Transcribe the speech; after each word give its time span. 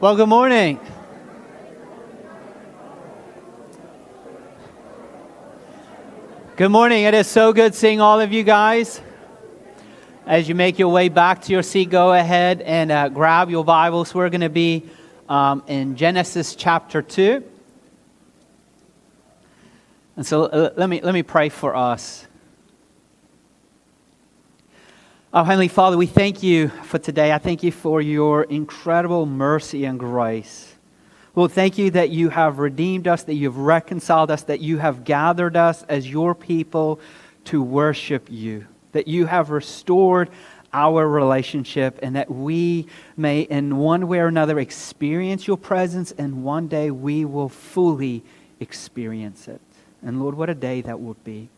Well, 0.00 0.16
good 0.16 0.30
morning. 0.30 0.80
Good 6.56 6.70
morning. 6.70 7.04
It 7.04 7.12
is 7.12 7.26
so 7.26 7.52
good 7.52 7.74
seeing 7.74 8.00
all 8.00 8.18
of 8.18 8.32
you 8.32 8.42
guys. 8.42 9.02
As 10.24 10.48
you 10.48 10.54
make 10.54 10.78
your 10.78 10.88
way 10.88 11.10
back 11.10 11.42
to 11.42 11.52
your 11.52 11.62
seat, 11.62 11.90
go 11.90 12.14
ahead 12.14 12.62
and 12.62 12.90
uh, 12.90 13.10
grab 13.10 13.50
your 13.50 13.62
Bibles. 13.62 14.14
We're 14.14 14.30
going 14.30 14.40
to 14.40 14.48
be 14.48 14.86
um, 15.28 15.62
in 15.66 15.96
Genesis 15.96 16.54
chapter 16.54 17.02
2. 17.02 17.44
And 20.16 20.26
so 20.26 20.44
uh, 20.44 20.70
let, 20.78 20.88
me, 20.88 21.02
let 21.02 21.12
me 21.12 21.22
pray 21.22 21.50
for 21.50 21.76
us. 21.76 22.26
Oh, 25.32 25.44
Heavenly 25.44 25.68
Father, 25.68 25.96
we 25.96 26.06
thank 26.06 26.42
you 26.42 26.70
for 26.70 26.98
today. 26.98 27.30
I 27.30 27.38
thank 27.38 27.62
you 27.62 27.70
for 27.70 28.02
your 28.02 28.42
incredible 28.42 29.26
mercy 29.26 29.84
and 29.84 29.96
grace. 29.96 30.74
Lord, 31.36 31.52
thank 31.52 31.78
you 31.78 31.92
that 31.92 32.10
you 32.10 32.30
have 32.30 32.58
redeemed 32.58 33.06
us, 33.06 33.22
that 33.22 33.34
you've 33.34 33.56
reconciled 33.56 34.32
us, 34.32 34.42
that 34.42 34.58
you 34.58 34.78
have 34.78 35.04
gathered 35.04 35.56
us 35.56 35.84
as 35.84 36.10
your 36.10 36.34
people 36.34 36.98
to 37.44 37.62
worship 37.62 38.26
you, 38.28 38.66
that 38.90 39.06
you 39.06 39.26
have 39.26 39.50
restored 39.50 40.30
our 40.72 41.08
relationship, 41.08 42.00
and 42.02 42.16
that 42.16 42.28
we 42.28 42.88
may, 43.16 43.42
in 43.42 43.76
one 43.76 44.08
way 44.08 44.18
or 44.18 44.26
another, 44.26 44.58
experience 44.58 45.46
your 45.46 45.56
presence, 45.56 46.10
and 46.10 46.42
one 46.42 46.66
day 46.66 46.90
we 46.90 47.24
will 47.24 47.48
fully 47.48 48.24
experience 48.58 49.46
it. 49.46 49.60
And 50.02 50.20
Lord, 50.20 50.34
what 50.34 50.50
a 50.50 50.56
day 50.56 50.80
that 50.80 50.98
would 50.98 51.22
be. 51.22 51.50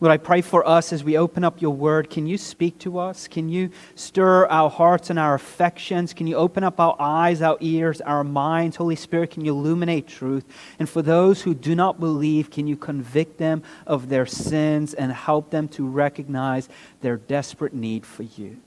Lord, 0.00 0.12
I 0.12 0.16
pray 0.16 0.42
for 0.42 0.66
us 0.66 0.92
as 0.92 1.02
we 1.02 1.18
open 1.18 1.42
up 1.42 1.60
your 1.60 1.74
word. 1.74 2.08
Can 2.08 2.24
you 2.24 2.38
speak 2.38 2.78
to 2.80 2.98
us? 2.98 3.26
Can 3.26 3.48
you 3.48 3.70
stir 3.96 4.46
our 4.46 4.70
hearts 4.70 5.10
and 5.10 5.18
our 5.18 5.34
affections? 5.34 6.14
Can 6.14 6.28
you 6.28 6.36
open 6.36 6.62
up 6.62 6.78
our 6.78 6.94
eyes, 7.00 7.42
our 7.42 7.56
ears, 7.60 8.00
our 8.02 8.22
minds? 8.22 8.76
Holy 8.76 8.94
Spirit, 8.94 9.32
can 9.32 9.44
you 9.44 9.52
illuminate 9.52 10.06
truth? 10.06 10.44
And 10.78 10.88
for 10.88 11.02
those 11.02 11.42
who 11.42 11.52
do 11.52 11.74
not 11.74 11.98
believe, 11.98 12.48
can 12.48 12.68
you 12.68 12.76
convict 12.76 13.38
them 13.38 13.64
of 13.88 14.08
their 14.08 14.26
sins 14.26 14.94
and 14.94 15.10
help 15.10 15.50
them 15.50 15.66
to 15.70 15.84
recognize 15.84 16.68
their 17.00 17.16
desperate 17.16 17.74
need 17.74 18.06
for 18.06 18.22
you? 18.22 18.58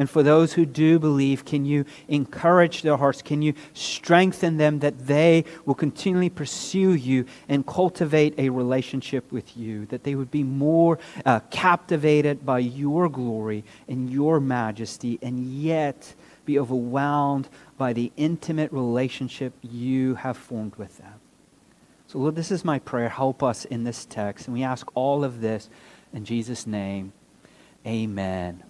And 0.00 0.08
for 0.08 0.22
those 0.22 0.54
who 0.54 0.64
do 0.64 0.98
believe, 0.98 1.44
can 1.44 1.66
you 1.66 1.84
encourage 2.08 2.80
their 2.80 2.96
hearts? 2.96 3.20
Can 3.20 3.42
you 3.42 3.52
strengthen 3.74 4.56
them 4.56 4.78
that 4.78 5.06
they 5.06 5.44
will 5.66 5.74
continually 5.74 6.30
pursue 6.30 6.94
you 6.94 7.26
and 7.50 7.66
cultivate 7.66 8.32
a 8.38 8.48
relationship 8.48 9.30
with 9.30 9.58
you? 9.58 9.84
That 9.84 10.04
they 10.04 10.14
would 10.14 10.30
be 10.30 10.42
more 10.42 10.98
uh, 11.26 11.40
captivated 11.50 12.46
by 12.46 12.60
your 12.60 13.10
glory 13.10 13.62
and 13.88 14.08
your 14.08 14.40
majesty, 14.40 15.18
and 15.20 15.44
yet 15.44 16.14
be 16.46 16.58
overwhelmed 16.58 17.50
by 17.76 17.92
the 17.92 18.10
intimate 18.16 18.72
relationship 18.72 19.52
you 19.60 20.14
have 20.14 20.38
formed 20.38 20.76
with 20.76 20.96
them. 20.96 21.20
So, 22.06 22.18
Lord, 22.20 22.36
this 22.36 22.50
is 22.50 22.64
my 22.64 22.78
prayer. 22.78 23.10
Help 23.10 23.42
us 23.42 23.66
in 23.66 23.84
this 23.84 24.06
text. 24.06 24.46
And 24.46 24.54
we 24.54 24.62
ask 24.62 24.88
all 24.94 25.24
of 25.24 25.42
this 25.42 25.68
in 26.14 26.24
Jesus' 26.24 26.66
name. 26.66 27.12
Amen. 27.86 28.62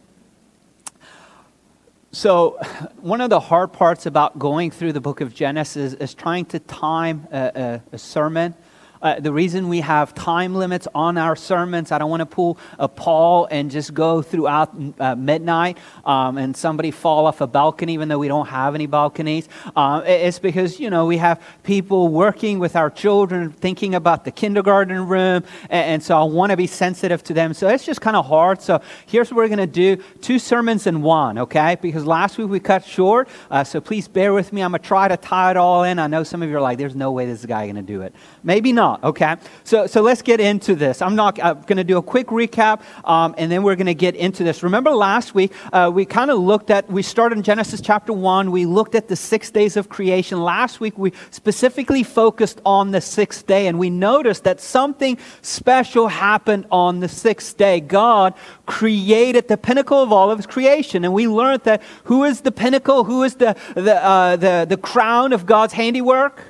So, 2.12 2.58
one 3.00 3.20
of 3.20 3.30
the 3.30 3.38
hard 3.38 3.72
parts 3.72 4.04
about 4.04 4.36
going 4.36 4.72
through 4.72 4.94
the 4.94 5.00
book 5.00 5.20
of 5.20 5.32
Genesis 5.32 5.92
is 5.92 6.12
trying 6.12 6.44
to 6.46 6.58
time 6.58 7.28
a, 7.30 7.82
a, 7.92 7.94
a 7.94 7.98
sermon 7.98 8.54
uh, 9.02 9.18
the 9.18 9.32
reason 9.32 9.68
we 9.68 9.80
have 9.80 10.14
time 10.14 10.54
limits 10.54 10.86
on 10.94 11.16
our 11.16 11.34
sermons, 11.34 11.90
I 11.90 11.98
don't 11.98 12.10
want 12.10 12.20
to 12.20 12.26
pull 12.26 12.58
a 12.78 12.88
Paul 12.88 13.48
and 13.50 13.70
just 13.70 13.94
go 13.94 14.20
throughout 14.20 14.74
uh, 14.98 15.14
midnight 15.14 15.78
um, 16.04 16.36
and 16.36 16.56
somebody 16.56 16.90
fall 16.90 17.26
off 17.26 17.40
a 17.40 17.46
balcony, 17.46 17.94
even 17.94 18.08
though 18.08 18.18
we 18.18 18.28
don't 18.28 18.48
have 18.48 18.74
any 18.74 18.86
balconies. 18.86 19.48
Uh, 19.74 20.02
it's 20.04 20.38
because, 20.38 20.78
you 20.78 20.90
know, 20.90 21.06
we 21.06 21.16
have 21.16 21.42
people 21.62 22.08
working 22.08 22.58
with 22.58 22.76
our 22.76 22.90
children, 22.90 23.52
thinking 23.52 23.94
about 23.94 24.24
the 24.24 24.30
kindergarten 24.30 25.08
room, 25.08 25.44
and, 25.70 25.90
and 25.90 26.02
so 26.02 26.16
I 26.16 26.24
want 26.24 26.50
to 26.50 26.56
be 26.56 26.66
sensitive 26.66 27.22
to 27.24 27.32
them. 27.32 27.54
So 27.54 27.68
it's 27.68 27.86
just 27.86 28.00
kind 28.00 28.16
of 28.16 28.26
hard. 28.26 28.60
So 28.60 28.82
here's 29.06 29.30
what 29.30 29.38
we're 29.38 29.48
going 29.48 29.58
to 29.58 29.66
do 29.66 29.96
two 30.20 30.38
sermons 30.38 30.86
in 30.86 31.00
one, 31.00 31.38
okay? 31.38 31.78
Because 31.80 32.04
last 32.04 32.36
week 32.36 32.50
we 32.50 32.60
cut 32.60 32.84
short. 32.84 33.28
Uh, 33.50 33.64
so 33.64 33.80
please 33.80 34.08
bear 34.08 34.34
with 34.34 34.52
me. 34.52 34.62
I'm 34.62 34.72
going 34.72 34.82
to 34.82 34.86
try 34.86 35.08
to 35.08 35.16
tie 35.16 35.52
it 35.52 35.56
all 35.56 35.84
in. 35.84 35.98
I 35.98 36.06
know 36.06 36.22
some 36.22 36.42
of 36.42 36.50
you 36.50 36.56
are 36.56 36.60
like, 36.60 36.76
there's 36.76 36.96
no 36.96 37.12
way 37.12 37.24
this 37.24 37.46
guy 37.46 37.64
going 37.64 37.76
to 37.76 37.82
do 37.82 38.02
it. 38.02 38.14
Maybe 38.42 38.72
not 38.72 38.89
okay? 39.02 39.36
So, 39.64 39.86
so 39.86 40.02
let's 40.02 40.22
get 40.22 40.40
into 40.40 40.74
this. 40.74 41.02
I'm 41.02 41.14
not 41.14 41.42
I'm 41.42 41.60
going 41.62 41.76
to 41.76 41.84
do 41.84 41.98
a 41.98 42.02
quick 42.02 42.28
recap, 42.28 42.82
um, 43.04 43.34
and 43.38 43.50
then 43.50 43.62
we're 43.62 43.76
going 43.76 43.86
to 43.86 43.94
get 43.94 44.16
into 44.16 44.44
this. 44.44 44.62
Remember 44.62 44.90
last 44.90 45.34
week, 45.34 45.52
uh, 45.72 45.90
we 45.92 46.04
kind 46.04 46.30
of 46.30 46.38
looked 46.38 46.70
at, 46.70 46.90
we 46.90 47.02
started 47.02 47.38
in 47.38 47.44
Genesis 47.44 47.80
chapter 47.80 48.12
1. 48.12 48.50
We 48.50 48.66
looked 48.66 48.94
at 48.94 49.08
the 49.08 49.16
six 49.16 49.50
days 49.50 49.76
of 49.76 49.88
creation. 49.88 50.42
Last 50.42 50.80
week, 50.80 50.96
we 50.98 51.12
specifically 51.30 52.02
focused 52.02 52.60
on 52.64 52.90
the 52.90 53.00
sixth 53.00 53.46
day, 53.46 53.66
and 53.66 53.78
we 53.78 53.90
noticed 53.90 54.44
that 54.44 54.60
something 54.60 55.18
special 55.42 56.08
happened 56.08 56.66
on 56.70 57.00
the 57.00 57.08
sixth 57.08 57.56
day. 57.56 57.80
God 57.80 58.34
created 58.66 59.48
the 59.48 59.56
pinnacle 59.56 60.02
of 60.02 60.12
all 60.12 60.30
of 60.30 60.38
his 60.38 60.46
creation, 60.46 61.04
and 61.04 61.12
we 61.12 61.28
learned 61.28 61.62
that 61.64 61.82
who 62.04 62.24
is 62.24 62.40
the 62.42 62.52
pinnacle, 62.52 63.04
who 63.04 63.22
is 63.22 63.34
the, 63.36 63.56
the, 63.74 64.02
uh, 64.02 64.36
the, 64.36 64.66
the 64.68 64.76
crown 64.76 65.32
of 65.32 65.46
God's 65.46 65.72
handiwork? 65.72 66.49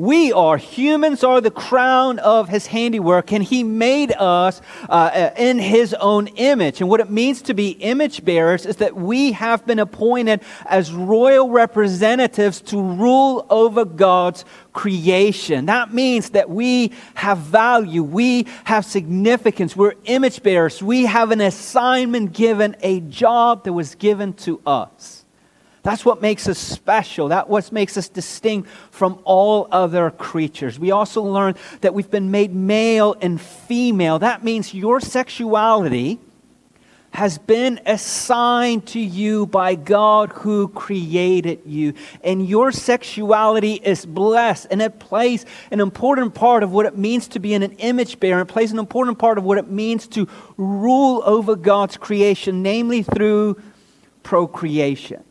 We 0.00 0.32
are 0.32 0.56
humans 0.56 1.22
are 1.24 1.42
the 1.42 1.50
crown 1.50 2.20
of 2.20 2.48
his 2.48 2.66
handiwork, 2.66 3.34
and 3.34 3.44
he 3.44 3.62
made 3.62 4.12
us 4.12 4.62
uh, 4.88 4.92
uh, 4.92 5.30
in 5.36 5.58
his 5.58 5.92
own 5.92 6.28
image. 6.28 6.80
And 6.80 6.88
what 6.88 7.00
it 7.00 7.10
means 7.10 7.42
to 7.42 7.52
be 7.52 7.72
image 7.72 8.24
bearers 8.24 8.64
is 8.64 8.76
that 8.76 8.96
we 8.96 9.32
have 9.32 9.66
been 9.66 9.78
appointed 9.78 10.40
as 10.64 10.90
royal 10.90 11.50
representatives 11.50 12.62
to 12.62 12.80
rule 12.80 13.46
over 13.50 13.84
God's 13.84 14.46
creation. 14.72 15.66
That 15.66 15.92
means 15.92 16.30
that 16.30 16.48
we 16.48 16.92
have 17.12 17.36
value, 17.36 18.02
we 18.02 18.46
have 18.64 18.86
significance, 18.86 19.76
we're 19.76 19.96
image 20.06 20.42
bearers, 20.42 20.82
we 20.82 21.04
have 21.04 21.30
an 21.30 21.42
assignment 21.42 22.32
given, 22.32 22.74
a 22.80 23.00
job 23.00 23.64
that 23.64 23.74
was 23.74 23.96
given 23.96 24.32
to 24.32 24.62
us. 24.64 25.19
That's 25.82 26.04
what 26.04 26.20
makes 26.20 26.46
us 26.48 26.58
special. 26.58 27.28
That's 27.28 27.48
what 27.48 27.72
makes 27.72 27.96
us 27.96 28.08
distinct 28.08 28.68
from 28.90 29.18
all 29.24 29.66
other 29.70 30.10
creatures. 30.10 30.78
We 30.78 30.90
also 30.90 31.22
learn 31.22 31.54
that 31.80 31.94
we've 31.94 32.10
been 32.10 32.30
made 32.30 32.54
male 32.54 33.16
and 33.20 33.40
female. 33.40 34.18
That 34.18 34.44
means 34.44 34.74
your 34.74 35.00
sexuality 35.00 36.20
has 37.12 37.38
been 37.38 37.80
assigned 37.86 38.86
to 38.86 39.00
you 39.00 39.46
by 39.46 39.74
God 39.74 40.30
who 40.30 40.68
created 40.68 41.60
you. 41.66 41.94
And 42.22 42.46
your 42.46 42.70
sexuality 42.70 43.74
is 43.74 44.06
blessed, 44.06 44.68
and 44.70 44.80
it 44.80 45.00
plays 45.00 45.44
an 45.70 45.80
important 45.80 46.34
part 46.34 46.62
of 46.62 46.70
what 46.70 46.86
it 46.86 46.96
means 46.96 47.26
to 47.28 47.40
be 47.40 47.54
an 47.54 47.62
image 47.62 48.20
bearer. 48.20 48.42
It 48.42 48.46
plays 48.46 48.70
an 48.70 48.78
important 48.78 49.18
part 49.18 49.38
of 49.38 49.44
what 49.44 49.58
it 49.58 49.68
means 49.68 50.06
to 50.08 50.28
rule 50.56 51.22
over 51.24 51.56
God's 51.56 51.96
creation, 51.96 52.62
namely 52.62 53.02
through 53.02 53.60
procreation. 54.22 55.24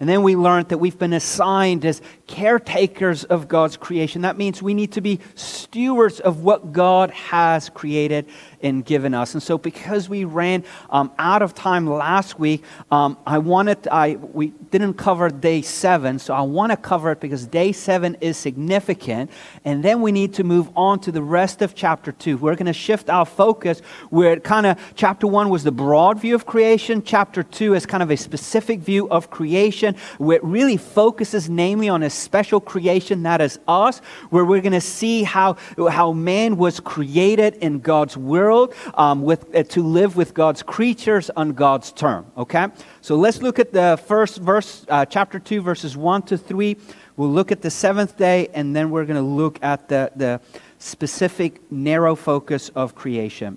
And 0.00 0.08
then 0.08 0.22
we 0.24 0.34
learned 0.34 0.70
that 0.70 0.78
we've 0.78 0.98
been 0.98 1.12
assigned 1.12 1.84
as 1.84 2.02
caretakers 2.26 3.22
of 3.24 3.46
God's 3.46 3.76
creation. 3.76 4.22
That 4.22 4.36
means 4.36 4.60
we 4.60 4.74
need 4.74 4.92
to 4.92 5.00
be 5.00 5.20
stewards 5.36 6.18
of 6.18 6.42
what 6.42 6.72
God 6.72 7.10
has 7.12 7.70
created 7.70 8.26
and 8.64 8.84
given 8.84 9.14
us. 9.14 9.34
And 9.34 9.42
so, 9.42 9.58
because 9.58 10.08
we 10.08 10.24
ran 10.24 10.64
um, 10.90 11.12
out 11.18 11.42
of 11.42 11.54
time 11.54 11.86
last 11.86 12.38
week, 12.38 12.64
um, 12.90 13.16
I 13.26 13.38
wanted 13.38 13.86
I 13.88 14.16
we 14.16 14.48
didn't 14.70 14.94
cover 14.94 15.28
day 15.28 15.60
seven, 15.62 16.18
so 16.18 16.34
I 16.34 16.40
want 16.40 16.72
to 16.72 16.76
cover 16.76 17.12
it 17.12 17.20
because 17.20 17.46
day 17.46 17.72
seven 17.72 18.16
is 18.20 18.36
significant. 18.36 19.30
And 19.64 19.84
then 19.84 20.00
we 20.00 20.10
need 20.10 20.34
to 20.34 20.44
move 20.44 20.70
on 20.74 20.98
to 21.00 21.12
the 21.12 21.22
rest 21.22 21.60
of 21.62 21.74
chapter 21.74 22.10
two. 22.10 22.38
We're 22.38 22.56
going 22.56 22.66
to 22.66 22.72
shift 22.72 23.10
our 23.10 23.26
focus 23.26 23.80
where 24.08 24.40
kind 24.40 24.66
of 24.66 24.78
chapter 24.96 25.26
one 25.26 25.50
was 25.50 25.62
the 25.62 25.72
broad 25.72 26.18
view 26.18 26.34
of 26.34 26.46
creation. 26.46 27.02
Chapter 27.02 27.42
two 27.42 27.74
is 27.74 27.84
kind 27.84 28.02
of 28.02 28.10
a 28.10 28.16
specific 28.16 28.80
view 28.80 29.08
of 29.10 29.30
creation, 29.30 29.94
where 30.16 30.38
it 30.38 30.44
really 30.44 30.78
focuses 30.78 31.50
namely 31.50 31.90
on 31.90 32.02
a 32.02 32.10
special 32.10 32.60
creation 32.60 33.24
that 33.24 33.42
is 33.42 33.58
us, 33.68 33.98
where 34.30 34.44
we're 34.44 34.62
going 34.62 34.72
to 34.72 34.80
see 34.80 35.22
how 35.22 35.56
how 35.90 36.12
man 36.12 36.56
was 36.56 36.80
created 36.80 37.56
in 37.56 37.80
God's 37.80 38.16
world 38.16 38.53
world 38.54 38.74
um, 38.94 39.22
with, 39.22 39.54
uh, 39.54 39.62
to 39.64 39.82
live 39.82 40.16
with 40.16 40.34
God's 40.34 40.62
creatures 40.62 41.30
on 41.30 41.52
God's 41.52 41.92
term. 41.92 42.26
Okay? 42.36 42.68
So 43.00 43.16
let's 43.16 43.42
look 43.42 43.58
at 43.58 43.72
the 43.72 44.00
first 44.06 44.38
verse, 44.38 44.86
uh, 44.88 45.04
chapter 45.04 45.38
2, 45.38 45.60
verses 45.60 45.96
1 45.96 46.22
to 46.22 46.38
3. 46.38 46.76
We'll 47.16 47.30
look 47.30 47.52
at 47.52 47.62
the 47.62 47.70
seventh 47.70 48.16
day, 48.16 48.48
and 48.54 48.74
then 48.74 48.90
we're 48.90 49.04
going 49.04 49.22
to 49.22 49.22
look 49.22 49.62
at 49.62 49.88
the, 49.88 50.10
the 50.16 50.40
specific, 50.78 51.60
narrow 51.70 52.14
focus 52.14 52.70
of 52.70 52.94
creation. 52.94 53.56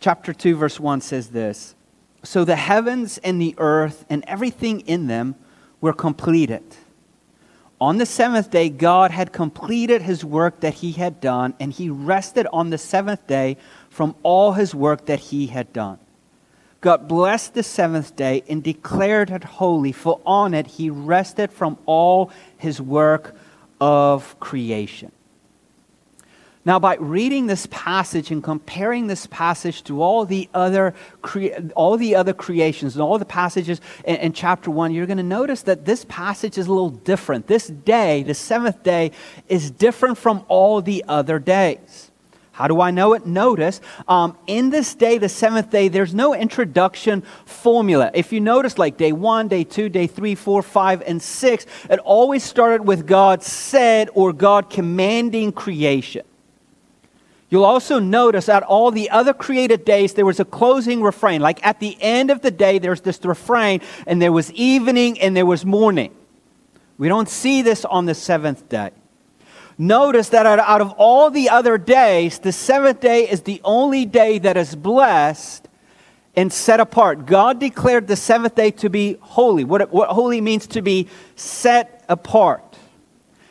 Chapter 0.00 0.32
2, 0.32 0.56
verse 0.56 0.80
1 0.80 1.00
says 1.00 1.28
this 1.28 1.74
So 2.22 2.44
the 2.44 2.56
heavens 2.56 3.18
and 3.18 3.40
the 3.40 3.54
earth 3.58 4.04
and 4.08 4.24
everything 4.26 4.80
in 4.80 5.06
them 5.06 5.36
were 5.80 5.92
completed. 5.92 6.64
On 7.80 7.98
the 7.98 8.06
seventh 8.06 8.50
day, 8.50 8.68
God 8.70 9.12
had 9.12 9.32
completed 9.32 10.02
his 10.02 10.24
work 10.24 10.60
that 10.60 10.74
he 10.74 10.92
had 10.92 11.20
done, 11.20 11.54
and 11.60 11.72
he 11.72 11.88
rested 11.88 12.46
on 12.52 12.70
the 12.70 12.78
seventh 12.78 13.26
day 13.28 13.56
from 13.88 14.16
all 14.24 14.52
his 14.52 14.74
work 14.74 15.06
that 15.06 15.20
he 15.20 15.46
had 15.46 15.72
done. 15.72 15.98
God 16.80 17.06
blessed 17.06 17.54
the 17.54 17.62
seventh 17.62 18.16
day 18.16 18.42
and 18.48 18.62
declared 18.62 19.30
it 19.30 19.44
holy, 19.44 19.92
for 19.92 20.20
on 20.26 20.54
it 20.54 20.66
he 20.66 20.90
rested 20.90 21.52
from 21.52 21.78
all 21.86 22.32
his 22.56 22.80
work 22.80 23.36
of 23.80 24.38
creation. 24.40 25.12
Now, 26.68 26.78
by 26.78 26.96
reading 26.96 27.46
this 27.46 27.66
passage 27.70 28.30
and 28.30 28.44
comparing 28.44 29.06
this 29.06 29.26
passage 29.26 29.82
to 29.84 30.02
all 30.02 30.26
the 30.26 30.50
other, 30.52 30.92
cre- 31.22 31.46
all 31.74 31.96
the 31.96 32.14
other 32.14 32.34
creations 32.34 32.94
and 32.94 33.00
all 33.00 33.16
the 33.16 33.24
passages 33.24 33.80
in, 34.04 34.16
in 34.16 34.32
chapter 34.34 34.70
1, 34.70 34.92
you're 34.92 35.06
going 35.06 35.16
to 35.16 35.22
notice 35.22 35.62
that 35.62 35.86
this 35.86 36.04
passage 36.10 36.58
is 36.58 36.66
a 36.66 36.70
little 36.70 36.90
different. 36.90 37.46
This 37.46 37.68
day, 37.68 38.22
the 38.22 38.34
seventh 38.34 38.82
day, 38.82 39.12
is 39.48 39.70
different 39.70 40.18
from 40.18 40.44
all 40.48 40.82
the 40.82 41.06
other 41.08 41.38
days. 41.38 42.10
How 42.52 42.68
do 42.68 42.82
I 42.82 42.90
know 42.90 43.14
it? 43.14 43.24
Notice, 43.24 43.80
um, 44.06 44.36
in 44.46 44.68
this 44.68 44.94
day, 44.94 45.16
the 45.16 45.30
seventh 45.30 45.70
day, 45.70 45.88
there's 45.88 46.12
no 46.12 46.34
introduction 46.34 47.22
formula. 47.46 48.10
If 48.12 48.30
you 48.30 48.40
notice, 48.40 48.76
like 48.76 48.98
day 48.98 49.12
one, 49.12 49.48
day 49.48 49.64
two, 49.64 49.88
day 49.88 50.06
three, 50.06 50.34
four, 50.34 50.62
five, 50.62 51.00
and 51.06 51.22
six, 51.22 51.64
it 51.88 51.98
always 52.00 52.44
started 52.44 52.86
with 52.86 53.06
God 53.06 53.42
said 53.42 54.10
or 54.12 54.34
God 54.34 54.68
commanding 54.68 55.50
creation. 55.50 56.26
You'll 57.50 57.64
also 57.64 57.98
notice 57.98 58.48
at 58.48 58.62
all 58.62 58.90
the 58.90 59.08
other 59.10 59.32
created 59.32 59.84
days, 59.84 60.12
there 60.12 60.26
was 60.26 60.38
a 60.38 60.44
closing 60.44 61.02
refrain. 61.02 61.40
Like 61.40 61.64
at 61.66 61.80
the 61.80 61.96
end 62.00 62.30
of 62.30 62.42
the 62.42 62.50
day, 62.50 62.78
there's 62.78 63.00
this 63.00 63.24
refrain, 63.24 63.80
and 64.06 64.20
there 64.20 64.32
was 64.32 64.52
evening 64.52 65.18
and 65.20 65.36
there 65.36 65.46
was 65.46 65.64
morning. 65.64 66.14
We 66.98 67.08
don't 67.08 67.28
see 67.28 67.62
this 67.62 67.84
on 67.84 68.06
the 68.06 68.14
seventh 68.14 68.68
day. 68.68 68.90
Notice 69.78 70.30
that 70.30 70.44
out 70.44 70.80
of 70.80 70.90
all 70.98 71.30
the 71.30 71.48
other 71.48 71.78
days, 71.78 72.40
the 72.40 72.52
seventh 72.52 73.00
day 73.00 73.28
is 73.28 73.42
the 73.42 73.60
only 73.64 74.04
day 74.04 74.38
that 74.40 74.56
is 74.56 74.74
blessed 74.74 75.68
and 76.34 76.52
set 76.52 76.80
apart. 76.80 77.26
God 77.26 77.60
declared 77.60 78.08
the 78.08 78.16
seventh 78.16 78.56
day 78.56 78.72
to 78.72 78.90
be 78.90 79.16
holy. 79.20 79.64
What, 79.64 79.92
what 79.92 80.08
holy 80.10 80.40
means 80.40 80.66
to 80.68 80.82
be 80.82 81.08
set 81.36 82.04
apart. 82.08 82.67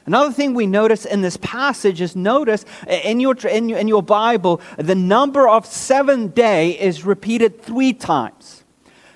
Another 0.07 0.31
thing 0.31 0.53
we 0.53 0.65
notice 0.65 1.05
in 1.05 1.21
this 1.21 1.37
passage 1.37 2.01
is 2.01 2.15
notice 2.15 2.65
in 2.87 3.19
your, 3.19 3.35
in 3.47 3.69
your, 3.69 3.77
in 3.77 3.87
your 3.87 4.01
Bible, 4.01 4.61
the 4.77 4.95
number 4.95 5.47
of 5.47 5.65
seven 5.65 6.29
day 6.29 6.79
is 6.79 7.05
repeated 7.05 7.61
three 7.61 7.93
times. 7.93 8.63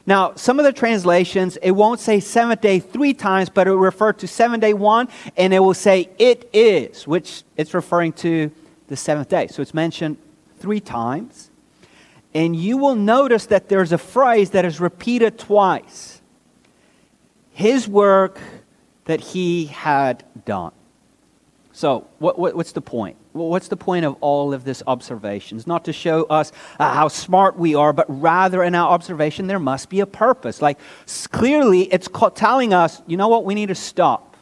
Now, 0.05 0.33
some 0.35 0.59
of 0.59 0.65
the 0.65 0.73
translations, 0.73 1.57
it 1.57 1.71
won't 1.71 1.99
say 1.99 2.19
seventh 2.19 2.61
day 2.61 2.79
three 2.79 3.13
times, 3.13 3.49
but 3.49 3.67
it 3.67 3.71
will 3.71 3.77
refer 3.77 4.11
to 4.13 4.27
seven 4.27 4.59
day 4.59 4.73
one, 4.73 5.07
and 5.38 5.53
it 5.53 5.59
will 5.59 5.73
say 5.73 6.09
it 6.19 6.49
is, 6.51 7.07
which 7.07 7.44
it's 7.55 7.73
referring 7.73 8.11
to 8.13 8.51
the 8.87 8.97
seventh 8.97 9.29
day. 9.29 9.47
So 9.47 9.61
it's 9.61 9.73
mentioned 9.73 10.17
three 10.59 10.81
times. 10.81 11.49
And 12.33 12.55
you 12.55 12.77
will 12.77 12.95
notice 12.95 13.45
that 13.47 13.69
there's 13.69 13.91
a 13.91 13.97
phrase 13.97 14.51
that 14.51 14.65
is 14.65 14.79
repeated 14.79 15.39
twice 15.39 16.21
His 17.51 17.87
work 17.87 18.39
that 19.05 19.19
he 19.19 19.65
had 19.65 20.23
done. 20.45 20.71
So, 21.81 22.07
what, 22.19 22.38
what, 22.38 22.56
what's 22.56 22.74
the 22.74 22.81
point? 22.81 23.18
What's 23.31 23.68
the 23.68 23.75
point 23.75 24.06
of 24.06 24.16
all 24.22 24.54
of 24.54 24.63
this 24.63 24.83
observations? 24.86 25.66
Not 25.66 25.86
to 25.86 25.94
show 25.94 26.25
us 26.25 26.51
uh, 26.80 26.94
how 26.94 27.07
smart 27.07 27.57
we 27.57 27.74
are, 27.74 27.92
but 27.92 28.06
rather 28.07 28.62
in 28.62 28.75
our 28.75 28.88
observation, 28.92 29.48
there 29.48 29.57
must 29.57 29.89
be 29.89 30.00
a 30.00 30.06
purpose. 30.06 30.62
Like, 30.62 30.78
clearly, 31.31 31.92
it's 31.92 32.07
telling 32.36 32.72
us, 32.72 33.01
you 33.07 33.18
know 33.18 33.30
what, 33.30 33.45
we 33.45 33.56
need 33.56 33.69
to 33.69 33.75
stop. 33.75 34.38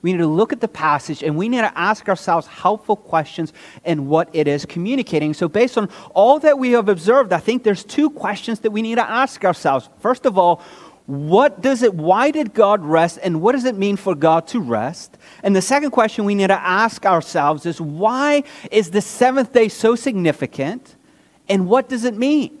We 0.00 0.10
need 0.10 0.18
to 0.18 0.26
look 0.26 0.52
at 0.52 0.60
the 0.60 0.66
passage 0.66 1.22
and 1.22 1.36
we 1.36 1.48
need 1.48 1.60
to 1.60 1.78
ask 1.78 2.08
ourselves 2.08 2.48
helpful 2.48 2.96
questions 2.96 3.52
and 3.84 4.08
what 4.08 4.28
it 4.32 4.48
is 4.48 4.66
communicating. 4.66 5.34
So, 5.34 5.46
based 5.46 5.78
on 5.78 5.88
all 6.14 6.40
that 6.40 6.58
we 6.58 6.72
have 6.72 6.88
observed, 6.88 7.32
I 7.32 7.38
think 7.38 7.62
there's 7.62 7.84
two 7.84 8.10
questions 8.10 8.58
that 8.60 8.72
we 8.72 8.82
need 8.82 8.96
to 8.96 9.08
ask 9.08 9.44
ourselves. 9.44 9.88
First 10.00 10.26
of 10.26 10.36
all, 10.36 10.60
what 11.06 11.60
does 11.60 11.82
it 11.82 11.94
why 11.94 12.30
did 12.30 12.54
god 12.54 12.84
rest 12.84 13.18
and 13.22 13.40
what 13.40 13.52
does 13.52 13.64
it 13.64 13.76
mean 13.76 13.96
for 13.96 14.14
god 14.14 14.46
to 14.48 14.60
rest? 14.60 15.18
And 15.42 15.54
the 15.54 15.62
second 15.62 15.90
question 15.90 16.24
we 16.24 16.34
need 16.34 16.48
to 16.48 16.60
ask 16.60 17.04
ourselves 17.04 17.66
is 17.66 17.80
why 17.80 18.44
is 18.70 18.90
the 18.90 19.00
seventh 19.00 19.52
day 19.52 19.68
so 19.68 19.94
significant 19.96 20.96
and 21.48 21.66
what 21.66 21.88
does 21.88 22.04
it 22.04 22.16
mean? 22.16 22.58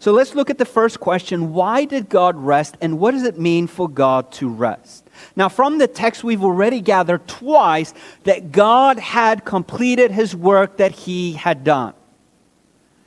So 0.00 0.12
let's 0.12 0.34
look 0.34 0.48
at 0.48 0.58
the 0.58 0.64
first 0.64 0.98
question 0.98 1.52
why 1.52 1.84
did 1.84 2.08
god 2.08 2.36
rest 2.36 2.76
and 2.80 2.98
what 2.98 3.12
does 3.12 3.22
it 3.22 3.38
mean 3.38 3.66
for 3.68 3.88
god 3.88 4.32
to 4.32 4.48
rest? 4.48 5.08
Now 5.36 5.48
from 5.48 5.78
the 5.78 5.86
text 5.86 6.24
we've 6.24 6.42
already 6.42 6.80
gathered 6.80 7.28
twice 7.28 7.94
that 8.24 8.50
god 8.50 8.98
had 8.98 9.44
completed 9.44 10.10
his 10.10 10.34
work 10.34 10.78
that 10.78 10.92
he 10.92 11.34
had 11.34 11.62
done 11.62 11.94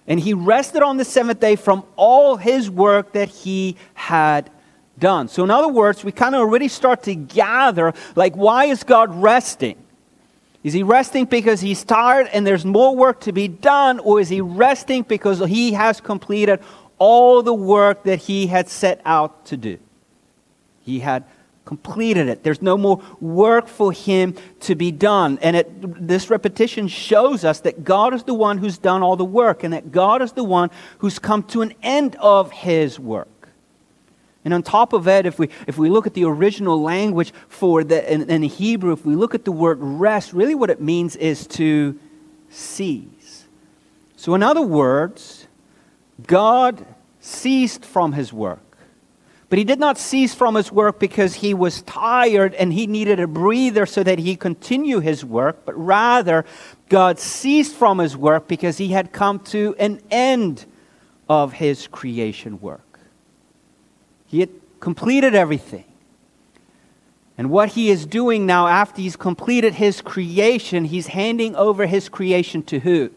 and 0.08 0.20
he 0.20 0.34
rested 0.34 0.84
on 0.84 0.98
the 0.98 1.06
seventh 1.06 1.40
day 1.40 1.56
from 1.56 1.84
all 1.96 2.36
his 2.36 2.70
work 2.70 3.14
that 3.14 3.30
he 3.30 3.78
had 3.94 4.50
done. 5.00 5.28
So, 5.28 5.44
in 5.44 5.50
other 5.50 5.68
words, 5.68 6.04
we 6.04 6.12
kind 6.12 6.36
of 6.36 6.42
already 6.42 6.68
start 6.68 7.04
to 7.04 7.16
gather 7.16 7.94
like, 8.16 8.36
why 8.36 8.66
is 8.66 8.84
God 8.84 9.22
resting? 9.22 9.78
Is 10.64 10.74
he 10.74 10.84
resting 10.84 11.26
because 11.26 11.60
he's 11.60 11.84
tired 11.84 12.28
and 12.32 12.48
there's 12.48 12.64
more 12.64 12.96
work 12.96 13.22
to 13.22 13.32
be 13.34 13.48
done, 13.48 14.00
or 14.00 14.22
is 14.22 14.30
he 14.30 14.40
resting 14.40 15.04
because 15.04 15.40
he 15.40 15.74
has 15.74 16.00
completed 16.00 16.62
all 17.00 17.42
the 17.42 17.54
work 17.54 18.04
that 18.04 18.20
he 18.20 18.48
had 18.48 18.70
set 18.70 19.02
out 19.04 19.46
to 19.48 19.58
do? 19.58 19.78
He 20.82 21.00
had 21.00 21.26
completed 21.66 22.28
it. 22.28 22.44
There's 22.44 22.62
no 22.62 22.78
more 22.78 23.02
work 23.20 23.68
for 23.68 23.92
him 23.92 24.36
to 24.62 24.76
be 24.76 24.92
done. 24.92 25.40
And 25.42 25.56
it, 25.56 26.08
this 26.08 26.30
repetition 26.30 26.88
shows 26.88 27.46
us 27.46 27.62
that 27.62 27.84
God 27.84 28.14
is 28.14 28.24
the 28.24 28.34
one 28.34 28.58
who's 28.58 28.78
done 28.78 29.02
all 29.02 29.16
the 29.16 29.26
work 29.26 29.64
and 29.64 29.74
that 29.74 29.92
God 29.92 30.22
is 30.22 30.34
the 30.34 30.44
one 30.44 30.70
who's 31.00 31.20
come 31.20 31.44
to 31.44 31.62
an 31.62 31.74
end 31.82 32.16
of 32.18 32.52
his 32.52 33.00
work. 33.00 33.28
And 34.46 34.54
on 34.54 34.62
top 34.62 34.92
of 34.92 35.06
that, 35.06 35.26
if 35.26 35.40
we, 35.40 35.50
if 35.68 35.78
we 35.78 35.90
look 35.90 36.06
at 36.06 36.14
the 36.14 36.26
original 36.26 36.82
language 36.82 37.32
for 37.48 37.84
the, 37.84 38.12
in, 38.12 38.30
in 38.30 38.44
Hebrew, 38.44 38.92
if 38.92 39.06
we 39.06 39.16
look 39.16 39.34
at 39.34 39.46
the 39.46 39.52
word 39.54 39.78
rest, 39.80 40.34
really 40.34 40.56
what 40.56 40.70
it 40.70 40.82
means 40.82 41.16
is 41.16 41.48
to 41.48 41.98
cease. 42.50 43.46
So, 44.18 44.36
in 44.36 44.44
other 44.44 44.62
words, 44.62 45.48
God 46.28 46.86
ceased 47.22 47.86
from 47.86 48.14
his 48.14 48.34
work. 48.34 48.73
But 49.54 49.60
he 49.60 49.66
did 49.66 49.80
not 49.80 50.00
cease 50.00 50.34
from 50.34 50.56
his 50.56 50.72
work 50.72 50.98
because 50.98 51.36
he 51.36 51.54
was 51.54 51.84
tired 51.84 52.56
and 52.56 52.74
he 52.74 52.88
needed 52.88 53.20
a 53.20 53.28
breather 53.28 53.86
so 53.86 54.02
that 54.02 54.18
he 54.18 54.36
continue 54.36 55.00
his 55.00 55.24
work, 55.24 55.64
but 55.64 55.78
rather 55.78 56.44
God 56.90 57.20
ceased 57.20 57.76
from 57.76 58.00
his 58.00 58.18
work 58.18 58.48
because 58.48 58.80
he 58.80 58.88
had 58.88 59.12
come 59.12 59.40
to 59.42 59.76
an 59.78 60.02
end 60.10 60.66
of 61.30 61.54
his 61.54 61.86
creation 61.86 62.62
work. 62.62 63.00
He 64.26 64.40
had 64.40 64.50
completed 64.80 65.36
everything. 65.36 65.86
And 67.38 67.52
what 67.52 67.70
he 67.70 67.92
is 67.92 68.08
doing 68.08 68.48
now 68.48 68.66
after 68.66 69.04
he's 69.04 69.16
completed 69.16 69.76
his 69.76 70.02
creation, 70.02 70.86
he's 70.86 71.06
handing 71.06 71.56
over 71.56 71.86
his 71.86 72.10
creation 72.10 72.64
to 72.64 72.80
who? 72.80 73.12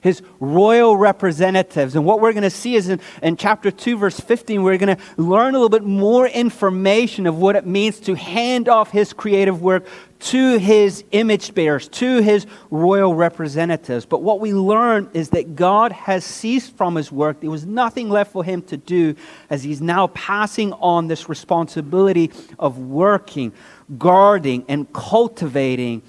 His 0.00 0.22
royal 0.40 0.96
representatives. 0.96 1.96
And 1.96 2.04
what 2.04 2.20
we're 2.20 2.32
going 2.32 2.42
to 2.42 2.50
see 2.50 2.74
is 2.74 2.88
in, 2.88 3.00
in 3.22 3.36
chapter 3.36 3.70
2, 3.70 3.98
verse 3.98 4.18
15, 4.18 4.62
we're 4.62 4.78
going 4.78 4.96
to 4.96 5.02
learn 5.16 5.54
a 5.54 5.58
little 5.58 5.68
bit 5.68 5.84
more 5.84 6.26
information 6.26 7.26
of 7.26 7.38
what 7.38 7.56
it 7.56 7.66
means 7.66 8.00
to 8.00 8.14
hand 8.14 8.68
off 8.68 8.90
his 8.90 9.12
creative 9.12 9.62
work 9.62 9.86
to 10.18 10.58
his 10.58 11.04
image 11.12 11.54
bearers, 11.54 11.88
to 11.88 12.20
his 12.20 12.46
royal 12.70 13.14
representatives. 13.14 14.06
But 14.06 14.22
what 14.22 14.40
we 14.40 14.52
learn 14.54 15.10
is 15.12 15.30
that 15.30 15.56
God 15.56 15.92
has 15.92 16.24
ceased 16.24 16.76
from 16.76 16.94
his 16.94 17.12
work. 17.12 17.40
There 17.40 17.50
was 17.50 17.66
nothing 17.66 18.08
left 18.08 18.32
for 18.32 18.42
him 18.42 18.62
to 18.62 18.76
do 18.76 19.14
as 19.50 19.62
he's 19.62 19.80
now 19.80 20.08
passing 20.08 20.72
on 20.74 21.08
this 21.08 21.28
responsibility 21.28 22.30
of 22.58 22.78
working, 22.78 23.52
guarding, 23.98 24.64
and 24.68 24.90
cultivating 24.92 26.02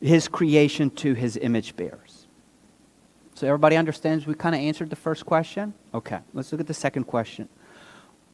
his 0.00 0.28
creation 0.28 0.90
to 0.90 1.14
his 1.14 1.36
image 1.36 1.76
bearers. 1.76 1.99
So 3.40 3.46
everybody 3.46 3.76
understands 3.76 4.26
we 4.26 4.34
kind 4.34 4.54
of 4.54 4.60
answered 4.60 4.90
the 4.90 4.96
first 4.96 5.24
question? 5.24 5.72
Okay, 5.94 6.18
let's 6.34 6.52
look 6.52 6.60
at 6.60 6.66
the 6.66 6.74
second 6.74 7.04
question. 7.04 7.48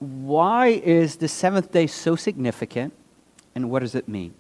Why 0.01 0.67
is 0.67 1.15
the 1.15 1.29
seventh 1.29 1.71
day 1.71 1.87
so 1.87 2.17
significant 2.17 2.93
and 3.55 3.71
what 3.71 3.83
does 3.83 3.95
it 3.95 4.09
mean? 4.09 4.35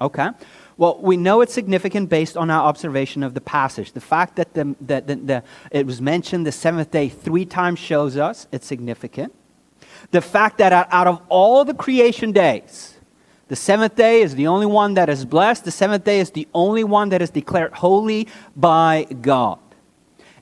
Okay. 0.00 0.30
Well, 0.76 0.98
we 1.00 1.16
know 1.16 1.40
it's 1.40 1.54
significant 1.54 2.08
based 2.08 2.36
on 2.36 2.50
our 2.50 2.64
observation 2.64 3.22
of 3.22 3.34
the 3.34 3.40
passage. 3.40 3.92
The 3.92 4.00
fact 4.00 4.34
that, 4.34 4.54
the, 4.54 4.74
that 4.80 5.06
the, 5.06 5.14
the, 5.14 5.42
it 5.70 5.86
was 5.86 6.02
mentioned 6.02 6.44
the 6.44 6.50
seventh 6.50 6.90
day 6.90 7.08
three 7.08 7.44
times 7.44 7.78
shows 7.78 8.16
us 8.16 8.48
it's 8.50 8.66
significant. 8.66 9.32
The 10.10 10.20
fact 10.20 10.58
that 10.58 10.72
out 10.72 11.06
of 11.06 11.22
all 11.28 11.64
the 11.64 11.74
creation 11.74 12.32
days, 12.32 12.96
the 13.46 13.54
seventh 13.54 13.94
day 13.94 14.22
is 14.22 14.34
the 14.34 14.48
only 14.48 14.66
one 14.66 14.94
that 14.94 15.08
is 15.08 15.24
blessed. 15.24 15.64
The 15.64 15.70
seventh 15.70 16.02
day 16.02 16.18
is 16.18 16.32
the 16.32 16.48
only 16.52 16.82
one 16.82 17.10
that 17.10 17.22
is 17.22 17.30
declared 17.30 17.72
holy 17.74 18.26
by 18.56 19.06
God. 19.20 19.60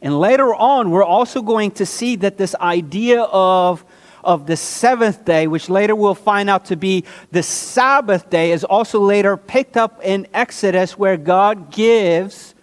And 0.06 0.20
later 0.20 0.54
on, 0.54 0.92
we're 0.92 1.02
also 1.02 1.42
going 1.42 1.72
to 1.72 1.84
see 1.84 2.14
that 2.14 2.38
this 2.38 2.54
idea 2.54 3.22
of, 3.22 3.84
of 4.22 4.46
the 4.46 4.56
seventh 4.56 5.24
day, 5.24 5.48
which 5.48 5.68
later 5.68 5.96
we'll 5.96 6.14
find 6.14 6.48
out 6.48 6.66
to 6.66 6.76
be 6.76 7.02
the 7.32 7.42
Sabbath 7.42 8.30
day, 8.30 8.52
is 8.52 8.62
also 8.62 9.00
later 9.00 9.36
picked 9.36 9.76
up 9.76 10.00
in 10.04 10.28
Exodus, 10.32 10.96
where 10.96 11.16
God 11.16 11.72
gives 11.72 12.54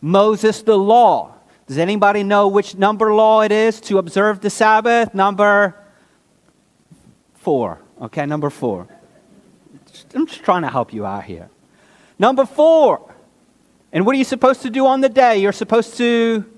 Moses 0.00 0.62
the 0.62 0.78
law. 0.78 1.34
Does 1.66 1.78
anybody 1.78 2.22
know 2.22 2.46
which 2.46 2.76
number 2.76 3.12
law 3.12 3.40
it 3.40 3.50
is 3.50 3.80
to 3.80 3.98
observe 3.98 4.40
the 4.40 4.48
Sabbath? 4.48 5.12
Number 5.12 5.74
four. 7.34 7.80
Okay, 8.00 8.26
number 8.26 8.48
four. 8.48 8.86
I'm 10.14 10.28
just 10.28 10.44
trying 10.44 10.62
to 10.62 10.70
help 10.70 10.92
you 10.92 11.04
out 11.04 11.24
here. 11.24 11.50
Number 12.16 12.46
four. 12.46 13.12
And 13.92 14.06
what 14.06 14.14
are 14.14 14.18
you 14.18 14.24
supposed 14.24 14.62
to 14.62 14.70
do 14.70 14.86
on 14.86 15.00
the 15.00 15.08
day? 15.08 15.38
You're 15.38 15.50
supposed 15.50 15.96
to 15.96 16.52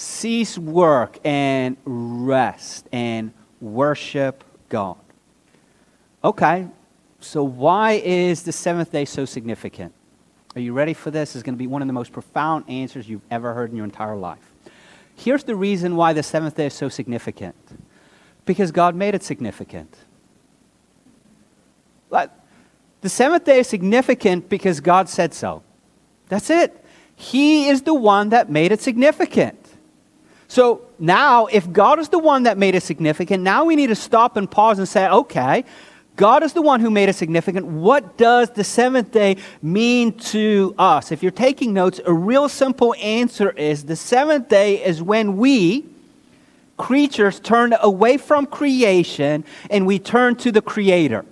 cease 0.00 0.56
work 0.56 1.18
and 1.24 1.76
rest 1.84 2.88
and 2.90 3.32
worship 3.60 4.42
God. 4.68 4.96
Okay, 6.24 6.68
so 7.20 7.42
why 7.42 7.92
is 7.92 8.42
the 8.42 8.52
seventh 8.52 8.90
day 8.90 9.04
so 9.04 9.24
significant? 9.24 9.92
Are 10.56 10.60
you 10.60 10.72
ready 10.72 10.94
for 10.94 11.10
this? 11.10 11.36
It's 11.36 11.42
going 11.42 11.54
to 11.54 11.58
be 11.58 11.66
one 11.66 11.82
of 11.82 11.86
the 11.86 11.92
most 11.92 12.12
profound 12.12 12.64
answers 12.68 13.08
you've 13.08 13.20
ever 13.30 13.52
heard 13.52 13.70
in 13.70 13.76
your 13.76 13.84
entire 13.84 14.16
life. 14.16 14.54
Here's 15.16 15.44
the 15.44 15.54
reason 15.54 15.96
why 15.96 16.14
the 16.14 16.22
seventh 16.22 16.56
day 16.56 16.66
is 16.66 16.74
so 16.74 16.88
significant 16.88 17.54
because 18.46 18.72
God 18.72 18.94
made 18.94 19.14
it 19.14 19.22
significant. 19.22 19.96
The 23.02 23.08
seventh 23.08 23.44
day 23.44 23.60
is 23.60 23.66
significant 23.66 24.48
because 24.48 24.80
God 24.80 25.08
said 25.08 25.32
so. 25.32 25.62
That's 26.28 26.50
it. 26.50 26.84
He 27.16 27.68
is 27.68 27.82
the 27.82 27.94
one 27.94 28.30
that 28.30 28.50
made 28.50 28.72
it 28.72 28.80
significant. 28.80 29.69
So 30.50 30.80
now, 30.98 31.46
if 31.46 31.70
God 31.72 32.00
is 32.00 32.08
the 32.08 32.18
one 32.18 32.42
that 32.42 32.58
made 32.58 32.74
it 32.74 32.82
significant, 32.82 33.44
now 33.44 33.66
we 33.66 33.76
need 33.76 33.86
to 33.86 33.94
stop 33.94 34.36
and 34.36 34.50
pause 34.50 34.80
and 34.80 34.88
say, 34.88 35.08
okay, 35.08 35.64
God 36.16 36.42
is 36.42 36.54
the 36.54 36.60
one 36.60 36.80
who 36.80 36.90
made 36.90 37.08
it 37.08 37.14
significant. 37.14 37.66
What 37.66 38.18
does 38.18 38.50
the 38.50 38.64
seventh 38.64 39.12
day 39.12 39.36
mean 39.62 40.12
to 40.18 40.74
us? 40.76 41.12
If 41.12 41.22
you're 41.22 41.30
taking 41.30 41.72
notes, 41.72 42.00
a 42.04 42.12
real 42.12 42.48
simple 42.48 42.96
answer 42.96 43.50
is 43.50 43.84
the 43.84 43.94
seventh 43.94 44.48
day 44.48 44.84
is 44.84 45.00
when 45.00 45.36
we, 45.36 45.86
creatures, 46.76 47.38
turn 47.38 47.72
away 47.80 48.16
from 48.16 48.44
creation 48.44 49.44
and 49.70 49.86
we 49.86 50.00
turn 50.00 50.34
to 50.34 50.50
the 50.50 50.60
Creator. 50.60 51.24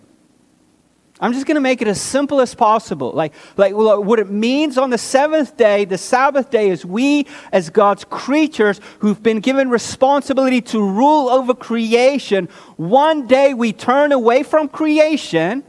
I'm 1.20 1.32
just 1.32 1.46
going 1.46 1.56
to 1.56 1.60
make 1.60 1.82
it 1.82 1.88
as 1.88 2.00
simple 2.00 2.40
as 2.40 2.54
possible. 2.54 3.12
Like, 3.12 3.32
like 3.56 3.74
what 3.74 4.18
it 4.18 4.30
means 4.30 4.78
on 4.78 4.90
the 4.90 4.98
seventh 4.98 5.56
day, 5.56 5.84
the 5.84 5.98
Sabbath 5.98 6.50
day, 6.50 6.70
is 6.70 6.84
we, 6.84 7.26
as 7.52 7.70
God's 7.70 8.04
creatures 8.04 8.80
who've 9.00 9.22
been 9.22 9.40
given 9.40 9.68
responsibility 9.68 10.60
to 10.62 10.80
rule 10.80 11.28
over 11.28 11.54
creation, 11.54 12.48
one 12.76 13.26
day 13.26 13.54
we 13.54 13.72
turn 13.72 14.12
away 14.12 14.42
from 14.42 14.68
creation, 14.68 15.64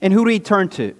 and 0.00 0.12
who 0.12 0.24
do 0.24 0.28
we 0.28 0.38
turn 0.40 0.68
to? 0.70 0.94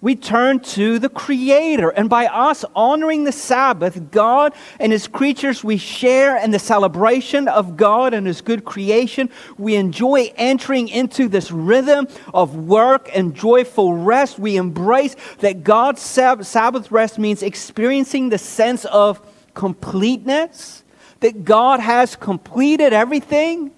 We 0.00 0.14
turn 0.14 0.60
to 0.60 0.98
the 0.98 1.08
Creator. 1.08 1.90
And 1.90 2.08
by 2.08 2.26
us 2.26 2.64
honoring 2.74 3.24
the 3.24 3.32
Sabbath, 3.32 4.10
God 4.10 4.52
and 4.78 4.92
His 4.92 5.08
creatures, 5.08 5.64
we 5.64 5.76
share 5.76 6.36
in 6.36 6.50
the 6.50 6.58
celebration 6.58 7.48
of 7.48 7.76
God 7.76 8.14
and 8.14 8.26
His 8.26 8.40
good 8.40 8.64
creation. 8.64 9.30
We 9.58 9.74
enjoy 9.76 10.32
entering 10.36 10.88
into 10.88 11.28
this 11.28 11.50
rhythm 11.50 12.08
of 12.34 12.56
work 12.56 13.08
and 13.14 13.34
joyful 13.34 13.94
rest. 13.94 14.38
We 14.38 14.56
embrace 14.56 15.16
that 15.38 15.64
God's 15.64 16.02
Sabbath 16.02 16.90
rest 16.90 17.18
means 17.18 17.42
experiencing 17.42 18.28
the 18.28 18.38
sense 18.38 18.84
of 18.84 19.20
completeness, 19.54 20.84
that 21.20 21.44
God 21.44 21.80
has 21.80 22.16
completed 22.16 22.92
everything 22.92 23.72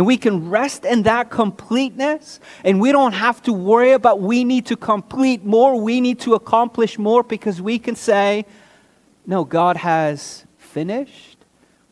and 0.00 0.06
we 0.06 0.16
can 0.16 0.48
rest 0.48 0.86
in 0.86 1.02
that 1.02 1.28
completeness. 1.28 2.40
And 2.64 2.80
we 2.80 2.90
don't 2.90 3.12
have 3.12 3.42
to 3.42 3.52
worry 3.52 3.92
about 3.92 4.18
we 4.18 4.44
need 4.44 4.64
to 4.68 4.76
complete 4.78 5.44
more, 5.44 5.78
we 5.78 6.00
need 6.00 6.20
to 6.20 6.32
accomplish 6.32 6.98
more 6.98 7.22
because 7.22 7.60
we 7.60 7.78
can 7.78 7.94
say, 7.94 8.46
no, 9.26 9.44
God 9.44 9.76
has 9.76 10.46
finished, 10.56 11.44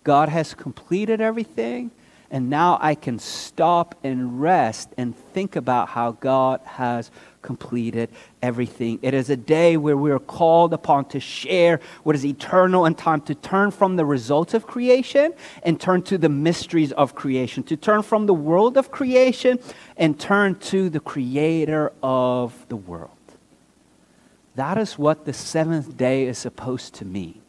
God 0.05 0.31
has 0.31 0.55
completed 0.55 1.21
everything. 1.21 1.91
And 2.31 2.49
now 2.49 2.79
I 2.81 2.95
can 2.95 3.19
stop 3.19 3.95
and 4.03 4.41
rest 4.41 4.89
and 4.97 5.15
think 5.15 5.55
about 5.55 5.91
how 5.91 6.13
God 6.13 6.63
has 6.65 7.11
completed 7.49 8.11
everything. 8.43 8.99
It 9.01 9.15
is 9.15 9.31
a 9.31 9.37
day 9.37 9.79
where 9.79 9.97
we 9.97 10.11
are 10.11 10.19
called 10.19 10.75
upon 10.75 11.07
to 11.07 11.19
share 11.19 11.81
what 12.03 12.15
is 12.15 12.23
eternal 12.23 12.85
and 12.85 12.97
time 12.97 13.23
to 13.23 13.35
turn 13.35 13.71
from 13.71 13.97
the 13.97 14.05
results 14.05 14.53
of 14.53 14.67
creation 14.67 15.33
and 15.63 15.81
turn 15.81 16.03
to 16.03 16.19
the 16.19 16.29
mysteries 16.29 16.93
of 16.93 17.15
creation, 17.15 17.63
to 17.63 17.75
turn 17.75 18.03
from 18.03 18.27
the 18.27 18.35
world 18.35 18.77
of 18.77 18.91
creation 18.91 19.59
and 19.97 20.21
turn 20.21 20.57
to 20.57 20.91
the 20.91 21.01
creator 21.01 21.91
of 22.03 22.67
the 22.69 22.77
world. 22.77 23.27
That 24.55 24.77
is 24.77 24.99
what 24.99 25.25
the 25.25 25.33
seventh 25.33 25.97
day 25.97 26.27
is 26.27 26.37
supposed 26.37 26.93
to 26.97 27.07
mean. 27.07 27.41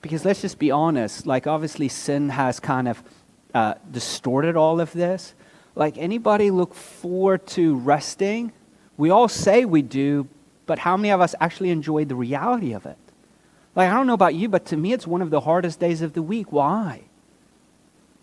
Because 0.00 0.24
let's 0.24 0.42
just 0.42 0.60
be 0.60 0.70
honest, 0.70 1.26
like 1.26 1.48
obviously 1.48 1.88
sin 1.88 2.28
has 2.28 2.60
kind 2.60 2.86
of 2.86 3.02
uh, 3.52 3.74
distorted 3.90 4.54
all 4.54 4.80
of 4.80 4.92
this. 4.92 5.34
Like 5.74 5.98
anybody 5.98 6.50
look 6.50 6.74
forward 6.74 7.46
to 7.48 7.74
resting? 7.76 8.52
We 9.00 9.08
all 9.08 9.28
say 9.28 9.64
we 9.64 9.80
do, 9.80 10.28
but 10.66 10.80
how 10.80 10.94
many 10.94 11.10
of 11.10 11.22
us 11.22 11.34
actually 11.40 11.70
enjoy 11.70 12.04
the 12.04 12.14
reality 12.14 12.74
of 12.74 12.84
it? 12.84 12.98
Like, 13.74 13.88
I 13.88 13.94
don't 13.94 14.06
know 14.06 14.12
about 14.12 14.34
you, 14.34 14.46
but 14.46 14.66
to 14.66 14.76
me, 14.76 14.92
it's 14.92 15.06
one 15.06 15.22
of 15.22 15.30
the 15.30 15.40
hardest 15.40 15.80
days 15.80 16.02
of 16.02 16.12
the 16.12 16.20
week. 16.20 16.52
Why? 16.52 17.04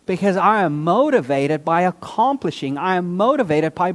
Because 0.06 0.38
I 0.38 0.62
am 0.62 0.84
motivated 0.84 1.66
by 1.66 1.82
accomplishing. 1.82 2.78
I 2.78 2.96
am 2.96 3.18
motivated 3.18 3.74
by, 3.74 3.92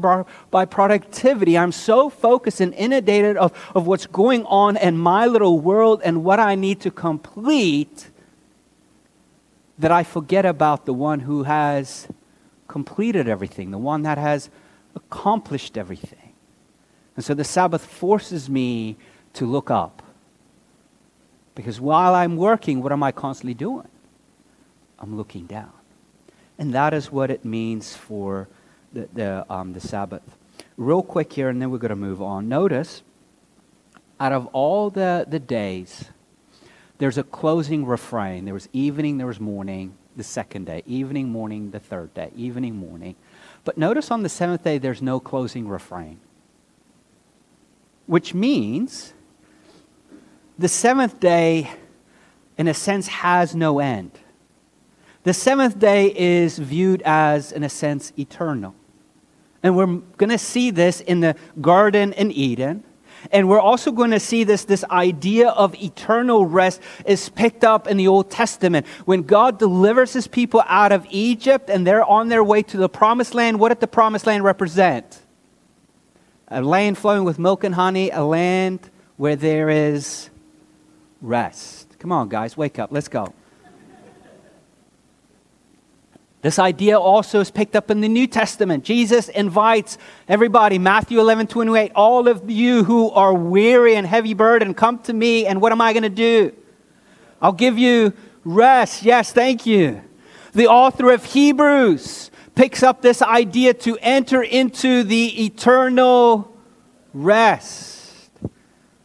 by 0.50 0.64
productivity. 0.64 1.56
I'm 1.56 1.70
so 1.70 2.10
focused 2.10 2.60
and 2.60 2.74
inundated 2.74 3.36
of, 3.36 3.52
of 3.76 3.86
what's 3.86 4.06
going 4.06 4.44
on 4.46 4.76
in 4.76 4.98
my 4.98 5.26
little 5.26 5.60
world 5.60 6.02
and 6.04 6.24
what 6.24 6.40
I 6.40 6.56
need 6.56 6.80
to 6.80 6.90
complete 6.90 8.10
that 9.78 9.92
I 9.92 10.02
forget 10.02 10.44
about 10.44 10.84
the 10.84 10.92
one 10.92 11.20
who 11.20 11.44
has 11.44 12.08
completed 12.66 13.28
everything, 13.28 13.70
the 13.70 13.78
one 13.78 14.02
that 14.02 14.18
has 14.18 14.50
accomplished 14.96 15.78
everything. 15.78 16.21
And 17.16 17.24
so 17.24 17.34
the 17.34 17.44
Sabbath 17.44 17.84
forces 17.84 18.48
me 18.48 18.96
to 19.34 19.46
look 19.46 19.70
up. 19.70 20.02
Because 21.54 21.80
while 21.80 22.14
I'm 22.14 22.36
working, 22.36 22.82
what 22.82 22.92
am 22.92 23.02
I 23.02 23.12
constantly 23.12 23.54
doing? 23.54 23.88
I'm 24.98 25.16
looking 25.16 25.46
down. 25.46 25.72
And 26.58 26.72
that 26.74 26.94
is 26.94 27.10
what 27.10 27.30
it 27.30 27.44
means 27.44 27.94
for 27.94 28.48
the, 28.92 29.08
the, 29.12 29.46
um, 29.52 29.72
the 29.72 29.80
Sabbath. 29.80 30.22
Real 30.76 31.02
quick 31.02 31.32
here, 31.32 31.48
and 31.48 31.60
then 31.60 31.70
we're 31.70 31.78
going 31.78 31.90
to 31.90 31.96
move 31.96 32.22
on. 32.22 32.48
Notice, 32.48 33.02
out 34.20 34.32
of 34.32 34.46
all 34.46 34.88
the, 34.90 35.26
the 35.28 35.40
days, 35.40 36.06
there's 36.98 37.18
a 37.18 37.22
closing 37.24 37.84
refrain. 37.84 38.44
There 38.44 38.54
was 38.54 38.68
evening, 38.72 39.18
there 39.18 39.26
was 39.26 39.40
morning, 39.40 39.94
the 40.16 40.22
second 40.22 40.66
day, 40.66 40.82
evening, 40.86 41.30
morning, 41.30 41.70
the 41.70 41.80
third 41.80 42.14
day, 42.14 42.30
evening, 42.36 42.76
morning. 42.76 43.16
But 43.64 43.78
notice 43.78 44.10
on 44.10 44.22
the 44.22 44.28
seventh 44.28 44.62
day, 44.62 44.78
there's 44.78 45.02
no 45.02 45.20
closing 45.20 45.66
refrain, 45.68 46.20
which 48.06 48.34
means 48.34 49.14
the 50.58 50.68
seventh 50.68 51.18
day, 51.20 51.70
in 52.58 52.68
a 52.68 52.74
sense, 52.74 53.08
has 53.08 53.54
no 53.54 53.78
end. 53.78 54.12
The 55.24 55.34
seventh 55.34 55.78
day 55.78 56.12
is 56.14 56.58
viewed 56.58 57.02
as, 57.02 57.52
in 57.52 57.62
a 57.62 57.68
sense, 57.68 58.12
eternal. 58.18 58.74
And 59.62 59.76
we're 59.76 59.86
going 59.86 60.30
to 60.30 60.38
see 60.38 60.70
this 60.70 61.00
in 61.00 61.20
the 61.20 61.36
Garden 61.60 62.12
in 62.12 62.32
Eden. 62.32 62.82
And 63.30 63.48
we're 63.48 63.60
also 63.60 63.92
going 63.92 64.10
to 64.10 64.18
see 64.18 64.42
this, 64.42 64.64
this 64.64 64.84
idea 64.90 65.50
of 65.50 65.76
eternal 65.76 66.44
rest 66.44 66.80
is 67.06 67.28
picked 67.28 67.62
up 67.62 67.86
in 67.86 67.96
the 67.96 68.08
Old 68.08 68.30
Testament. 68.30 68.84
When 69.04 69.22
God 69.22 69.60
delivers 69.60 70.12
his 70.12 70.26
people 70.26 70.64
out 70.66 70.90
of 70.90 71.06
Egypt 71.08 71.70
and 71.70 71.86
they're 71.86 72.04
on 72.04 72.28
their 72.28 72.42
way 72.42 72.62
to 72.64 72.76
the 72.76 72.88
promised 72.88 73.34
land, 73.34 73.60
what 73.60 73.68
did 73.68 73.78
the 73.78 73.86
promised 73.86 74.26
land 74.26 74.42
represent? 74.42 75.21
A 76.54 76.60
land 76.60 76.98
flowing 76.98 77.24
with 77.24 77.38
milk 77.38 77.64
and 77.64 77.74
honey, 77.74 78.10
a 78.10 78.22
land 78.22 78.90
where 79.16 79.36
there 79.36 79.70
is 79.70 80.28
rest. 81.22 81.96
Come 81.98 82.12
on, 82.12 82.28
guys, 82.28 82.58
wake 82.58 82.78
up. 82.78 82.92
Let's 82.92 83.08
go. 83.08 83.32
This 86.42 86.58
idea 86.58 86.98
also 86.98 87.40
is 87.40 87.50
picked 87.50 87.74
up 87.74 87.90
in 87.90 88.02
the 88.02 88.08
New 88.08 88.26
Testament. 88.26 88.84
Jesus 88.84 89.30
invites 89.30 89.96
everybody, 90.28 90.78
Matthew 90.78 91.20
11, 91.20 91.46
28, 91.46 91.92
all 91.94 92.28
of 92.28 92.50
you 92.50 92.84
who 92.84 93.10
are 93.12 93.32
weary 93.32 93.94
and 93.94 94.06
heavy 94.06 94.34
burdened, 94.34 94.76
come 94.76 94.98
to 95.04 95.12
me, 95.14 95.46
and 95.46 95.58
what 95.58 95.72
am 95.72 95.80
I 95.80 95.94
going 95.94 96.02
to 96.02 96.10
do? 96.10 96.52
I'll 97.40 97.52
give 97.52 97.78
you 97.78 98.12
rest. 98.44 99.04
Yes, 99.04 99.32
thank 99.32 99.64
you. 99.64 100.02
The 100.52 100.66
author 100.66 101.12
of 101.12 101.24
Hebrews 101.24 102.30
picks 102.54 102.82
up 102.82 103.02
this 103.02 103.22
idea 103.22 103.74
to 103.74 103.98
enter 104.00 104.42
into 104.42 105.02
the 105.02 105.44
eternal 105.44 106.54
rest. 107.14 108.30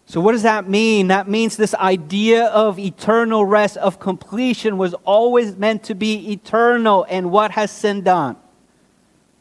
So, 0.05 0.21
what 0.21 0.31
does 0.31 0.43
that 0.43 0.69
mean? 0.69 1.09
That 1.09 1.27
means 1.27 1.57
this 1.57 1.75
idea 1.75 2.45
of 2.45 2.79
eternal 2.79 3.45
rest, 3.45 3.75
of 3.77 3.99
completion, 3.99 4.77
was 4.77 4.93
always 5.03 5.57
meant 5.57 5.83
to 5.83 5.95
be 5.95 6.31
eternal. 6.31 7.05
And 7.09 7.29
what 7.29 7.51
has 7.51 7.71
sin 7.71 8.03
done? 8.03 8.37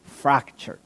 Fractured, 0.03 0.79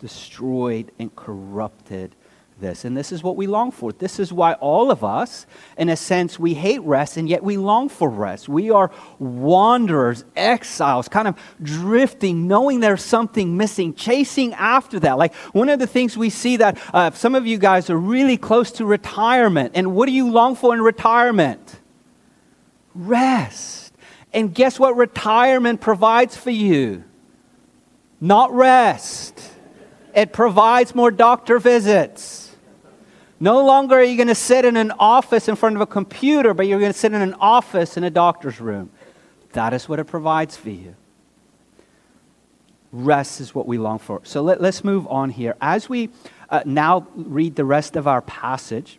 destroyed, 0.00 0.90
and 0.98 1.14
corrupted 1.14 2.16
this. 2.64 2.84
And 2.84 2.96
this 2.96 3.12
is 3.12 3.22
what 3.22 3.36
we 3.36 3.46
long 3.46 3.70
for. 3.70 3.92
This 3.92 4.18
is 4.18 4.32
why 4.32 4.54
all 4.54 4.90
of 4.90 5.04
us, 5.04 5.46
in 5.76 5.90
a 5.90 5.96
sense, 5.96 6.38
we 6.38 6.54
hate 6.54 6.80
rest 6.80 7.16
and 7.16 7.28
yet 7.28 7.44
we 7.44 7.56
long 7.56 7.88
for 7.88 8.08
rest. 8.08 8.48
We 8.48 8.70
are 8.70 8.90
wanderers, 9.18 10.24
exiles, 10.34 11.08
kind 11.08 11.28
of 11.28 11.38
drifting, 11.62 12.48
knowing 12.48 12.80
there's 12.80 13.04
something 13.04 13.56
missing, 13.56 13.94
chasing 13.94 14.54
after 14.54 14.98
that. 15.00 15.18
Like 15.18 15.34
one 15.52 15.68
of 15.68 15.78
the 15.78 15.86
things 15.86 16.16
we 16.16 16.30
see 16.30 16.56
that 16.56 16.78
uh, 16.92 17.10
some 17.10 17.34
of 17.34 17.46
you 17.46 17.58
guys 17.58 17.90
are 17.90 17.98
really 17.98 18.38
close 18.38 18.72
to 18.72 18.86
retirement. 18.86 19.72
And 19.74 19.94
what 19.94 20.06
do 20.06 20.12
you 20.12 20.30
long 20.30 20.56
for 20.56 20.74
in 20.74 20.80
retirement? 20.80 21.80
Rest. 22.94 23.92
And 24.32 24.54
guess 24.54 24.80
what 24.80 24.96
retirement 24.96 25.80
provides 25.80 26.36
for 26.36 26.50
you? 26.50 27.04
Not 28.20 28.52
rest. 28.52 29.38
It 30.14 30.32
provides 30.32 30.94
more 30.94 31.10
doctor 31.10 31.58
visits 31.58 32.43
no 33.44 33.62
longer 33.62 33.96
are 33.96 34.02
you 34.02 34.16
going 34.16 34.28
to 34.28 34.34
sit 34.34 34.64
in 34.64 34.74
an 34.74 34.90
office 34.98 35.48
in 35.48 35.54
front 35.54 35.76
of 35.76 35.82
a 35.82 35.86
computer, 35.86 36.54
but 36.54 36.66
you're 36.66 36.80
going 36.80 36.94
to 36.94 36.98
sit 36.98 37.12
in 37.12 37.20
an 37.20 37.34
office 37.34 37.98
in 37.98 38.02
a 38.02 38.08
doctor's 38.08 38.58
room. 38.58 38.88
That 39.52 39.74
is 39.74 39.86
what 39.86 39.98
it 39.98 40.06
provides 40.06 40.56
for 40.56 40.70
you. 40.70 40.96
Rest 42.90 43.42
is 43.42 43.54
what 43.54 43.66
we 43.66 43.76
long 43.76 43.98
for. 43.98 44.22
So 44.24 44.40
let, 44.40 44.62
us 44.62 44.82
move 44.82 45.06
on 45.08 45.28
here. 45.28 45.56
As 45.60 45.90
we 45.90 46.08
uh, 46.48 46.62
now 46.64 47.06
read 47.14 47.54
the 47.54 47.66
rest 47.66 47.96
of 47.96 48.08
our 48.08 48.22
passage, 48.22 48.98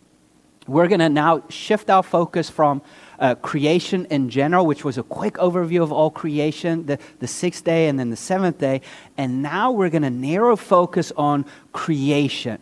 we're 0.68 0.86
going 0.86 1.00
to 1.00 1.08
now 1.08 1.42
shift 1.48 1.90
our 1.90 2.04
focus 2.04 2.48
from 2.48 2.82
uh, 3.18 3.34
creation 3.34 4.06
in 4.10 4.30
general, 4.30 4.64
which 4.64 4.84
was 4.84 4.96
a 4.96 5.02
quick 5.02 5.34
overview 5.34 5.82
of 5.82 5.90
all 5.90 6.10
creation, 6.10 6.86
the, 6.86 7.00
the 7.18 7.26
sixth 7.26 7.64
day 7.64 7.88
and 7.88 7.98
then 7.98 8.10
the 8.10 8.16
seventh 8.16 8.58
day. 8.58 8.80
And 9.16 9.42
now 9.42 9.72
we're 9.72 9.90
going 9.90 10.02
to 10.02 10.10
narrow 10.10 10.54
focus 10.54 11.12
on 11.16 11.46
creation 11.72 12.60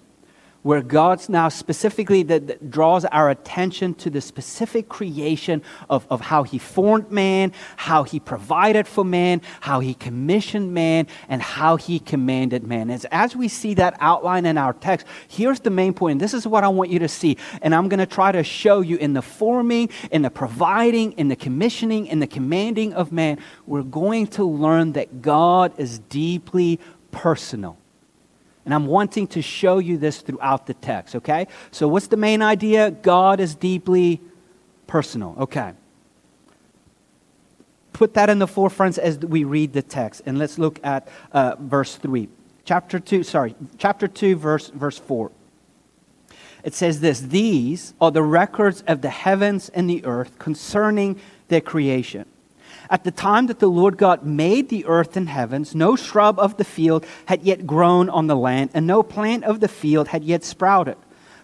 where 0.65 0.81
God's 0.81 1.29
now 1.29 1.51
specifically 1.51 2.23
that, 2.25 2.47
that, 2.49 2.71
draws 2.71 3.05
our 3.05 3.29
attention 3.29 3.93
to 3.95 4.09
the 4.09 4.23
specific 4.23 4.89
creation 4.89 5.63
of, 5.91 6.07
of 6.11 6.23
how 6.23 6.43
He 6.43 6.59
formed 6.59 7.11
man, 7.11 7.53
how 7.77 8.03
He 8.03 8.19
provided 8.19 8.89
for 8.89 9.05
man, 9.05 9.43
how 9.61 9.81
He 9.81 9.93
commissioned 9.93 10.73
man, 10.73 11.07
and 11.29 11.43
how 11.43 11.77
He 11.77 11.99
commanded 11.99 12.65
man. 12.65 12.91
As, 12.91 13.05
as 13.13 13.37
we 13.37 13.47
see 13.47 13.75
that 13.75 13.95
outline 14.01 14.47
in 14.47 14.57
our 14.57 14.73
text, 14.73 15.07
here's 15.29 15.61
the 15.61 15.71
main 15.71 15.93
point. 15.93 16.19
This 16.19 16.33
is 16.33 16.47
what 16.47 16.65
I 16.65 16.69
want 16.69 16.91
you 16.91 16.99
to 17.01 17.09
see. 17.09 17.37
And 17.61 17.75
I'm 17.75 17.89
going 17.89 18.01
to 18.01 18.07
try 18.07 18.33
to 18.33 18.43
show 18.43 18.81
you 18.81 18.97
in 18.97 19.13
the 19.13 19.23
forming, 19.23 19.91
in 20.11 20.23
the 20.23 20.31
providing, 20.31 21.13
in 21.13 21.29
the 21.29 21.37
commissioning, 21.37 22.07
in 22.07 22.21
the 22.21 22.27
commanding 22.27 22.95
of 22.95 23.13
man, 23.13 23.39
we're 23.67 23.83
going 23.83 24.29
to 24.29 24.45
learn 24.45 24.93
that 24.93 25.21
God 25.21 25.79
is 25.79 25.99
deeply 25.99 26.81
personal. 27.11 27.77
And 28.65 28.73
I'm 28.73 28.87
wanting 28.87 29.27
to 29.29 29.43
show 29.43 29.79
you 29.79 29.99
this 29.99 30.21
throughout 30.21 30.67
the 30.67 30.75
text, 30.75 31.17
okay? 31.17 31.47
So, 31.71 31.87
what's 31.87 32.07
the 32.07 32.17
main 32.17 32.41
idea? 32.41 32.91
God 32.91 33.41
is 33.41 33.55
deeply 33.55 34.21
personal, 34.87 35.37
okay? 35.39 35.73
Put 37.93 38.15
that 38.15 38.31
in 38.31 38.39
the 38.39 38.47
forefront 38.47 38.99
as 38.99 39.19
we 39.19 39.45
read 39.45 39.73
the 39.73 39.83
text. 39.83 40.23
And 40.27 40.39
let's 40.39 40.59
look 40.59 40.81
at 40.83 41.07
uh, 41.33 41.57
verse 41.59 41.97
3. 41.97 42.29
Chapter 42.65 42.99
2, 42.99 43.23
sorry, 43.23 43.55
chapter 43.77 44.09
2, 44.09 44.37
verse, 44.37 44.71
verse 44.71 44.99
4. 44.99 45.31
It 46.65 46.73
says 46.73 47.01
this 47.01 47.21
These 47.21 47.95
are 48.01 48.11
the 48.11 48.23
records 48.23 48.83
of 48.87 49.03
the 49.03 49.11
heavens 49.11 49.69
and 49.69 49.89
the 49.89 50.05
earth 50.07 50.39
concerning 50.39 51.21
their 51.49 51.61
creation. 51.61 52.25
At 52.91 53.05
the 53.05 53.11
time 53.11 53.47
that 53.47 53.59
the 53.59 53.69
Lord 53.69 53.97
God 53.97 54.25
made 54.25 54.69
the 54.69 54.85
earth 54.87 55.17
and 55.17 55.29
heavens, 55.29 55.75
no 55.75 55.97
shrub 55.97 56.39
of 56.39 56.57
the 56.57 56.65
field 56.65 57.07
had 57.27 57.43
yet 57.43 57.67
grown 57.67 58.09
on 58.11 58.27
the 58.27 58.37
land, 58.37 58.71
and 58.75 58.87
no 58.87 59.03
plant 59.03 59.45
of 59.45 59.61
the 59.61 59.69
field 59.69 60.09
had 60.09 60.25
yet 60.25 60.45
sprouted. 60.45 60.97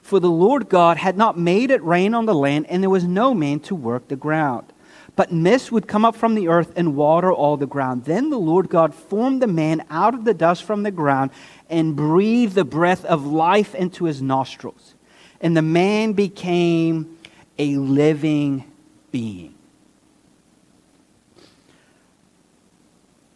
For 0.03 0.21
the 0.21 0.31
Lord 0.31 0.69
God 0.69 0.97
had 0.97 1.17
not 1.17 1.39
made 1.39 1.71
it 1.71 1.83
rain 1.83 2.15
on 2.15 2.27
the 2.27 2.35
land, 2.35 2.67
and 2.69 2.83
there 2.83 2.91
was 2.91 3.05
no 3.05 3.35
man 3.35 3.61
to 3.61 3.75
work 3.75 4.09
the 4.09 4.17
ground. 4.17 4.73
But 5.17 5.33
mist 5.33 5.73
would 5.73 5.89
come 5.89 6.05
up 6.05 6.17
from 6.17 6.35
the 6.35 6.49
earth 6.49 6.73
and 6.77 6.97
water 6.97 7.33
all 7.33 7.57
the 7.57 7.67
ground. 7.67 8.05
Then 8.05 8.31
the 8.31 8.39
Lord 8.39 8.69
God 8.69 8.95
formed 8.95 9.43
the 9.43 9.47
man 9.47 9.85
out 9.91 10.15
of 10.15 10.25
the 10.25 10.35
dust 10.35 10.63
from 10.65 10.83
the 10.83 10.91
ground 10.91 11.31
and 11.69 11.97
breathed 11.97 12.55
the 12.55 12.65
breath 12.65 13.05
of 13.05 13.27
life 13.27 13.75
into 13.75 14.05
his 14.05 14.23
nostrils. 14.23 14.95
And 15.41 15.57
the 15.57 15.63
man 15.63 16.13
became 16.13 17.19
a 17.59 17.77
living 17.77 18.65
being. 19.11 19.55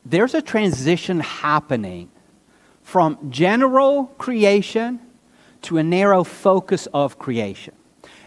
There's 0.04 0.34
a 0.34 0.42
transition 0.42 1.20
happening 1.20 2.10
from 2.82 3.30
general 3.30 4.06
creation 4.18 5.00
to 5.62 5.78
a 5.78 5.82
narrow 5.82 6.22
focus 6.24 6.86
of 6.92 7.18
creation. 7.18 7.74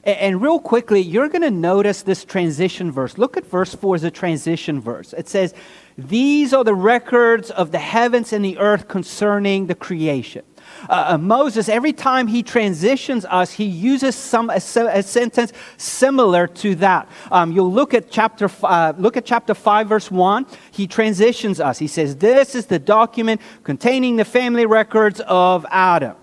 And, 0.04 0.18
and 0.18 0.42
real 0.42 0.60
quickly, 0.60 1.02
you're 1.02 1.30
going 1.30 1.44
to 1.44 1.52
notice 1.52 2.02
this 2.02 2.26
transition 2.26 2.92
verse. 2.92 3.18
Look 3.18 3.38
at 3.38 3.46
verse 3.46 3.76
4 3.76 3.96
as 3.96 4.04
a 4.04 4.12
transition 4.12 4.82
verse. 4.82 5.13
It 5.13 5.30
says, 5.30 5.54
These 5.98 6.54
are 6.54 6.63
the 6.63 6.74
records 6.74 7.52
of 7.52 7.72
the 7.72 7.80
heavens 7.80 8.34
and 8.34 8.44
the 8.44 8.58
earth 8.58 8.88
concerning 8.88 9.68
the 9.68 9.76
creation. 9.76 10.44
Uh, 10.90 11.06
uh, 11.10 11.18
Moses, 11.18 11.70
every 11.70 11.94
time 11.94 12.28
he 12.28 12.44
transitions 12.44 13.26
us, 13.26 13.52
he 13.52 13.66
uses 13.66 14.16
some 14.16 14.50
a, 14.50 14.56
a 14.56 15.04
sentence 15.04 15.54
similar 15.78 16.48
to 16.48 16.76
that. 16.76 17.10
Um, 17.32 17.52
you'll 17.52 17.72
look 17.72 17.94
at 17.94 18.10
chapter 18.12 18.50
uh, 18.63 18.94
look 18.98 19.18
at 19.18 19.26
chapter 19.26 19.54
five, 19.54 19.88
verse 19.88 20.12
one. 20.12 20.46
He 20.72 20.88
transitions 20.88 21.60
us. 21.60 21.80
He 21.80 21.88
says, 21.88 22.16
"This 22.16 22.56
is 22.56 22.68
the 22.68 22.80
document 22.80 23.42
containing 23.63 24.16
the 24.16 24.26
family 24.26 24.66
records 24.66 25.22
of 25.28 25.66
Adam." 25.70 26.16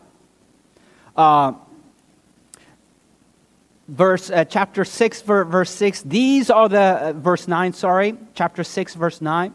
Uh, 1.16 1.52
verse 3.88 4.30
uh, 4.30 4.44
chapter 4.44 4.84
6 4.84 5.22
verse 5.22 5.70
6 5.70 6.02
these 6.02 6.48
are 6.48 6.68
the 6.70 6.78
uh, 6.78 7.12
verse 7.12 7.46
9 7.46 7.72
sorry 7.74 8.16
chapter 8.32 8.64
6 8.64 8.94
verse 8.94 9.20
9 9.20 9.54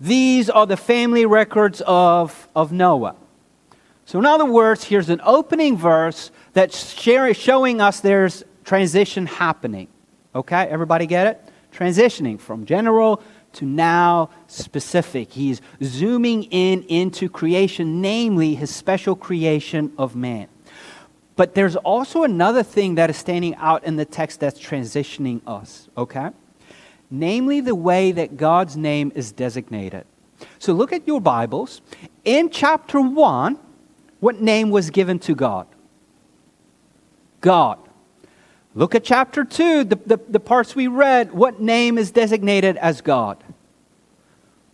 these 0.00 0.48
are 0.48 0.66
the 0.66 0.78
family 0.78 1.26
records 1.26 1.82
of, 1.86 2.48
of 2.56 2.72
noah 2.72 3.14
so, 4.06 4.20
in 4.20 4.24
other 4.24 4.44
words, 4.44 4.84
here's 4.84 5.08
an 5.08 5.20
opening 5.24 5.76
verse 5.76 6.30
that's 6.52 6.94
showing 6.94 7.80
us 7.80 7.98
there's 8.00 8.44
transition 8.64 9.26
happening. 9.26 9.88
Okay, 10.32 10.62
everybody 10.62 11.06
get 11.06 11.26
it? 11.26 11.52
Transitioning 11.72 12.38
from 12.38 12.66
general 12.66 13.20
to 13.54 13.64
now 13.64 14.30
specific. 14.46 15.32
He's 15.32 15.60
zooming 15.82 16.44
in 16.44 16.84
into 16.84 17.28
creation, 17.28 18.00
namely 18.00 18.54
his 18.54 18.72
special 18.72 19.16
creation 19.16 19.92
of 19.98 20.14
man. 20.14 20.46
But 21.34 21.56
there's 21.56 21.74
also 21.74 22.22
another 22.22 22.62
thing 22.62 22.94
that 22.94 23.10
is 23.10 23.16
standing 23.16 23.56
out 23.56 23.82
in 23.82 23.96
the 23.96 24.04
text 24.04 24.38
that's 24.38 24.60
transitioning 24.60 25.40
us, 25.48 25.88
okay? 25.98 26.30
Namely, 27.10 27.60
the 27.60 27.74
way 27.74 28.12
that 28.12 28.36
God's 28.36 28.76
name 28.76 29.10
is 29.16 29.32
designated. 29.32 30.04
So 30.60 30.72
look 30.72 30.92
at 30.92 31.06
your 31.08 31.20
Bibles. 31.20 31.80
In 32.24 32.50
chapter 32.50 33.00
1, 33.00 33.58
what 34.26 34.40
name 34.40 34.70
was 34.70 34.90
given 34.90 35.20
to 35.20 35.36
God? 35.36 35.68
God. 37.40 37.78
Look 38.74 38.96
at 38.96 39.04
chapter 39.04 39.44
2, 39.44 39.84
the, 39.84 39.94
the, 40.04 40.18
the, 40.28 40.40
parts 40.40 40.74
we 40.74 40.88
read. 40.88 41.30
What 41.30 41.60
name 41.60 41.96
is 41.96 42.10
designated 42.10 42.76
as 42.78 43.02
God? 43.02 43.44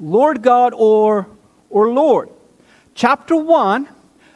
Lord 0.01 0.41
God 0.41 0.73
or, 0.75 1.29
or 1.69 1.91
Lord. 1.91 2.31
Chapter 2.95 3.37
1, 3.37 3.91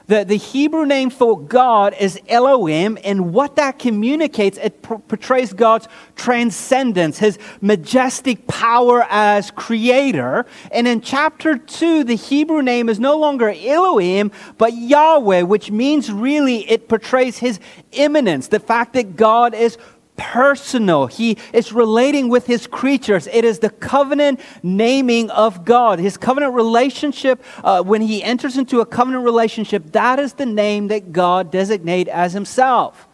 the, 0.08 0.24
the 0.24 0.36
Hebrew 0.36 0.86
name 0.86 1.10
for 1.10 1.40
God 1.40 1.94
is 1.98 2.20
Elohim, 2.28 2.96
and 3.02 3.32
what 3.34 3.56
that 3.56 3.78
communicates, 3.78 4.56
it 4.58 4.80
portrays 4.82 5.52
God's 5.52 5.88
transcendence, 6.14 7.18
his 7.18 7.38
majestic 7.60 8.46
power 8.46 9.04
as 9.10 9.50
creator. 9.50 10.46
And 10.70 10.86
in 10.86 11.00
chapter 11.00 11.58
2, 11.58 12.04
the 12.04 12.14
Hebrew 12.14 12.62
name 12.62 12.88
is 12.88 13.00
no 13.00 13.16
longer 13.16 13.48
Elohim, 13.50 14.30
but 14.58 14.74
Yahweh, 14.74 15.42
which 15.42 15.72
means 15.72 16.12
really 16.12 16.70
it 16.70 16.88
portrays 16.88 17.38
his 17.38 17.58
immanence, 17.92 18.46
the 18.48 18.60
fact 18.60 18.92
that 18.92 19.16
God 19.16 19.54
is 19.54 19.76
personal. 20.16 21.06
He 21.06 21.38
is 21.52 21.72
relating 21.72 22.28
with 22.28 22.46
his 22.46 22.66
creatures. 22.66 23.26
It 23.28 23.44
is 23.44 23.58
the 23.60 23.70
covenant 23.70 24.40
naming 24.62 25.30
of 25.30 25.64
God. 25.64 25.98
His 25.98 26.16
covenant 26.16 26.54
relationship, 26.54 27.42
uh, 27.62 27.82
when 27.82 28.02
he 28.02 28.22
enters 28.22 28.56
into 28.56 28.80
a 28.80 28.86
covenant 28.86 29.24
relationship, 29.24 29.92
that 29.92 30.18
is 30.18 30.34
the 30.34 30.46
name 30.46 30.88
that 30.88 31.12
God 31.12 31.50
designate 31.50 32.08
as 32.08 32.32
himself. 32.32 33.06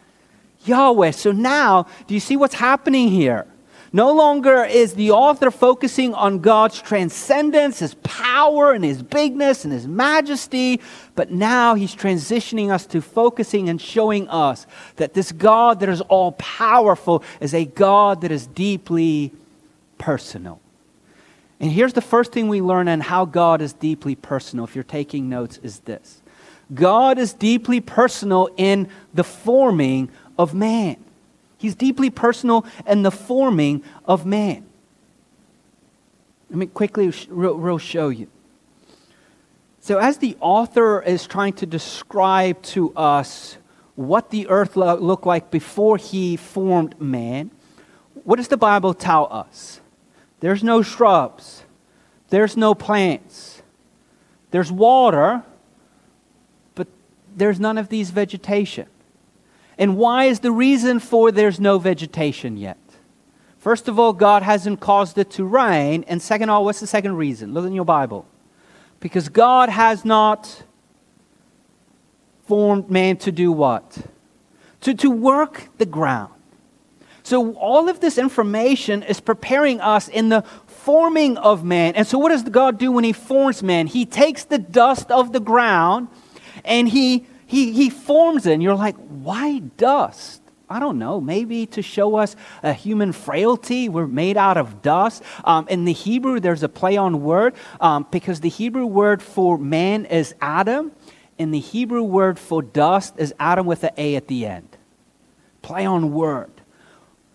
Yahweh. 0.65 1.11
So 1.11 1.31
now, 1.31 1.87
do 2.07 2.13
you 2.13 2.19
see 2.19 2.37
what's 2.37 2.55
happening 2.55 3.09
here? 3.09 3.47
No 3.95 4.11
longer 4.11 4.63
is 4.63 4.95
the 4.95 5.11
author 5.11 5.51
focusing 5.51 6.15
on 6.15 6.39
God's 6.39 6.81
transcendence, 6.81 7.77
his 7.77 7.93
power, 8.01 8.71
and 8.71 8.83
his 8.83 9.03
bigness 9.03 9.65
and 9.65 9.71
his 9.71 9.87
majesty, 9.87 10.81
but 11.13 11.29
now 11.29 11.75
he's 11.75 11.95
transitioning 11.95 12.71
us 12.71 12.87
to 12.87 13.01
focusing 13.01 13.69
and 13.69 13.79
showing 13.79 14.27
us 14.29 14.65
that 14.95 15.13
this 15.13 15.31
God 15.31 15.79
that 15.81 15.89
is 15.89 16.01
all 16.01 16.31
powerful 16.33 17.23
is 17.39 17.53
a 17.53 17.65
God 17.65 18.21
that 18.21 18.31
is 18.31 18.47
deeply 18.47 19.31
personal. 19.99 20.59
And 21.59 21.71
here's 21.71 21.93
the 21.93 22.01
first 22.01 22.31
thing 22.31 22.49
we 22.49 22.61
learn 22.61 22.87
on 22.87 22.99
how 22.99 23.25
God 23.25 23.61
is 23.61 23.73
deeply 23.73 24.15
personal, 24.15 24.65
if 24.65 24.73
you're 24.73 24.83
taking 24.83 25.29
notes, 25.29 25.59
is 25.61 25.81
this 25.81 26.23
God 26.73 27.19
is 27.19 27.31
deeply 27.31 27.79
personal 27.79 28.49
in 28.57 28.89
the 29.13 29.23
forming 29.23 30.09
of 30.39 30.55
man. 30.55 30.97
He's 31.63 31.75
deeply 31.75 32.09
personal 32.09 32.65
in 32.85 33.03
the 33.03 33.09
forming 33.09 33.83
of 34.03 34.25
man. 34.25 34.65
Let 36.49 36.57
me 36.59 36.65
quickly 36.65 37.09
real 37.29 37.77
show 37.77 38.09
you. 38.09 38.27
So, 39.79 39.97
as 39.97 40.17
the 40.17 40.35
author 40.41 41.01
is 41.01 41.25
trying 41.25 41.53
to 41.53 41.65
describe 41.65 42.61
to 42.63 42.93
us 42.97 43.55
what 43.95 44.29
the 44.29 44.49
earth 44.49 44.75
lo- 44.75 44.97
looked 44.97 45.25
like 45.25 45.51
before 45.51 45.95
he 45.95 46.35
formed 46.35 46.99
man, 46.99 47.49
what 48.25 48.35
does 48.35 48.49
the 48.49 48.57
Bible 48.57 48.93
tell 48.93 49.31
us? 49.31 49.79
There's 50.41 50.65
no 50.65 50.81
shrubs, 50.81 51.63
there's 52.27 52.57
no 52.57 52.75
plants, 52.75 53.61
there's 54.51 54.69
water, 54.69 55.43
but 56.75 56.89
there's 57.33 57.57
none 57.57 57.77
of 57.77 57.87
these 57.87 58.09
vegetation. 58.09 58.87
And 59.77 59.97
why 59.97 60.25
is 60.25 60.39
the 60.41 60.51
reason 60.51 60.99
for 60.99 61.31
there's 61.31 61.59
no 61.59 61.79
vegetation 61.79 62.57
yet? 62.57 62.77
First 63.57 63.87
of 63.87 63.97
all, 63.97 64.13
God 64.13 64.43
hasn't 64.43 64.81
caused 64.81 65.17
it 65.17 65.31
to 65.31 65.45
rain. 65.45 66.03
And 66.07 66.21
second 66.21 66.49
all, 66.49 66.65
what's 66.65 66.81
the 66.81 66.87
second 66.87 67.15
reason? 67.15 67.53
Look 67.53 67.65
in 67.65 67.73
your 67.73 67.85
Bible. 67.85 68.25
Because 68.99 69.29
God 69.29 69.69
has 69.69 70.03
not 70.03 70.63
formed 72.45 72.89
man 72.89 73.17
to 73.17 73.31
do 73.31 73.51
what? 73.51 73.97
To, 74.81 74.93
to 74.95 75.09
work 75.09 75.69
the 75.77 75.85
ground. 75.85 76.33
So, 77.25 77.53
all 77.53 77.87
of 77.87 78.01
this 78.01 78.17
information 78.17 79.01
is 79.01 79.21
preparing 79.21 79.79
us 79.79 80.09
in 80.09 80.27
the 80.27 80.43
forming 80.67 81.37
of 81.37 81.63
man. 81.63 81.95
And 81.95 82.05
so, 82.05 82.17
what 82.17 82.29
does 82.29 82.43
God 82.43 82.77
do 82.77 82.91
when 82.91 83.05
He 83.05 83.13
forms 83.13 83.63
man? 83.63 83.87
He 83.87 84.05
takes 84.05 84.43
the 84.43 84.57
dust 84.57 85.09
of 85.09 85.31
the 85.31 85.39
ground 85.39 86.09
and 86.65 86.89
He, 86.89 87.25
he, 87.53 87.71
he 87.71 87.91
forms 87.91 88.47
it. 88.47 88.53
And 88.53 88.63
you're 88.63 88.73
like, 88.73 88.95
why 88.95 89.59
dust? 89.59 90.41
I 90.67 90.79
don't 90.79 90.97
know, 90.97 91.21
maybe 91.21 91.67
to 91.67 91.83
show 91.83 92.15
us 92.15 92.35
a 92.63 92.73
human 92.73 93.11
frailty. 93.11 93.89
We're 93.89 94.07
made 94.07 94.37
out 94.37 94.57
of 94.57 94.81
dust. 94.81 95.21
Um, 95.43 95.67
in 95.67 95.85
the 95.85 95.93
Hebrew, 95.93 96.39
there's 96.39 96.63
a 96.63 96.69
play 96.69 96.97
on 96.97 97.21
word 97.21 97.53
um, 97.79 98.07
because 98.09 98.39
the 98.39 98.49
Hebrew 98.49 98.87
word 98.87 99.21
for 99.21 99.59
man 99.59 100.05
is 100.05 100.33
Adam, 100.41 100.93
and 101.37 101.53
the 101.53 101.59
Hebrew 101.59 102.01
word 102.01 102.39
for 102.39 102.63
dust 102.63 103.13
is 103.19 103.35
Adam 103.39 103.67
with 103.67 103.83
an 103.83 103.91
A 103.97 104.15
at 104.15 104.27
the 104.27 104.47
end. 104.47 104.75
Play 105.61 105.85
on 105.85 106.11
word. 106.11 106.49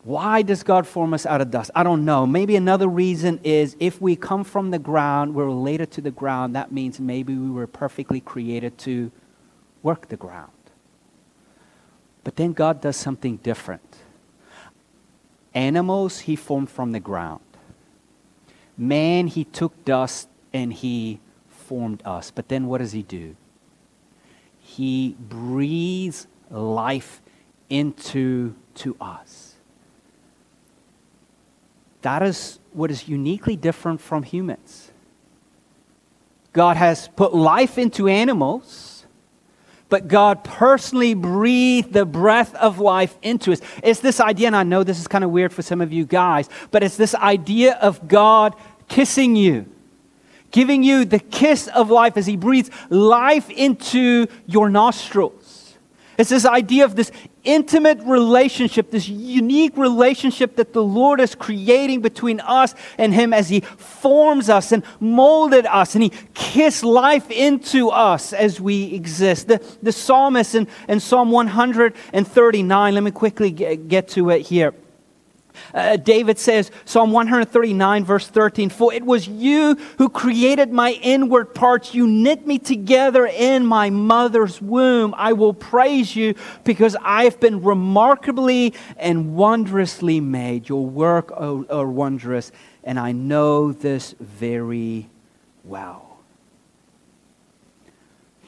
Why 0.02 0.42
does 0.42 0.64
God 0.64 0.85
form 0.85 1.14
us 1.14 1.26
out 1.26 1.40
of 1.40 1.52
dust? 1.52 1.70
I 1.76 1.85
don't 1.85 2.04
know. 2.04 2.26
Maybe 2.26 2.57
another 2.57 2.88
reason 2.88 3.38
is 3.44 3.76
if 3.78 4.00
we 4.00 4.16
come 4.16 4.42
from 4.42 4.72
the 4.72 4.81
ground, 4.81 5.37
we're 5.37 5.44
related 5.44 5.92
to 5.92 6.00
the 6.00 6.11
ground, 6.11 6.57
that 6.57 6.72
means 6.72 6.98
maybe 6.98 7.37
we 7.37 7.50
were 7.50 7.68
perfectly 7.68 8.20
created 8.20 8.78
to 8.78 9.12
work 9.82 10.08
the 10.08 10.16
ground. 10.16 10.52
But 12.24 12.36
then 12.36 12.52
God 12.52 12.80
does 12.80 12.96
something 12.96 13.36
different. 13.38 13.98
Animals, 15.54 16.20
He 16.20 16.36
formed 16.36 16.70
from 16.70 16.92
the 16.92 17.00
ground. 17.00 17.40
Man, 18.76 19.26
He 19.26 19.44
took 19.44 19.84
dust 19.84 20.28
and 20.52 20.72
He 20.72 21.20
formed 21.48 22.02
us. 22.04 22.30
But 22.30 22.48
then 22.48 22.66
what 22.66 22.78
does 22.78 22.92
He 22.92 23.02
do? 23.02 23.36
He 24.60 25.16
breathes 25.18 26.26
life 26.50 27.20
into 27.70 28.54
to 28.74 28.96
us. 29.00 29.54
That 32.02 32.22
is 32.22 32.58
what 32.72 32.90
is 32.90 33.08
uniquely 33.08 33.56
different 33.56 34.00
from 34.00 34.22
humans. 34.22 34.92
God 36.52 36.76
has 36.76 37.08
put 37.08 37.34
life 37.34 37.78
into 37.78 38.08
animals, 38.08 38.97
but 39.88 40.09
God 40.09 40.44
personally 40.44 41.14
breathed 41.14 41.92
the 41.92 42.05
breath 42.05 42.55
of 42.55 42.79
life 42.79 43.16
into 43.22 43.53
us. 43.53 43.61
It's 43.83 44.01
this 44.01 44.20
idea, 44.20 44.48
and 44.48 44.57
I 44.57 44.62
know 44.62 44.85
this 44.85 45.01
is 45.01 45.09
kind 45.09 45.24
of 45.24 45.31
weird 45.31 45.53
for 45.53 45.62
some 45.62 45.81
of 45.81 45.92
you 45.92 46.05
guys, 46.05 46.48
but 46.70 46.83
it's 46.83 46.96
this 46.96 47.14
idea 47.14 47.74
of 47.74 48.07
God 48.09 48.55
kissing 48.88 49.37
you, 49.37 49.66
giving 50.51 50.83
you 50.83 51.05
the 51.05 51.18
kiss 51.18 51.68
of 51.68 51.90
life 51.90 52.16
as 52.16 52.27
He 52.27 52.37
breathes 52.37 52.70
life 52.90 53.48
into 53.51 54.27
your 54.46 54.68
nostrils. 54.68 55.77
It's 56.18 56.31
this 56.31 56.44
idea 56.44 56.85
of 56.85 56.96
this 56.96 57.12
intimate 57.48 57.98
relationship, 58.02 58.90
this 58.90 59.08
unique 59.08 59.76
relationship 59.76 60.56
that 60.56 60.74
the 60.74 60.82
Lord 60.82 61.18
is 61.18 61.34
creating 61.34 62.02
between 62.02 62.40
us 62.40 62.74
and 62.98 63.14
Him 63.14 63.32
as 63.32 63.48
He 63.48 63.61
forms 63.61 64.50
us 64.50 64.70
and 64.70 64.84
molded 65.00 65.64
us 65.64 65.94
and 65.94 66.04
He 66.04 66.12
kissed 66.34 66.84
life 66.84 67.30
into 67.30 67.88
us 67.88 68.34
as 68.34 68.61
we 68.61 68.94
exist. 68.94 69.48
The, 69.48 69.64
the 69.82 69.92
psalmist 69.92 70.54
in, 70.54 70.68
in 70.88 71.00
Psalm 71.00 71.30
139, 71.30 72.94
let 72.94 73.02
me 73.02 73.11
quickly 73.11 73.50
get, 73.50 73.88
get 73.88 74.08
to 74.08 74.28
it 74.28 74.42
here. 74.42 74.74
Uh, 75.74 75.96
David 75.96 76.38
says, 76.38 76.70
Psalm 76.84 77.12
139, 77.12 78.04
verse 78.04 78.26
13, 78.28 78.70
For 78.70 78.92
it 78.92 79.04
was 79.04 79.28
you 79.28 79.76
who 79.98 80.08
created 80.08 80.72
my 80.72 80.92
inward 81.02 81.54
parts. 81.54 81.94
You 81.94 82.06
knit 82.06 82.46
me 82.46 82.58
together 82.58 83.26
in 83.26 83.66
my 83.66 83.90
mother's 83.90 84.60
womb. 84.60 85.14
I 85.16 85.32
will 85.32 85.54
praise 85.54 86.16
you 86.16 86.34
because 86.64 86.96
I've 87.02 87.40
been 87.40 87.62
remarkably 87.62 88.74
and 88.96 89.36
wondrously 89.36 90.20
made. 90.20 90.68
Your 90.68 90.84
work 90.84 91.32
are 91.36 91.88
wondrous, 91.88 92.52
and 92.84 92.98
I 92.98 93.12
know 93.12 93.72
this 93.72 94.14
very 94.20 95.08
well. 95.64 96.08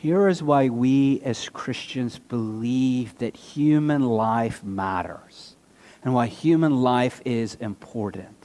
Here 0.01 0.29
is 0.29 0.43
why 0.43 0.71
we 0.71 1.21
as 1.27 1.51
Christians 1.51 2.19
believe 2.19 3.19
that 3.19 3.37
human 3.37 4.01
life 4.01 4.65
matters 4.65 5.57
and 6.05 6.15
why 6.15 6.27
human 6.27 6.83
life 6.83 7.21
is 7.25 7.55
important. 7.57 8.37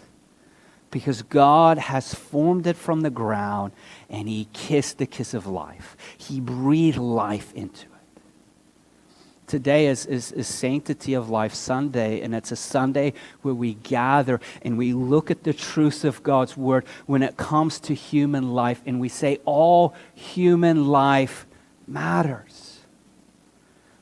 Because 0.91 1.23
God 1.23 1.77
has 1.77 2.13
formed 2.13 2.67
it 2.67 2.77
from 2.77 3.01
the 3.01 3.09
ground 3.09 3.73
and 4.09 4.27
He 4.27 4.47
kissed 4.53 4.97
the 4.97 5.05
kiss 5.05 5.33
of 5.33 5.45
life. 5.45 5.97
He 6.17 6.39
breathed 6.39 6.97
life 6.97 7.53
into 7.53 7.85
it. 7.85 7.91
Today 9.47 9.87
is, 9.87 10.05
is, 10.07 10.31
is, 10.31 10.47
Sanctity 10.47 11.13
of 11.13 11.29
Life 11.29 11.53
Sunday, 11.53 12.21
and 12.21 12.33
it's 12.33 12.51
a 12.51 12.55
Sunday 12.55 13.13
where 13.43 13.53
we 13.53 13.75
gather 13.75 14.39
and 14.63 14.75
we 14.75 14.91
look 14.93 15.29
at 15.29 15.43
the 15.43 15.53
truths 15.53 16.03
of 16.03 16.23
God's 16.23 16.57
Word 16.57 16.85
when 17.05 17.21
it 17.21 17.37
comes 17.37 17.79
to 17.81 17.93
human 17.93 18.53
life, 18.53 18.81
and 18.87 18.99
we 18.99 19.07
say 19.07 19.37
all 19.45 19.93
human 20.15 20.87
life 20.87 21.45
matters. 21.87 22.54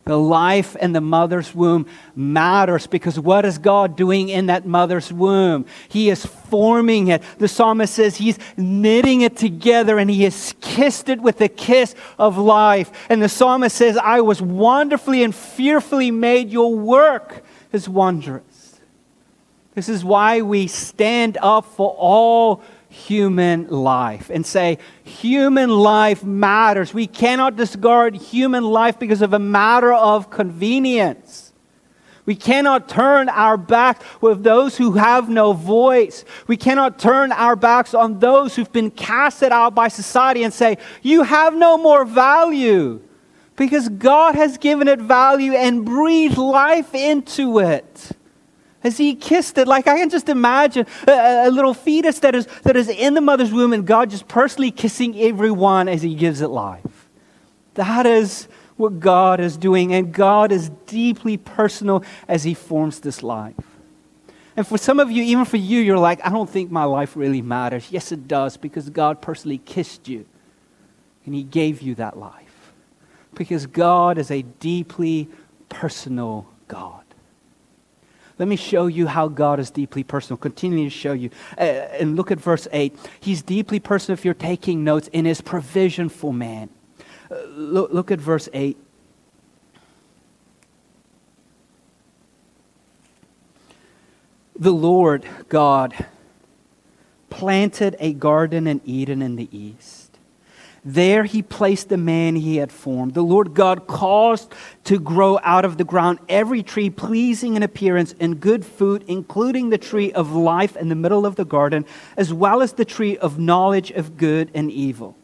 The 0.06 0.18
life 0.18 0.76
in 0.76 0.92
the 0.92 1.00
mother's 1.00 1.56
womb 1.56 1.86
matters 2.14 2.88
because 2.88 3.18
what 3.18 3.46
is 3.46 3.58
God 3.58 3.96
doing 3.96 4.28
in 4.28 4.48
that 4.48 4.66
mother's 4.66 5.14
womb? 5.14 5.66
He 5.88 6.10
is 6.10 6.26
forming 6.26 7.08
it. 7.08 7.24
The 7.38 7.48
psalmist 7.48 7.94
says 7.94 8.18
he's 8.18 8.38
knitting 8.58 9.22
it 9.22 9.38
together 9.38 9.98
and 9.98 10.10
he 10.10 10.24
has 10.24 10.54
kissed 10.60 11.08
it 11.08 11.22
with 11.22 11.38
the 11.38 11.48
kiss 11.48 11.96
of 12.20 12.38
life. 12.38 12.92
And 13.10 13.22
the 13.22 13.30
psalmist 13.30 13.78
says, 13.78 13.96
I 13.96 14.20
was 14.20 14.42
wonderfully 14.42 15.24
and 15.24 15.34
fearfully 15.34 16.12
made. 16.12 16.50
Your 16.50 16.76
work 16.76 17.42
is 17.72 17.88
wondrous. 17.88 18.82
This 19.74 19.88
is 19.88 20.04
why 20.04 20.42
we 20.42 20.68
stand 20.68 21.38
up 21.42 21.66
for 21.66 21.96
all 21.98 22.62
human 22.94 23.68
life 23.68 24.30
and 24.30 24.46
say, 24.46 24.78
human 25.04 25.70
life 25.70 26.24
matters. 26.24 26.94
We 26.94 27.08
cannot 27.08 27.56
discard 27.56 28.16
human 28.16 28.64
life 28.64 29.00
because 29.00 29.22
of 29.22 29.34
a 29.34 29.40
matter 29.40 29.92
of 29.92 30.30
convenience. 30.30 31.52
We 32.26 32.36
cannot 32.36 32.88
turn 32.88 33.30
our 33.30 33.58
back 33.58 34.02
with 34.22 34.44
those 34.44 34.78
who 34.78 34.94
have 34.94 35.28
no 35.28 35.54
voice. 35.54 36.24
We 36.48 36.56
cannot 36.56 37.00
turn 37.00 37.32
our 37.32 37.56
backs 37.56 37.94
on 37.94 38.20
those 38.20 38.56
who've 38.56 38.72
been 38.72 38.92
casted 38.92 39.52
out 39.52 39.76
by 39.76 39.88
society 39.90 40.44
and 40.44 40.54
say, 40.54 40.78
You 41.02 41.24
have 41.24 41.56
no 41.56 41.78
more 41.78 42.06
value. 42.06 43.02
Because 43.56 43.90
God 43.90 44.36
has 44.36 44.58
given 44.58 44.88
it 44.88 45.00
value 45.00 45.54
and 45.54 45.86
breathed 45.86 46.38
life 46.38 46.96
into 46.96 47.60
it 47.60 48.12
as 48.84 48.98
he 48.98 49.16
kissed 49.16 49.58
it. 49.58 49.68
Like 49.68 49.88
I 49.88 49.98
can 49.98 50.10
just 50.10 50.30
imagine 50.30 50.86
a, 51.08 51.48
a, 51.48 51.52
little 51.52 51.74
fetus 51.74 52.20
that 52.20 52.36
is, 52.36 52.48
that 52.64 52.76
is 52.76 52.90
in 52.90 53.14
the 53.14 53.22
mother's 53.22 53.52
womb 53.52 53.74
and 53.74 53.86
God 53.86 54.10
just 54.10 54.28
personally 54.28 54.72
kissing 54.72 55.20
everyone 55.20 55.88
as 55.88 56.02
he 56.02 56.16
gives 56.16 56.42
it 56.42 56.50
life. 56.50 57.10
That 57.76 58.06
is 58.06 58.48
what 58.76 59.00
God 59.00 59.40
is 59.40 59.56
doing, 59.56 59.94
and 59.94 60.12
God 60.12 60.52
is 60.52 60.70
deeply 60.88 61.38
personal 61.38 62.04
as 62.28 62.44
he 62.44 62.54
forms 62.54 63.00
this 63.00 63.22
life. 63.22 63.56
And 64.56 64.68
for 64.68 64.78
some 64.78 65.00
of 65.00 65.12
you, 65.12 65.24
even 65.24 65.46
for 65.46 65.58
you, 65.58 65.80
you're 65.80 65.98
like, 65.98 66.26
I 66.26 66.30
don't 66.30 66.50
think 66.50 66.70
my 66.70 66.84
life 66.84 67.16
really 67.16 67.42
matters. 67.42 67.88
Yes, 67.92 68.12
it 68.12 68.28
does, 68.28 68.58
because 68.58 68.90
God 68.90 69.22
personally 69.22 69.58
kissed 69.60 70.08
you 70.08 70.26
and 71.26 71.34
he 71.34 71.44
gave 71.44 71.82
you 71.82 71.96
that 71.96 72.18
life. 72.18 72.74
Because 73.36 73.66
God 73.66 74.18
is 74.18 74.30
a 74.30 74.42
deeply 74.42 75.28
personal 75.70 76.48
God. 76.68 77.03
Let 78.40 78.48
me 78.48 78.56
show 78.56 78.88
you 78.88 79.08
how 79.08 79.28
God 79.28 79.60
is 79.60 79.70
deeply 79.70 80.04
personal. 80.04 80.38
Continue 80.38 80.86
to 80.86 80.90
show 80.90 81.14
you. 81.14 81.30
Uh, 81.58 81.62
and 81.62 82.16
look 82.16 82.32
at 82.32 82.40
verse 82.40 82.68
8. 82.72 82.96
He's 83.20 83.42
deeply 83.42 83.80
personal, 83.80 84.18
if 84.18 84.26
you're 84.26 84.34
taking 84.34 84.84
notes, 84.84 85.08
in 85.10 85.26
his 85.26 85.42
provision 85.42 86.10
for 86.10 86.34
man. 86.34 86.70
Uh, 87.30 87.44
look, 87.50 87.94
look 87.94 88.12
at 88.12 88.20
verse 88.20 88.50
8. 88.54 88.78
The 94.56 94.72
Lord 94.72 95.26
God 95.50 96.06
planted 97.30 97.96
a 98.00 98.14
garden 98.14 98.68
in 98.68 98.82
Eden 98.86 99.22
in 99.22 99.36
the 99.36 99.50
east 99.56 100.03
there 100.86 101.24
he 101.24 101.42
placed 101.42 101.90
the 101.90 101.98
man 101.98 102.36
he 102.36 102.58
had 102.58 102.72
formed. 102.72 103.14
The 103.14 103.22
Lord 103.22 103.54
God 103.54 103.88
caused 103.88 104.54
to 104.86 105.00
grow 105.00 105.40
out 105.42 105.64
of 105.64 105.78
the 105.78 105.84
ground 105.84 106.20
every 106.28 106.62
tree 106.62 106.90
pleasing 106.90 107.56
in 107.56 107.64
appearance 107.64 108.14
and 108.20 108.40
good 108.40 108.66
food, 108.66 109.06
including 109.08 109.70
the 109.70 109.78
tree 109.78 110.12
of 110.12 110.34
life 110.34 110.76
in 110.76 110.90
the 110.90 110.96
middle 110.96 111.26
of 111.26 111.36
the 111.36 111.46
garden, 111.46 111.86
as 112.18 112.34
well 112.34 112.62
as 112.62 112.74
the 112.74 112.86
tree 112.86 113.18
of 113.18 113.40
knowledge 113.40 113.92
of 113.92 114.18
good 114.18 114.52
and 114.54 114.70
evil. 114.72 115.18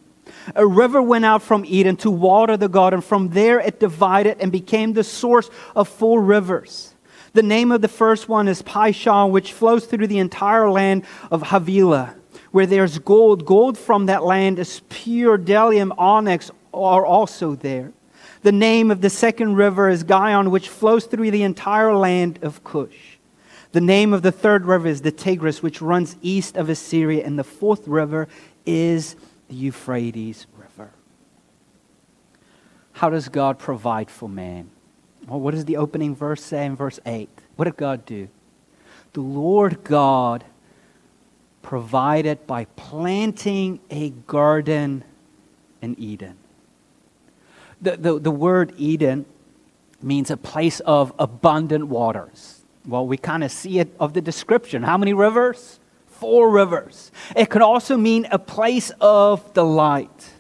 A 0.56 0.66
river 0.66 1.02
went 1.02 1.26
out 1.26 1.42
from 1.42 1.66
Eden 1.66 1.98
to 1.98 2.12
water 2.12 2.56
the 2.56 2.70
garden. 2.70 3.02
From 3.02 3.30
there 3.30 3.60
it 3.60 3.80
divided 3.80 4.38
and 4.40 4.52
became 4.52 4.94
the 4.94 5.04
source 5.04 5.50
of 5.76 5.90
four 5.90 6.22
rivers. 6.22 6.94
The 7.34 7.44
name 7.44 7.72
of 7.72 7.82
the 7.82 7.88
first 7.88 8.30
one 8.30 8.48
is 8.48 8.62
Pishon, 8.62 9.32
which 9.32 9.54
flows 9.54 9.86
through 9.86 10.08
the 10.08 10.20
entire 10.20 10.70
land 10.70 11.04
of 11.30 11.44
Havilah 11.44 12.16
where 12.52 12.66
there's 12.66 13.00
gold. 13.00 13.46
Gold 13.46 13.78
from 13.78 14.08
that 14.08 14.24
land 14.24 14.60
is 14.60 14.82
pure 14.90 15.38
bdellium, 15.38 15.94
onyx 15.98 16.52
are 16.74 17.06
also 17.06 17.56
there. 17.56 17.92
The 18.42 18.52
name 18.52 18.90
of 18.90 19.02
the 19.02 19.10
second 19.10 19.56
river 19.56 19.90
is 19.90 20.04
Gihon, 20.04 20.50
which 20.52 20.70
flows 20.70 21.06
through 21.06 21.32
the 21.32 21.44
entire 21.44 21.96
land 21.96 22.40
of 22.42 22.64
Cush. 22.64 23.18
The 23.72 23.82
name 23.82 24.14
of 24.14 24.22
the 24.22 24.32
third 24.32 24.66
river 24.66 24.88
is 24.88 25.02
the 25.02 25.12
Tigris, 25.12 25.62
which 25.62 25.82
runs 25.82 26.16
east 26.22 26.56
of 26.56 26.70
Assyria. 26.70 27.26
And 27.26 27.38
the 27.38 27.44
fourth 27.44 27.88
river 27.88 28.28
is 28.66 29.16
the 29.48 29.56
Euphrates 29.56 30.48
River. 30.58 30.92
How 32.94 33.10
does 33.10 33.30
God 33.30 33.60
provide 33.60 34.10
for 34.10 34.28
man? 34.28 34.70
Well, 35.28 35.40
what 35.40 35.54
does 35.54 35.66
the 35.66 35.78
opening 35.78 36.16
verse 36.16 36.44
say 36.44 36.66
in 36.66 36.76
verse 36.76 37.00
8? 37.06 37.30
What 37.56 37.66
did 37.66 37.78
God 37.78 38.06
do? 38.06 38.30
The 39.14 39.22
Lord 39.22 39.84
God 39.84 40.44
provided 41.62 42.46
by 42.48 42.66
planting 42.76 43.80
a 43.90 44.10
garden 44.10 45.04
in 45.82 46.00
Eden. 46.00 46.38
The, 47.82 47.98
the, 47.98 48.20
the 48.20 48.32
word 48.32 48.74
Eden 48.78 49.26
means 50.02 50.32
a 50.32 50.38
place 50.38 50.80
of 50.82 51.14
abundant 51.20 51.88
waters. 51.88 52.62
Well, 52.86 53.06
we 53.06 53.18
kind 53.18 53.44
of 53.44 53.52
see 53.52 53.80
it 53.80 53.94
of 54.00 54.14
the 54.14 54.22
description. 54.22 54.84
How 54.84 54.98
many 54.98 55.14
rivers? 55.14 55.80
Four 56.08 56.50
rivers. 56.50 57.12
It 57.36 57.50
could 57.50 57.62
also 57.62 57.98
mean 57.98 58.28
a 58.32 58.40
place 58.40 58.92
of 59.00 59.54
delight 59.54 60.34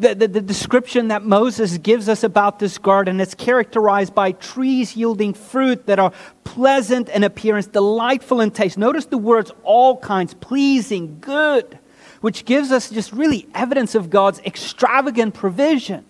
the, 0.00 0.14
the, 0.14 0.28
the 0.28 0.40
description 0.40 1.08
that 1.08 1.24
Moses 1.24 1.76
gives 1.76 2.08
us 2.08 2.24
about 2.24 2.58
this 2.58 2.78
garden 2.78 3.20
is 3.20 3.34
characterized 3.34 4.14
by 4.14 4.32
trees 4.32 4.96
yielding 4.96 5.34
fruit 5.34 5.86
that 5.86 5.98
are 5.98 6.12
pleasant 6.42 7.10
in 7.10 7.22
appearance, 7.22 7.66
delightful 7.66 8.40
in 8.40 8.50
taste. 8.50 8.78
Notice 8.78 9.04
the 9.04 9.18
words 9.18 9.52
all 9.62 9.98
kinds, 9.98 10.32
pleasing, 10.32 11.18
good, 11.20 11.78
which 12.22 12.46
gives 12.46 12.72
us 12.72 12.88
just 12.88 13.12
really 13.12 13.46
evidence 13.54 13.94
of 13.94 14.08
God's 14.08 14.40
extravagant 14.40 15.34
provision. 15.34 16.06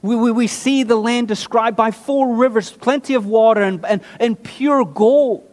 We, 0.00 0.16
we, 0.16 0.32
we 0.32 0.46
see 0.46 0.82
the 0.82 0.96
land 0.96 1.28
described 1.28 1.76
by 1.76 1.90
four 1.90 2.36
rivers, 2.36 2.70
plenty 2.70 3.14
of 3.14 3.26
water, 3.26 3.60
and, 3.60 3.84
and, 3.84 4.00
and 4.18 4.42
pure 4.42 4.84
gold. 4.84 5.45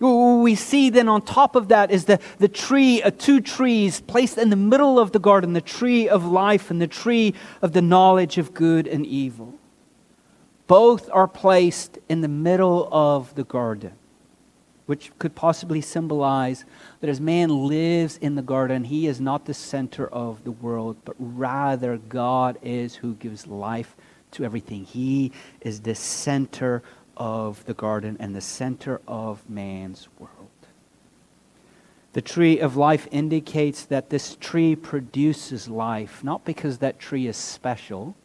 We 0.00 0.54
see 0.54 0.88
then 0.88 1.08
on 1.08 1.22
top 1.22 1.54
of 1.54 1.68
that 1.68 1.90
is 1.90 2.06
the, 2.06 2.18
the 2.38 2.48
tree, 2.48 3.02
uh, 3.02 3.10
two 3.10 3.42
trees 3.42 4.00
placed 4.00 4.38
in 4.38 4.48
the 4.48 4.56
middle 4.56 4.98
of 4.98 5.12
the 5.12 5.18
garden 5.18 5.52
the 5.52 5.60
tree 5.60 6.08
of 6.08 6.24
life 6.24 6.70
and 6.70 6.80
the 6.80 6.86
tree 6.86 7.34
of 7.60 7.72
the 7.72 7.82
knowledge 7.82 8.38
of 8.38 8.54
good 8.54 8.86
and 8.86 9.04
evil. 9.04 9.54
Both 10.66 11.10
are 11.12 11.28
placed 11.28 11.98
in 12.08 12.22
the 12.22 12.28
middle 12.28 12.88
of 12.90 13.34
the 13.34 13.44
garden, 13.44 13.92
which 14.86 15.10
could 15.18 15.34
possibly 15.34 15.82
symbolize 15.82 16.64
that 17.00 17.10
as 17.10 17.20
man 17.20 17.66
lives 17.66 18.16
in 18.16 18.36
the 18.36 18.42
garden, 18.42 18.84
he 18.84 19.06
is 19.06 19.20
not 19.20 19.44
the 19.44 19.52
center 19.52 20.06
of 20.06 20.44
the 20.44 20.52
world, 20.52 20.96
but 21.04 21.16
rather 21.18 21.98
God 21.98 22.56
is 22.62 22.94
who 22.94 23.14
gives 23.16 23.46
life 23.46 23.96
to 24.30 24.44
everything. 24.44 24.84
He 24.84 25.32
is 25.60 25.80
the 25.80 25.94
center 25.94 26.82
of 27.20 27.66
the 27.66 27.74
garden 27.74 28.16
and 28.18 28.34
the 28.34 28.40
center 28.40 29.00
of 29.06 29.48
man's 29.48 30.08
world. 30.18 30.48
The 32.14 32.22
tree 32.22 32.58
of 32.58 32.76
life 32.76 33.06
indicates 33.12 33.84
that 33.84 34.10
this 34.10 34.36
tree 34.40 34.74
produces 34.74 35.68
life, 35.68 36.24
not 36.24 36.44
because 36.44 36.78
that 36.78 36.98
tree 36.98 37.28
is 37.28 37.36
special, 37.36 38.16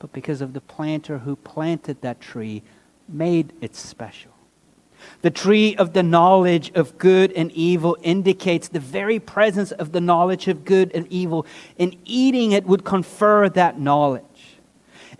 but 0.00 0.12
because 0.12 0.42
of 0.42 0.52
the 0.52 0.60
planter 0.60 1.18
who 1.18 1.36
planted 1.36 2.02
that 2.02 2.20
tree 2.20 2.62
made 3.08 3.52
it 3.60 3.76
special. 3.76 4.32
The 5.22 5.30
tree 5.30 5.76
of 5.76 5.92
the 5.92 6.02
knowledge 6.02 6.72
of 6.74 6.98
good 6.98 7.32
and 7.32 7.50
evil 7.52 7.96
indicates 8.02 8.68
the 8.68 8.80
very 8.80 9.20
presence 9.20 9.70
of 9.72 9.92
the 9.92 10.00
knowledge 10.00 10.48
of 10.48 10.64
good 10.64 10.90
and 10.94 11.06
evil, 11.08 11.46
and 11.78 11.96
eating 12.04 12.52
it 12.52 12.66
would 12.66 12.84
confer 12.84 13.48
that 13.48 13.78
knowledge 13.78 14.24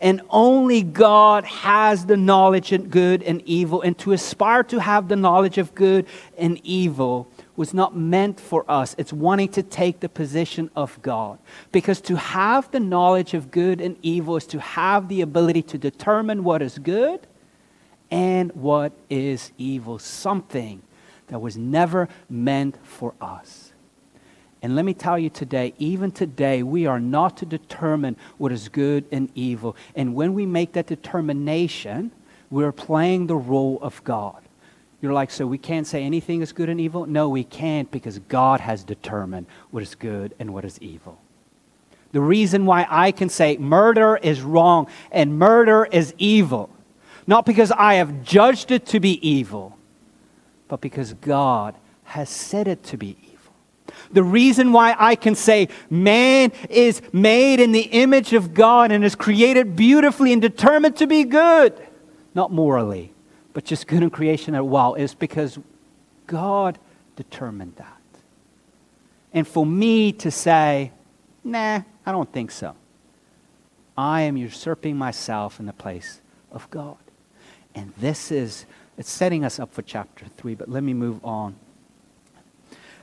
and 0.02 0.20
only 0.30 0.82
God 0.82 1.44
has 1.44 2.06
the 2.06 2.16
knowledge 2.16 2.72
of 2.72 2.90
good 2.90 3.22
and 3.22 3.40
evil. 3.46 3.80
And 3.82 3.96
to 3.98 4.10
aspire 4.10 4.64
to 4.64 4.80
have 4.80 5.06
the 5.06 5.14
knowledge 5.14 5.58
of 5.58 5.76
good 5.76 6.06
and 6.36 6.60
evil 6.64 7.28
was 7.54 7.72
not 7.72 7.96
meant 7.96 8.40
for 8.40 8.68
us. 8.68 8.96
It's 8.98 9.12
wanting 9.12 9.50
to 9.50 9.62
take 9.62 10.00
the 10.00 10.08
position 10.08 10.72
of 10.74 11.00
God. 11.02 11.38
Because 11.70 12.00
to 12.02 12.16
have 12.16 12.68
the 12.72 12.80
knowledge 12.80 13.32
of 13.32 13.52
good 13.52 13.80
and 13.80 13.96
evil 14.02 14.36
is 14.36 14.46
to 14.48 14.58
have 14.58 15.06
the 15.06 15.20
ability 15.20 15.62
to 15.62 15.78
determine 15.78 16.42
what 16.42 16.62
is 16.62 16.78
good 16.78 17.20
and 18.10 18.50
what 18.56 18.92
is 19.08 19.52
evil, 19.56 20.00
something 20.00 20.82
that 21.28 21.40
was 21.40 21.56
never 21.56 22.08
meant 22.28 22.76
for 22.82 23.14
us. 23.20 23.61
And 24.62 24.76
let 24.76 24.84
me 24.84 24.94
tell 24.94 25.18
you 25.18 25.28
today, 25.28 25.74
even 25.78 26.12
today, 26.12 26.62
we 26.62 26.86
are 26.86 27.00
not 27.00 27.36
to 27.38 27.46
determine 27.46 28.16
what 28.38 28.52
is 28.52 28.68
good 28.68 29.04
and 29.10 29.28
evil. 29.34 29.76
And 29.96 30.14
when 30.14 30.34
we 30.34 30.46
make 30.46 30.72
that 30.74 30.86
determination, 30.86 32.12
we're 32.48 32.70
playing 32.70 33.26
the 33.26 33.34
role 33.34 33.80
of 33.82 34.02
God. 34.04 34.40
You're 35.00 35.12
like, 35.12 35.32
so 35.32 35.48
we 35.48 35.58
can't 35.58 35.86
say 35.86 36.04
anything 36.04 36.42
is 36.42 36.52
good 36.52 36.68
and 36.68 36.80
evil? 36.80 37.06
No, 37.06 37.28
we 37.28 37.42
can't 37.42 37.90
because 37.90 38.20
God 38.20 38.60
has 38.60 38.84
determined 38.84 39.46
what 39.72 39.82
is 39.82 39.96
good 39.96 40.32
and 40.38 40.54
what 40.54 40.64
is 40.64 40.78
evil. 40.80 41.18
The 42.12 42.20
reason 42.20 42.64
why 42.64 42.86
I 42.88 43.10
can 43.10 43.28
say 43.28 43.56
murder 43.56 44.16
is 44.16 44.42
wrong 44.42 44.86
and 45.10 45.38
murder 45.40 45.88
is 45.90 46.14
evil, 46.18 46.70
not 47.26 47.46
because 47.46 47.72
I 47.72 47.94
have 47.94 48.22
judged 48.22 48.70
it 48.70 48.86
to 48.86 49.00
be 49.00 49.26
evil, 49.28 49.76
but 50.68 50.80
because 50.80 51.14
God 51.14 51.74
has 52.04 52.28
said 52.28 52.68
it 52.68 52.84
to 52.84 52.96
be 52.96 53.16
evil. 53.22 53.31
The 54.12 54.22
reason 54.22 54.72
why 54.72 54.94
I 54.98 55.14
can 55.14 55.34
say 55.34 55.68
man 55.88 56.52
is 56.68 57.00
made 57.12 57.60
in 57.60 57.72
the 57.72 57.80
image 57.82 58.32
of 58.34 58.52
God 58.52 58.92
and 58.92 59.04
is 59.04 59.14
created 59.14 59.74
beautifully 59.74 60.32
and 60.32 60.42
determined 60.42 60.96
to 60.96 61.06
be 61.06 61.24
good, 61.24 61.74
not 62.34 62.52
morally, 62.52 63.12
but 63.54 63.64
just 63.64 63.86
good 63.86 64.02
in 64.02 64.10
creation 64.10 64.54
as 64.54 64.62
well, 64.62 64.94
is 64.94 65.14
because 65.14 65.58
God 66.26 66.78
determined 67.16 67.76
that. 67.76 68.00
And 69.32 69.48
for 69.48 69.64
me 69.64 70.12
to 70.12 70.30
say, 70.30 70.92
nah, 71.42 71.82
I 72.04 72.12
don't 72.12 72.30
think 72.30 72.50
so, 72.50 72.74
I 73.96 74.22
am 74.22 74.36
usurping 74.36 74.96
myself 74.96 75.58
in 75.58 75.66
the 75.66 75.72
place 75.72 76.20
of 76.50 76.68
God. 76.70 76.96
And 77.74 77.92
this 77.98 78.30
is, 78.30 78.66
it's 78.98 79.10
setting 79.10 79.44
us 79.44 79.58
up 79.58 79.72
for 79.72 79.80
chapter 79.80 80.26
3, 80.36 80.54
but 80.54 80.68
let 80.68 80.82
me 80.82 80.92
move 80.92 81.24
on. 81.24 81.56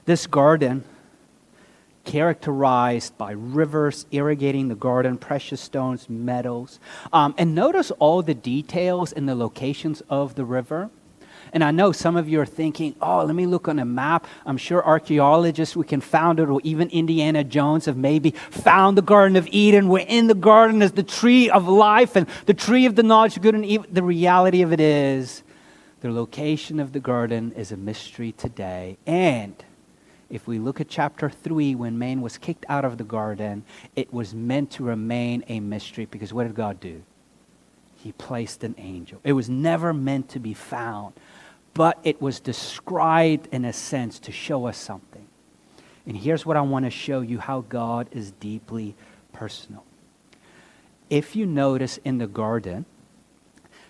This 0.05 0.27
garden 0.27 0.83
characterized 2.09 3.15
by 3.19 3.29
rivers 3.29 4.07
irrigating 4.09 4.67
the 4.67 4.73
garden, 4.73 5.15
precious 5.15 5.61
stones, 5.61 6.09
meadows. 6.09 6.79
Um, 7.13 7.35
and 7.37 7.53
notice 7.53 7.91
all 7.99 8.23
the 8.23 8.33
details 8.33 9.13
and 9.13 9.29
the 9.29 9.35
locations 9.35 10.01
of 10.09 10.33
the 10.33 10.43
river. 10.43 10.89
And 11.53 11.63
I 11.63 11.69
know 11.69 11.91
some 11.91 12.17
of 12.17 12.27
you 12.27 12.41
are 12.41 12.47
thinking, 12.47 12.95
oh, 12.99 13.23
let 13.25 13.35
me 13.35 13.45
look 13.45 13.67
on 13.67 13.77
a 13.77 13.85
map. 13.85 14.25
I'm 14.43 14.57
sure 14.57 14.83
archaeologists 14.83 15.75
we 15.75 15.85
can 15.85 16.01
found 16.01 16.39
it, 16.39 16.49
or 16.49 16.59
even 16.63 16.89
Indiana 16.89 17.43
Jones 17.43 17.85
have 17.85 17.95
maybe 17.95 18.31
found 18.49 18.97
the 18.97 19.03
Garden 19.03 19.37
of 19.37 19.47
Eden. 19.51 19.87
We're 19.87 20.05
in 20.07 20.25
the 20.25 20.33
garden 20.33 20.81
is 20.81 20.93
the 20.93 21.03
tree 21.03 21.47
of 21.47 21.67
life 21.67 22.15
and 22.15 22.25
the 22.47 22.55
tree 22.55 22.87
of 22.87 22.95
the 22.95 23.03
knowledge 23.03 23.37
of 23.37 23.43
good 23.43 23.53
and 23.53 23.65
evil. 23.65 23.85
The 23.91 24.01
reality 24.01 24.63
of 24.63 24.73
it 24.73 24.79
is, 24.79 25.43
the 26.01 26.11
location 26.11 26.79
of 26.79 26.91
the 26.91 26.99
garden 26.99 27.51
is 27.55 27.71
a 27.71 27.77
mystery 27.77 28.31
today. 28.31 28.97
And 29.05 29.53
if 30.29 30.47
we 30.47 30.59
look 30.59 30.79
at 30.79 30.87
chapter 30.87 31.29
3, 31.29 31.75
when 31.75 31.97
man 31.97 32.21
was 32.21 32.37
kicked 32.37 32.65
out 32.69 32.85
of 32.85 32.97
the 32.97 33.03
garden, 33.03 33.63
it 33.95 34.13
was 34.13 34.33
meant 34.33 34.71
to 34.71 34.83
remain 34.83 35.43
a 35.47 35.59
mystery 35.59 36.05
because 36.05 36.31
what 36.31 36.43
did 36.43 36.55
God 36.55 36.79
do? 36.79 37.01
He 37.95 38.11
placed 38.11 38.63
an 38.63 38.75
angel. 38.77 39.19
It 39.23 39.33
was 39.33 39.49
never 39.49 39.93
meant 39.93 40.29
to 40.29 40.39
be 40.39 40.53
found, 40.53 41.13
but 41.73 41.99
it 42.03 42.21
was 42.21 42.39
described 42.39 43.47
in 43.51 43.65
a 43.65 43.73
sense 43.73 44.19
to 44.19 44.31
show 44.31 44.67
us 44.67 44.77
something. 44.77 45.25
And 46.05 46.15
here's 46.15 46.45
what 46.45 46.57
I 46.57 46.61
want 46.61 46.85
to 46.85 46.91
show 46.91 47.21
you 47.21 47.39
how 47.39 47.61
God 47.61 48.07
is 48.11 48.31
deeply 48.31 48.95
personal. 49.33 49.83
If 51.09 51.35
you 51.35 51.45
notice 51.45 51.97
in 52.05 52.19
the 52.19 52.27
garden, 52.27 52.85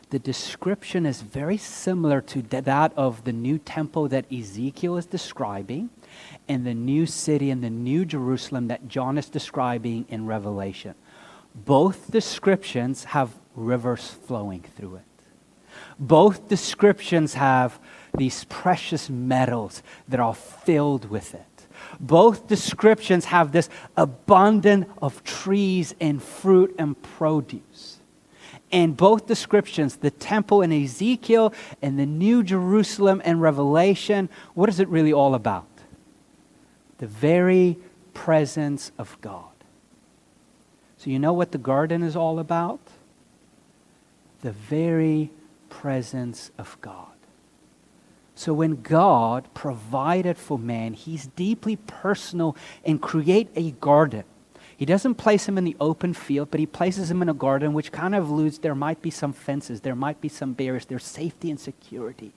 the 0.10 0.20
description 0.20 1.06
is 1.06 1.22
very 1.22 1.58
similar 1.58 2.22
to 2.22 2.42
that 2.44 2.94
of 2.98 3.26
the 3.26 3.34
new 3.34 3.60
temple 3.60 4.08
that 4.08 4.32
Ezekiel 4.32 4.98
is 4.98 5.06
describing 5.06 5.90
and 6.50 6.66
the 6.66 6.74
new 6.74 7.06
city 7.06 7.52
and 7.52 7.64
the 7.64 7.70
new 7.70 8.04
Jerusalem 8.04 8.68
that 8.68 8.88
John 8.88 9.18
is 9.18 9.30
describing 9.30 10.06
in 10.10 10.26
Revelation. 10.26 10.96
Both 11.54 12.12
descriptions 12.12 13.06
have 13.06 13.32
rivers 13.56 14.08
flowing 14.08 14.66
through 14.76 14.96
it. 14.96 15.04
Both 16.00 16.48
descriptions 16.48 17.36
have 17.36 17.80
these 18.18 18.46
precious 18.46 19.10
metals 19.10 19.84
that 20.08 20.20
are 20.20 20.34
filled 20.34 21.10
with 21.10 21.36
it. 21.36 21.46
Both 22.00 22.48
descriptions 22.48 23.26
have 23.26 23.52
this 23.52 23.70
abundance 23.96 24.88
of 25.02 25.24
trees 25.24 25.94
and 26.02 26.22
fruit 26.22 26.76
and 26.80 27.02
produce. 27.02 28.00
And 28.72 28.96
both 28.96 29.26
descriptions, 29.26 29.98
the 29.98 30.12
temple 30.12 30.62
in 30.62 30.72
Ezekiel 30.72 31.54
and 31.82 31.98
the 31.98 32.06
New 32.06 32.44
Jerusalem 32.44 33.22
and 33.26 33.42
Revelation, 33.42 34.30
what 34.54 34.70
is 34.70 34.80
it 34.80 34.88
really 34.90 35.14
all 35.14 35.34
about? 35.34 35.66
The 37.00 37.08
very 37.08 37.78
presence 38.14 38.92
of 38.98 39.18
God. 39.22 39.46
So, 40.98 41.10
you 41.10 41.20
know 41.20 41.34
what 41.34 41.52
the 41.52 41.58
garden 41.58 42.04
is 42.04 42.16
all 42.16 42.40
about? 42.40 42.82
The 44.42 44.52
very 44.52 45.32
presence 45.70 46.52
of 46.58 46.78
God. 46.82 47.08
So 48.40 48.54
when 48.54 48.82
God 48.82 49.54
provided 49.54 50.38
for 50.38 50.58
man, 50.58 50.94
he's 50.94 51.28
deeply 51.28 51.76
personal 51.76 52.56
and 52.86 53.02
create 53.02 53.50
a 53.54 53.72
garden. 53.72 54.24
He 54.78 54.86
doesn't 54.86 55.16
place 55.16 55.46
him 55.46 55.58
in 55.58 55.66
the 55.66 55.76
open 55.82 56.14
field, 56.14 56.50
but 56.50 56.62
he 56.62 56.66
places 56.66 57.12
him 57.12 57.22
in 57.22 57.28
a 57.28 57.34
garden 57.34 57.74
which 57.74 57.92
kind 57.92 58.16
of 58.16 58.30
alludes 58.30 58.60
there 58.60 58.76
might 58.76 59.02
be 59.02 59.10
some 59.10 59.34
fences, 59.34 59.82
there 59.82 59.94
might 59.94 60.22
be 60.22 60.30
some 60.30 60.54
barriers, 60.54 60.86
there's 60.86 61.04
safety 61.04 61.50
and 61.50 61.60
security. 61.60 62.32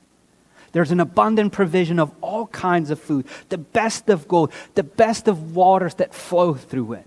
There's 0.73 0.91
an 0.91 1.01
abundant 1.01 1.53
provision 1.53 1.99
of 1.99 2.13
all 2.21 2.47
kinds 2.49 2.91
of 2.91 2.99
food, 2.99 3.27
the 3.51 3.59
best 3.59 4.09
of 4.09 4.27
gold, 4.27 4.53
the 4.75 4.83
best 4.83 5.29
of 5.29 5.55
waters 5.55 5.95
that 5.97 6.15
flow 6.15 6.55
through 6.55 6.95
it. 6.95 7.07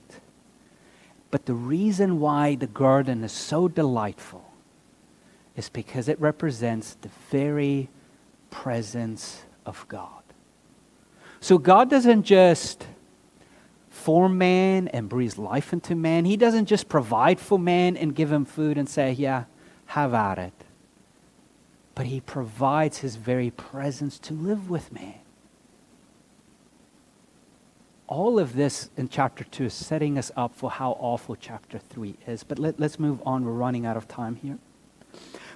But 1.32 1.48
the 1.48 1.54
reason 1.54 2.20
why 2.20 2.56
the 2.56 2.68
garden 2.68 3.24
is 3.24 3.32
so 3.32 3.68
delightful 3.68 4.46
is 5.56 5.70
because 5.70 6.08
it 6.08 6.20
represents 6.20 6.96
the 7.02 7.10
very 7.32 7.90
presence 8.52 9.44
of 9.66 9.86
God. 9.88 10.24
So 11.40 11.58
God 11.58 11.90
doesn't 11.90 12.24
just 12.24 12.86
form 13.90 14.38
man 14.38 14.88
and 14.90 15.10
breathe 15.10 15.38
life 15.38 15.74
into 15.74 15.96
man. 15.96 16.26
He 16.26 16.38
doesn't 16.38 16.66
just 16.68 16.88
provide 16.88 17.40
for 17.40 17.58
man 17.58 17.98
and 17.98 18.16
give 18.16 18.32
him 18.32 18.46
food 18.46 18.78
and 18.78 18.88
say, 18.88 19.12
yeah, 19.12 19.46
have 19.88 20.14
at 20.14 20.38
it. 20.38 20.55
But 21.96 22.08
he 22.08 22.20
provides 22.20 23.00
his 23.00 23.16
very 23.16 23.50
presence 23.50 24.20
to 24.20 24.34
live 24.34 24.70
with 24.70 24.92
man. 24.92 25.16
All 28.08 28.38
of 28.38 28.56
this 28.56 28.90
in 28.98 29.10
chapter 29.10 29.44
2 29.44 29.66
is 29.66 29.74
setting 29.74 30.18
us 30.18 30.32
up 30.36 30.54
for 30.54 30.70
how 30.70 30.92
awful 31.00 31.36
chapter 31.36 31.80
3 31.80 32.16
is. 32.28 32.44
But 32.44 32.60
let, 32.60 32.80
let's 32.80 33.00
move 33.00 33.20
on. 33.26 33.46
We're 33.46 33.52
running 33.54 33.86
out 33.86 33.98
of 33.98 34.08
time 34.08 34.36
here. 34.36 34.60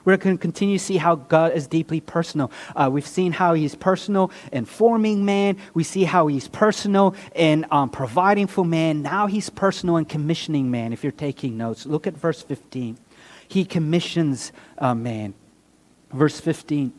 We're 0.05 0.17
going 0.17 0.37
to 0.37 0.41
continue 0.41 0.77
to 0.77 0.83
see 0.83 0.97
how 0.97 1.15
God 1.15 1.51
is 1.53 1.67
deeply 1.67 1.99
personal. 1.99 2.51
Uh, 2.75 2.89
we've 2.91 3.05
seen 3.05 3.33
how 3.33 3.53
He's 3.53 3.75
personal 3.75 4.31
in 4.51 4.65
forming 4.65 5.25
man. 5.25 5.57
We 5.73 5.83
see 5.83 6.05
how 6.05 6.27
He's 6.27 6.47
personal 6.47 7.15
in 7.35 7.65
um, 7.69 7.89
providing 7.89 8.47
for 8.47 8.65
man. 8.65 9.01
Now 9.01 9.27
He's 9.27 9.49
personal 9.49 9.97
in 9.97 10.05
commissioning 10.05 10.71
man. 10.71 10.93
If 10.93 11.03
you're 11.03 11.11
taking 11.11 11.57
notes, 11.57 11.85
look 11.85 12.07
at 12.07 12.15
verse 12.15 12.41
15. 12.41 12.97
He 13.47 13.65
commissions 13.65 14.51
uh, 14.77 14.95
man. 14.95 15.33
Verse 16.11 16.39
15. 16.39 16.93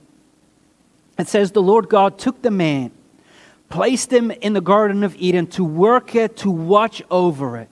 It 1.18 1.28
says, 1.28 1.52
The 1.52 1.62
Lord 1.62 1.88
God 1.88 2.18
took 2.18 2.42
the 2.42 2.50
man, 2.50 2.92
placed 3.68 4.12
him 4.12 4.30
in 4.30 4.52
the 4.52 4.60
Garden 4.60 5.04
of 5.04 5.16
Eden 5.16 5.46
to 5.48 5.64
work 5.64 6.14
it, 6.14 6.36
to 6.38 6.50
watch 6.50 7.02
over 7.10 7.56
it. 7.56 7.68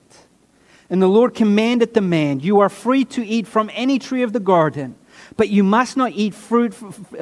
And 0.89 1.01
the 1.01 1.07
Lord 1.07 1.33
commanded 1.33 1.93
the 1.93 2.01
man, 2.01 2.39
You 2.39 2.59
are 2.59 2.69
free 2.69 3.05
to 3.05 3.25
eat 3.25 3.47
from 3.47 3.69
any 3.73 3.99
tree 3.99 4.23
of 4.23 4.33
the 4.33 4.39
garden 4.39 4.95
but 5.37 5.49
you 5.49 5.63
must 5.63 5.97
not 5.97 6.11
eat 6.13 6.33
fruit, 6.33 6.75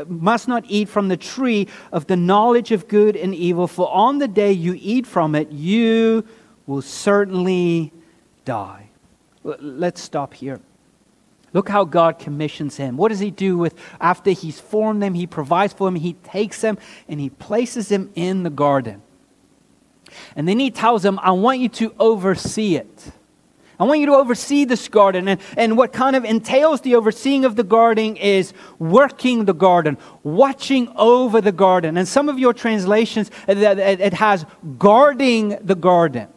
must 0.09 0.47
not 0.47 0.63
eat 0.67 0.89
from 0.89 1.07
the 1.07 1.17
tree 1.17 1.67
of 1.91 2.07
the 2.07 2.15
knowledge 2.15 2.71
of 2.71 2.87
good 2.87 3.15
and 3.15 3.33
evil, 3.35 3.67
for 3.67 3.91
on 3.91 4.17
the 4.17 4.27
day 4.27 4.51
you 4.51 4.77
eat 4.79 5.05
from 5.05 5.35
it, 5.35 5.51
you 5.51 6.25
will 6.65 6.81
certainly 6.81 7.93
die. 8.45 8.89
Let's 9.43 10.01
stop 10.01 10.33
here. 10.33 10.59
Look 11.53 11.69
how 11.69 11.85
God 11.85 12.19
commissions 12.19 12.77
him. 12.77 12.97
What 12.97 13.09
does 13.09 13.19
he 13.19 13.31
do 13.31 13.57
with 13.57 13.75
after 13.99 14.31
he's 14.31 14.59
formed 14.59 15.01
them? 15.01 15.13
He 15.13 15.25
provides 15.25 15.73
for 15.73 15.87
him, 15.87 15.95
he 15.95 16.13
takes 16.13 16.61
them 16.61 16.77
and 17.07 17.19
he 17.19 17.29
places 17.29 17.89
them 17.89 18.11
in 18.15 18.43
the 18.43 18.49
garden. 18.49 19.01
And 20.35 20.47
then 20.47 20.59
he 20.59 20.71
tells 20.71 21.03
them, 21.03 21.19
I 21.21 21.31
want 21.31 21.59
you 21.59 21.69
to 21.69 21.93
oversee 21.99 22.75
it. 22.75 23.11
I 23.79 23.83
want 23.83 23.99
you 23.99 24.07
to 24.07 24.15
oversee 24.15 24.65
this 24.65 24.87
garden. 24.87 25.27
And, 25.27 25.39
and 25.55 25.77
what 25.77 25.93
kind 25.93 26.15
of 26.15 26.25
entails 26.25 26.81
the 26.81 26.95
overseeing 26.95 27.45
of 27.45 27.55
the 27.55 27.63
garden 27.63 28.15
is 28.15 28.53
working 28.79 29.45
the 29.45 29.53
garden, 29.53 29.97
watching 30.23 30.91
over 30.95 31.41
the 31.41 31.51
garden. 31.51 31.97
And 31.97 32.07
some 32.07 32.27
of 32.27 32.39
your 32.39 32.53
translations, 32.53 33.29
uh, 33.47 33.53
it 33.55 34.13
has 34.13 34.45
guarding 34.79 35.57
the 35.61 35.75
garden. 35.75 36.27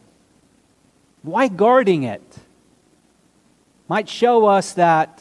Why 1.22 1.48
guarding 1.48 2.02
it? 2.02 2.22
Might 3.90 4.08
show 4.08 4.46
us 4.46 4.74
that 4.74 5.20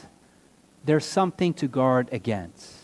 there's 0.86 1.04
something 1.04 1.56
to 1.56 1.68
guard 1.68 2.08
against. 2.12 2.76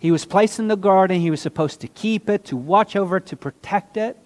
He 0.00 0.10
was 0.10 0.24
placed 0.24 0.58
in 0.58 0.66
the 0.66 0.76
garden, 0.76 1.20
he 1.20 1.30
was 1.30 1.40
supposed 1.40 1.80
to 1.82 1.86
keep 1.86 2.28
it, 2.28 2.46
to 2.46 2.56
watch 2.56 2.96
over 2.96 3.18
it, 3.18 3.26
to 3.26 3.36
protect 3.36 3.96
it. 3.96 4.16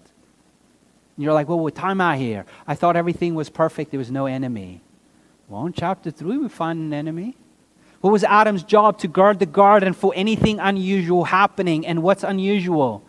And 1.15 1.23
you're 1.23 1.33
like, 1.33 1.47
well, 1.47 1.59
what 1.59 1.75
time 1.75 2.01
out 2.01 2.17
here. 2.17 2.47
I 2.65 2.73
thought 2.73 2.95
everything 2.95 3.35
was 3.35 3.51
perfect. 3.51 3.91
There 3.91 3.99
was 3.99 4.09
no 4.09 4.25
enemy. 4.25 4.81
Well, 5.47 5.67
in 5.67 5.73
chapter 5.73 6.09
3, 6.09 6.37
we 6.39 6.49
find 6.49 6.79
an 6.79 6.91
enemy. 6.91 7.37
What 7.99 8.09
was 8.09 8.23
Adam's 8.23 8.63
job? 8.63 8.97
To 8.97 9.07
guard 9.07 9.37
the 9.37 9.45
garden 9.45 9.93
for 9.93 10.11
anything 10.15 10.59
unusual 10.59 11.25
happening. 11.25 11.85
And 11.85 12.01
what's 12.01 12.23
unusual? 12.23 13.03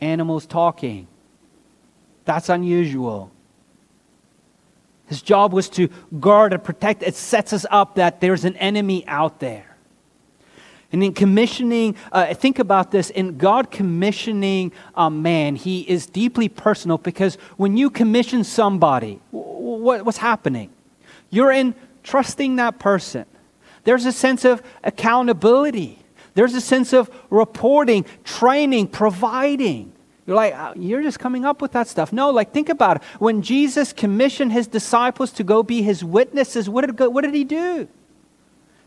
Animals 0.00 0.44
talking. 0.44 1.06
That's 2.24 2.48
unusual. 2.48 3.30
His 5.08 5.22
job 5.22 5.52
was 5.52 5.68
to 5.70 5.88
guard 6.20 6.52
and 6.52 6.62
protect. 6.62 7.02
It 7.02 7.14
sets 7.14 7.52
us 7.52 7.64
up 7.70 7.96
that 7.96 8.20
there's 8.20 8.44
an 8.44 8.56
enemy 8.56 9.06
out 9.06 9.40
there. 9.40 9.76
And 10.90 11.04
in 11.04 11.12
commissioning, 11.12 11.96
uh, 12.12 12.32
think 12.34 12.58
about 12.58 12.90
this 12.90 13.10
in 13.10 13.36
God 13.36 13.70
commissioning 13.70 14.72
a 14.94 15.10
man, 15.10 15.56
he 15.56 15.80
is 15.80 16.06
deeply 16.06 16.48
personal 16.48 16.96
because 16.96 17.36
when 17.56 17.76
you 17.76 17.90
commission 17.90 18.42
somebody, 18.42 19.20
what, 19.30 20.04
what's 20.04 20.18
happening? 20.18 20.70
You're 21.30 21.52
in 21.52 21.74
trusting 22.02 22.56
that 22.56 22.78
person. 22.78 23.26
There's 23.84 24.06
a 24.06 24.12
sense 24.12 24.44
of 24.44 24.62
accountability, 24.82 25.98
there's 26.34 26.54
a 26.54 26.60
sense 26.60 26.92
of 26.92 27.10
reporting, 27.30 28.04
training, 28.24 28.88
providing. 28.88 29.92
You're 30.28 30.36
like, 30.36 30.54
uh, 30.54 30.74
you're 30.76 31.00
just 31.00 31.18
coming 31.18 31.46
up 31.46 31.62
with 31.62 31.72
that 31.72 31.88
stuff. 31.88 32.12
No, 32.12 32.28
like, 32.28 32.52
think 32.52 32.68
about 32.68 32.98
it. 32.98 33.02
When 33.18 33.40
Jesus 33.40 33.94
commissioned 33.94 34.52
his 34.52 34.66
disciples 34.66 35.32
to 35.32 35.42
go 35.42 35.62
be 35.62 35.80
his 35.80 36.04
witnesses, 36.04 36.68
what 36.68 36.84
did, 36.84 37.00
what 37.00 37.24
did 37.24 37.32
he 37.32 37.44
do? 37.44 37.88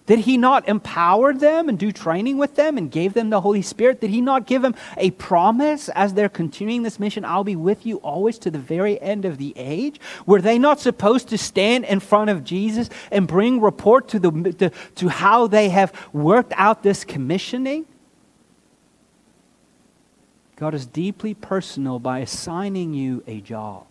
Did 0.05 0.19
he 0.19 0.37
not 0.37 0.69
empower 0.69 1.33
them 1.33 1.67
and 1.67 1.79
do 1.79 1.91
training 1.91 2.37
with 2.37 2.55
them 2.57 2.77
and 2.77 2.91
gave 2.91 3.15
them 3.15 3.31
the 3.31 3.41
Holy 3.41 3.63
Spirit? 3.63 4.01
Did 4.01 4.11
he 4.11 4.21
not 4.21 4.45
give 4.45 4.61
them 4.61 4.75
a 4.97 5.09
promise 5.11 5.89
as 5.89 6.13
they're 6.13 6.29
continuing 6.29 6.83
this 6.83 6.99
mission? 6.99 7.25
I'll 7.25 7.43
be 7.43 7.55
with 7.55 7.87
you 7.87 7.97
always 7.97 8.37
to 8.39 8.51
the 8.51 8.59
very 8.59 9.01
end 9.01 9.25
of 9.25 9.39
the 9.39 9.53
age. 9.55 9.99
Were 10.27 10.41
they 10.41 10.59
not 10.59 10.79
supposed 10.79 11.29
to 11.29 11.39
stand 11.39 11.85
in 11.85 12.01
front 12.01 12.29
of 12.29 12.43
Jesus 12.43 12.87
and 13.09 13.27
bring 13.27 13.61
report 13.61 14.09
to, 14.09 14.19
the, 14.19 14.31
to, 14.59 14.71
to 14.95 15.07
how 15.07 15.47
they 15.47 15.69
have 15.69 15.91
worked 16.13 16.53
out 16.55 16.83
this 16.83 17.03
commissioning? 17.03 17.87
God 20.61 20.75
is 20.75 20.85
deeply 20.85 21.33
personal 21.33 21.97
by 21.97 22.19
assigning 22.19 22.93
you 22.93 23.23
a 23.25 23.41
job 23.41 23.87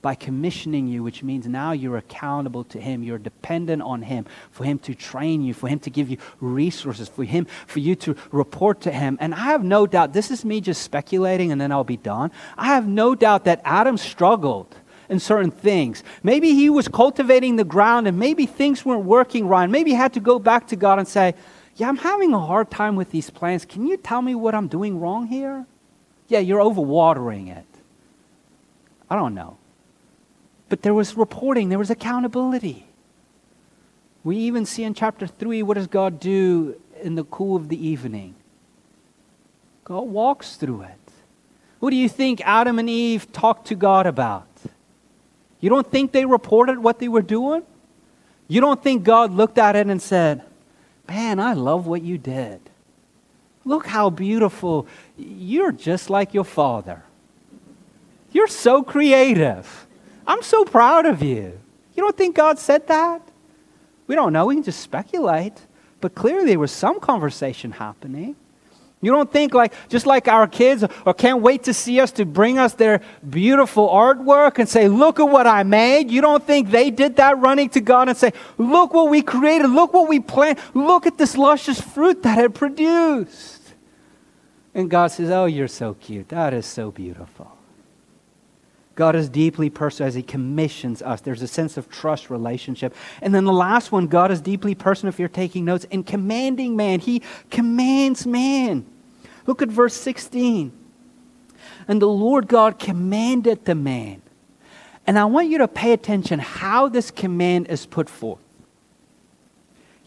by 0.00 0.16
commissioning 0.16 0.88
you, 0.88 1.04
which 1.04 1.22
means 1.22 1.46
now 1.46 1.70
you're 1.70 1.98
accountable 1.98 2.64
to 2.64 2.80
Him. 2.80 3.04
You're 3.04 3.16
dependent 3.16 3.80
on 3.80 4.02
Him 4.02 4.26
for 4.50 4.64
Him 4.64 4.80
to 4.80 4.96
train 4.96 5.40
you, 5.40 5.54
for 5.54 5.68
Him 5.68 5.78
to 5.78 5.90
give 5.90 6.10
you 6.10 6.16
resources, 6.40 7.08
for 7.08 7.22
Him, 7.22 7.46
for 7.68 7.78
you 7.78 7.94
to 7.94 8.16
report 8.32 8.80
to 8.80 8.90
Him. 8.90 9.16
And 9.20 9.32
I 9.32 9.44
have 9.44 9.62
no 9.62 9.86
doubt, 9.86 10.12
this 10.12 10.32
is 10.32 10.44
me 10.44 10.60
just 10.60 10.82
speculating 10.82 11.52
and 11.52 11.60
then 11.60 11.70
I'll 11.70 11.84
be 11.84 11.96
done. 11.96 12.32
I 12.58 12.66
have 12.66 12.88
no 12.88 13.14
doubt 13.14 13.44
that 13.44 13.60
Adam 13.64 13.96
struggled 13.96 14.74
in 15.08 15.20
certain 15.20 15.52
things. 15.52 16.02
Maybe 16.24 16.54
he 16.54 16.70
was 16.70 16.88
cultivating 16.88 17.54
the 17.54 17.62
ground 17.62 18.08
and 18.08 18.18
maybe 18.18 18.46
things 18.46 18.84
weren't 18.84 19.04
working 19.04 19.46
right. 19.46 19.70
Maybe 19.70 19.90
he 19.90 19.96
had 19.96 20.14
to 20.14 20.20
go 20.20 20.40
back 20.40 20.66
to 20.68 20.76
God 20.76 20.98
and 20.98 21.06
say, 21.06 21.36
Yeah, 21.76 21.88
I'm 21.88 21.96
having 21.96 22.32
a 22.34 22.38
hard 22.38 22.70
time 22.70 22.96
with 22.96 23.10
these 23.10 23.30
plants. 23.30 23.64
Can 23.64 23.86
you 23.86 23.96
tell 23.96 24.22
me 24.22 24.34
what 24.34 24.54
I'm 24.54 24.68
doing 24.68 25.00
wrong 25.00 25.26
here? 25.26 25.66
Yeah, 26.28 26.40
you're 26.40 26.60
overwatering 26.60 27.48
it. 27.48 27.66
I 29.08 29.16
don't 29.16 29.34
know. 29.34 29.56
But 30.68 30.82
there 30.82 30.94
was 30.94 31.16
reporting, 31.16 31.68
there 31.68 31.78
was 31.78 31.90
accountability. 31.90 32.86
We 34.24 34.36
even 34.38 34.64
see 34.64 34.84
in 34.84 34.94
chapter 34.94 35.26
3 35.26 35.62
what 35.62 35.74
does 35.74 35.86
God 35.86 36.20
do 36.20 36.80
in 37.02 37.14
the 37.14 37.24
cool 37.24 37.56
of 37.56 37.68
the 37.68 37.86
evening? 37.86 38.34
God 39.84 40.02
walks 40.02 40.56
through 40.56 40.82
it. 40.82 40.98
What 41.80 41.90
do 41.90 41.96
you 41.96 42.08
think 42.08 42.40
Adam 42.44 42.78
and 42.78 42.88
Eve 42.88 43.30
talked 43.32 43.66
to 43.68 43.74
God 43.74 44.06
about? 44.06 44.46
You 45.60 45.68
don't 45.68 45.90
think 45.90 46.12
they 46.12 46.24
reported 46.24 46.78
what 46.78 47.00
they 47.00 47.08
were 47.08 47.22
doing? 47.22 47.64
You 48.46 48.60
don't 48.60 48.82
think 48.82 49.02
God 49.02 49.32
looked 49.32 49.58
at 49.58 49.74
it 49.76 49.88
and 49.88 50.00
said, 50.00 50.42
Man, 51.12 51.38
I 51.40 51.52
love 51.52 51.86
what 51.86 52.00
you 52.00 52.16
did. 52.16 52.58
Look 53.66 53.86
how 53.86 54.08
beautiful. 54.08 54.86
You're 55.18 55.70
just 55.70 56.08
like 56.08 56.32
your 56.32 56.44
father. 56.44 57.02
You're 58.30 58.48
so 58.48 58.82
creative. 58.82 59.86
I'm 60.26 60.40
so 60.40 60.64
proud 60.64 61.04
of 61.04 61.22
you. 61.22 61.60
You 61.94 62.02
don't 62.02 62.16
think 62.16 62.34
God 62.34 62.58
said 62.58 62.86
that? 62.86 63.20
We 64.06 64.14
don't 64.14 64.32
know. 64.32 64.46
We 64.46 64.54
can 64.54 64.64
just 64.64 64.80
speculate. 64.80 65.60
But 66.00 66.14
clearly, 66.14 66.46
there 66.46 66.58
was 66.58 66.72
some 66.72 66.98
conversation 66.98 67.72
happening. 67.72 68.34
You 69.02 69.10
don't 69.10 69.30
think 69.30 69.52
like 69.52 69.74
just 69.88 70.06
like 70.06 70.28
our 70.28 70.46
kids 70.46 70.84
or 71.04 71.12
can't 71.12 71.42
wait 71.42 71.64
to 71.64 71.74
see 71.74 72.00
us 72.00 72.12
to 72.12 72.24
bring 72.24 72.56
us 72.56 72.74
their 72.74 73.00
beautiful 73.28 73.88
artwork 73.88 74.60
and 74.60 74.68
say, 74.68 74.86
"Look 74.86 75.18
at 75.18 75.28
what 75.28 75.46
I 75.46 75.64
made." 75.64 76.08
You 76.10 76.20
don't 76.20 76.42
think 76.42 76.70
they 76.70 76.90
did 76.90 77.16
that 77.16 77.38
running 77.40 77.68
to 77.70 77.80
God 77.80 78.08
and 78.08 78.16
say, 78.16 78.32
"Look 78.58 78.94
what 78.94 79.10
we 79.10 79.20
created. 79.20 79.68
Look 79.70 79.92
what 79.92 80.08
we 80.08 80.20
planted. 80.20 80.62
Look 80.72 81.06
at 81.06 81.18
this 81.18 81.36
luscious 81.36 81.80
fruit 81.80 82.22
that 82.22 82.38
it 82.38 82.54
produced." 82.54 83.74
And 84.72 84.88
God 84.88 85.08
says, 85.08 85.30
"Oh, 85.30 85.46
you're 85.46 85.68
so 85.68 85.94
cute. 85.94 86.28
That 86.28 86.54
is 86.54 86.64
so 86.64 86.92
beautiful." 86.92 87.50
God 88.94 89.16
is 89.16 89.28
deeply 89.28 89.70
personal 89.70 90.08
as 90.08 90.14
He 90.14 90.22
commissions 90.22 91.00
us. 91.02 91.20
There's 91.20 91.42
a 91.42 91.48
sense 91.48 91.76
of 91.76 91.88
trust 91.88 92.30
relationship. 92.30 92.94
And 93.20 93.34
then 93.34 93.44
the 93.44 93.52
last 93.52 93.90
one, 93.90 94.06
God 94.06 94.30
is 94.30 94.40
deeply 94.40 94.74
personal 94.74 95.08
if 95.08 95.18
you're 95.18 95.28
taking 95.28 95.64
notes 95.64 95.84
in 95.84 96.04
commanding 96.04 96.76
man. 96.76 97.00
He 97.00 97.22
commands 97.50 98.26
man. 98.26 98.84
Look 99.46 99.62
at 99.62 99.68
verse 99.68 99.94
16. 99.94 100.72
And 101.88 102.02
the 102.02 102.08
Lord 102.08 102.48
God 102.48 102.78
commanded 102.78 103.64
the 103.64 103.74
man. 103.74 104.22
And 105.06 105.18
I 105.18 105.24
want 105.24 105.48
you 105.48 105.58
to 105.58 105.68
pay 105.68 105.92
attention 105.92 106.38
how 106.38 106.88
this 106.88 107.10
command 107.10 107.68
is 107.68 107.86
put 107.86 108.08
forth. 108.08 108.40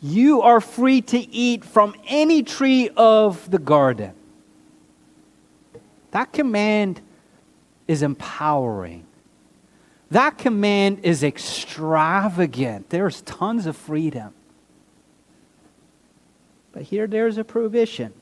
You 0.02 0.42
are 0.42 0.62
free 0.62 1.02
to 1.02 1.18
eat 1.18 1.66
from 1.66 1.96
any 2.08 2.44
tree 2.44 2.90
of 2.96 3.50
the 3.50 3.58
garden. 3.58 4.14
That 6.12 6.32
command 6.32 7.02
is 7.88 8.02
empowering. 8.02 9.06
That 10.12 10.38
command 10.38 11.00
is 11.04 11.24
extravagant. 11.24 12.90
There's 12.90 13.22
tons 13.22 13.66
of 13.66 13.76
freedom. 13.76 14.34
But 16.72 16.84
here 16.84 17.08
there's 17.08 17.38
a 17.38 17.44
prohibition. 17.44 18.14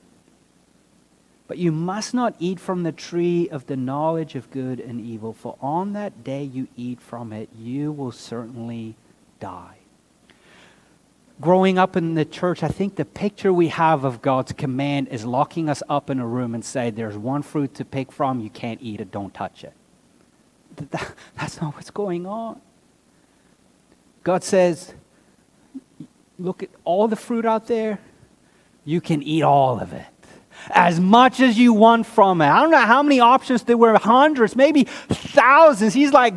But 1.48 1.58
you 1.58 1.72
must 1.72 2.14
not 2.14 2.36
eat 2.40 2.60
from 2.60 2.84
the 2.84 2.92
tree 2.92 3.50
of 3.50 3.68
the 3.68 3.76
knowledge 3.76 4.36
of 4.36 4.50
good 4.50 4.80
and 4.80 5.02
evil, 5.02 5.34
for 5.34 5.58
on 5.62 5.94
that 5.94 6.24
day 6.24 6.44
you 6.44 6.68
eat 6.78 7.02
from 7.02 7.34
it, 7.34 7.50
you 7.58 7.92
will 7.92 8.12
certainly 8.12 8.96
die. 9.40 9.78
Growing 11.42 11.78
up 11.78 11.98
in 11.98 12.14
the 12.14 12.26
church, 12.26 12.64
I 12.64 12.68
think 12.68 12.96
the 12.96 13.06
picture 13.06 13.52
we 13.52 13.70
have 13.70 14.04
of 14.04 14.22
God's 14.22 14.54
command 14.54 15.08
is 15.10 15.26
locking 15.26 15.68
us 15.68 15.82
up 15.90 16.10
in 16.10 16.20
a 16.20 16.28
room 16.28 16.54
and 16.54 16.64
say, 16.64 16.90
There's 16.90 17.18
one 17.18 17.42
fruit 17.42 17.74
to 17.76 17.86
pick 17.86 18.12
from, 18.12 18.40
you 18.40 18.50
can't 18.50 18.80
eat 18.82 19.02
it, 19.02 19.12
don't 19.12 19.34
touch 19.34 19.64
it. 19.64 19.74
That's 21.38 21.60
not 21.60 21.76
what's 21.76 21.92
going 21.92 22.26
on. 22.26 22.62
God 24.24 24.44
says, 24.44 24.94
Look 26.38 26.64
at 26.64 26.70
all 26.84 27.08
the 27.08 27.16
fruit 27.16 27.46
out 27.46 27.68
there, 27.68 28.00
you 28.86 29.02
can 29.02 29.24
eat 29.24 29.44
all 29.44 29.80
of 29.80 29.94
it 29.94 30.06
as 30.70 31.00
much 31.00 31.40
as 31.40 31.58
you 31.58 31.74
want 31.74 32.06
from 32.06 32.42
it. 32.42 32.48
I 32.48 32.62
don't 32.62 32.72
know 32.72 32.78
how 32.78 33.04
many 33.04 33.20
options 33.20 33.64
there 33.64 33.78
were, 33.78 33.98
hundreds, 33.98 34.56
maybe 34.56 34.84
thousands. 34.84 35.94
He's 35.94 36.14
like, 36.14 36.34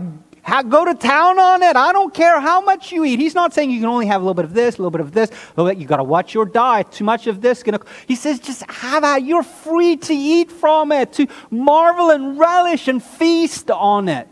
go 0.68 0.84
to 0.84 0.94
town 0.94 1.38
on 1.38 1.62
it. 1.62 1.76
I 1.76 1.92
don't 1.92 2.14
care 2.14 2.40
how 2.40 2.60
much 2.60 2.92
you 2.92 3.04
eat. 3.04 3.18
He's 3.18 3.34
not 3.34 3.52
saying 3.52 3.70
you 3.70 3.80
can 3.80 3.88
only 3.88 4.06
have 4.06 4.20
a 4.20 4.24
little 4.24 4.34
bit 4.34 4.44
of 4.44 4.54
this, 4.54 4.76
a 4.76 4.78
little 4.78 4.90
bit 4.90 5.00
of 5.00 5.12
this. 5.12 5.30
You 5.56 5.86
got 5.86 5.96
to 5.96 6.04
watch 6.04 6.34
your 6.34 6.46
diet. 6.46 6.92
Too 6.92 7.04
much 7.04 7.26
of 7.26 7.40
this. 7.40 7.62
Gonna... 7.62 7.80
He 8.06 8.14
says, 8.14 8.38
just 8.38 8.62
have 8.70 9.02
it. 9.04 9.24
You're 9.26 9.42
free 9.42 9.96
to 9.96 10.14
eat 10.14 10.52
from 10.52 10.92
it, 10.92 11.12
to 11.14 11.26
marvel 11.50 12.10
and 12.10 12.38
relish 12.38 12.86
and 12.86 13.02
feast 13.02 13.70
on 13.70 14.08
it. 14.08 14.28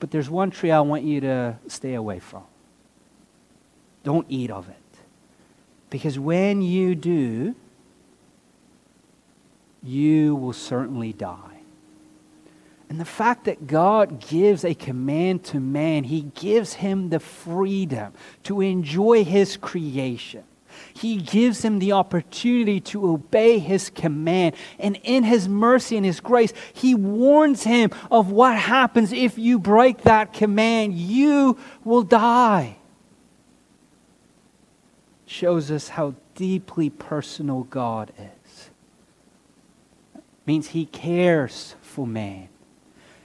But 0.00 0.10
there's 0.10 0.28
one 0.28 0.50
tree 0.50 0.72
I 0.72 0.80
want 0.80 1.04
you 1.04 1.20
to 1.20 1.58
stay 1.68 1.94
away 1.94 2.18
from. 2.18 2.42
Don't 4.02 4.26
eat 4.28 4.50
of 4.50 4.68
it. 4.68 4.76
Because 5.90 6.18
when 6.18 6.60
you 6.60 6.96
do, 6.96 7.54
you 9.80 10.34
will 10.34 10.52
certainly 10.52 11.12
die. 11.12 11.51
And 12.92 13.00
the 13.00 13.06
fact 13.06 13.44
that 13.44 13.66
God 13.66 14.20
gives 14.20 14.66
a 14.66 14.74
command 14.74 15.44
to 15.44 15.58
man, 15.58 16.04
He 16.04 16.30
gives 16.34 16.74
him 16.74 17.08
the 17.08 17.20
freedom 17.20 18.12
to 18.42 18.60
enjoy 18.60 19.24
His 19.24 19.56
creation. 19.56 20.44
He 20.92 21.16
gives 21.16 21.64
him 21.64 21.78
the 21.78 21.92
opportunity 21.92 22.80
to 22.80 23.08
obey 23.08 23.58
His 23.60 23.88
command. 23.88 24.56
And 24.78 24.98
in 25.04 25.24
His 25.24 25.48
mercy 25.48 25.96
and 25.96 26.04
His 26.04 26.20
grace, 26.20 26.52
He 26.74 26.94
warns 26.94 27.62
him 27.62 27.92
of 28.10 28.30
what 28.30 28.58
happens 28.58 29.10
if 29.10 29.38
you 29.38 29.58
break 29.58 30.02
that 30.02 30.34
command. 30.34 30.92
You 30.92 31.56
will 31.84 32.02
die. 32.02 32.76
Shows 35.24 35.70
us 35.70 35.88
how 35.88 36.14
deeply 36.34 36.90
personal 36.90 37.62
God 37.62 38.12
is 38.18 38.68
means 40.44 40.68
he 40.68 40.84
cares 40.84 41.74
for 41.80 42.06
man. 42.06 42.48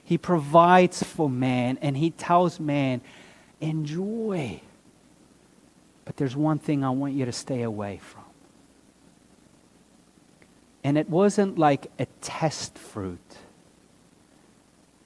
He 0.08 0.18
provides 0.18 1.04
for 1.04 1.30
man 1.30 1.78
and 1.82 1.98
he 1.98 2.12
tells 2.12 2.62
man, 2.62 3.02
enjoy. 3.60 4.62
But 6.06 6.16
there's 6.16 6.34
one 6.34 6.60
thing 6.60 6.82
I 6.82 6.92
want 6.92 7.14
you 7.14 7.26
to 7.26 7.34
stay 7.34 7.62
away 7.62 7.98
from. 7.98 8.24
And 10.82 10.98
it 10.98 11.10
wasn't 11.10 11.60
like 11.60 11.92
a 12.00 12.06
test 12.22 12.78
fruit, 12.78 13.20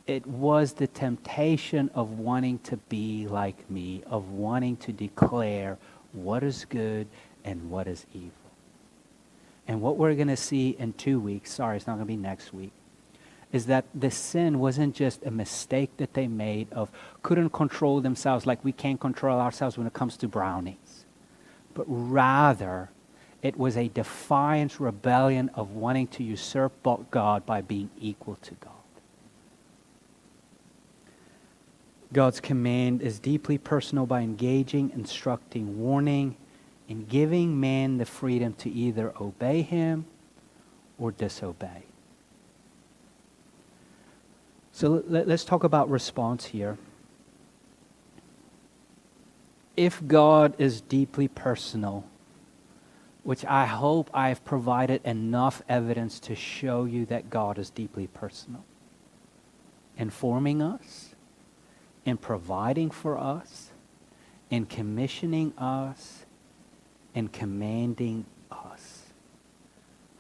it 0.06 0.28
was 0.28 0.74
the 0.74 0.86
temptation 0.86 1.90
of 1.96 2.20
wanting 2.20 2.60
to 2.60 2.78
be 2.78 3.26
like 3.28 3.72
me, 3.72 4.04
of 4.06 4.30
wanting 4.30 4.78
to 4.78 4.94
declare 4.94 5.80
what 6.14 6.44
is 6.44 6.64
good 6.66 7.08
and 7.44 7.72
what 7.72 7.88
is 7.88 8.06
evil. 8.14 8.30
And 9.68 9.82
what 9.82 9.98
we're 9.98 10.14
going 10.14 10.28
to 10.28 10.38
see 10.38 10.76
in 10.78 10.94
two 10.94 11.20
weeks, 11.20 11.54
sorry, 11.54 11.78
it's 11.78 11.88
not 11.88 11.94
going 11.94 12.06
to 12.06 12.14
be 12.14 12.18
next 12.18 12.54
week, 12.54 12.74
is 13.52 13.66
that 13.66 13.86
the 13.94 14.12
sin 14.12 14.60
wasn't 14.60 14.96
just 14.96 15.24
a 15.26 15.32
mistake 15.32 15.96
that 15.98 16.14
they 16.14 16.28
made 16.28 16.72
of 16.72 16.92
couldn't 17.22 17.50
control 17.50 18.00
themselves 18.02 18.46
like 18.46 18.64
we 18.64 18.72
can't 18.72 19.00
control 19.00 19.40
ourselves 19.40 19.78
when 19.78 19.88
it 19.88 19.94
comes 19.94 20.16
to 20.18 20.28
brownies, 20.28 21.06
but 21.74 21.86
rather 21.88 22.90
it 23.42 23.58
was 23.58 23.76
a 23.76 23.88
defiant 23.90 24.80
rebellion 24.80 25.50
of 25.56 25.72
wanting 25.72 26.08
to 26.08 26.24
usurp 26.24 26.74
God 27.10 27.46
by 27.46 27.62
being 27.62 27.90
equal 28.00 28.36
to 28.44 28.54
God. 28.56 28.72
God's 32.14 32.40
command 32.40 33.02
is 33.02 33.20
deeply 33.20 33.58
personal 33.58 34.06
by 34.06 34.22
engaging, 34.22 34.92
instructing, 34.94 35.80
warning, 35.80 36.36
and 36.90 37.08
giving 37.08 37.60
man 37.60 37.98
the 37.98 38.06
freedom 38.06 38.54
to 38.56 38.70
either 38.70 39.14
obey 39.20 39.62
him 39.62 40.06
or 41.00 41.12
disobey. 41.12 41.84
So 44.72 45.04
let, 45.08 45.30
us 45.30 45.44
talk 45.44 45.64
about 45.64 45.90
response 45.90 46.46
here. 46.46 46.78
If 49.76 50.06
God 50.08 50.56
is 50.58 50.82
deeply 50.82 51.28
personal, 51.28 52.06
which 53.24 53.46
I 53.46 53.66
hope 53.66 54.10
I've 54.14 54.44
provided 54.44 55.02
enough 55.06 55.62
evidence 55.70 56.20
to 56.22 56.36
show 56.36 56.86
you 56.86 57.06
that 57.08 57.30
God 57.30 57.60
is 57.60 57.70
deeply 57.70 58.08
personal, 58.08 58.64
informing 59.98 60.62
us, 60.62 61.16
in 62.06 62.18
providing 62.18 62.90
for 62.90 63.18
us, 63.18 63.70
in 64.50 64.66
commissioning 64.66 65.54
us, 65.58 66.26
and 67.14 67.32
commanding 67.32 68.26
us. 68.52 69.04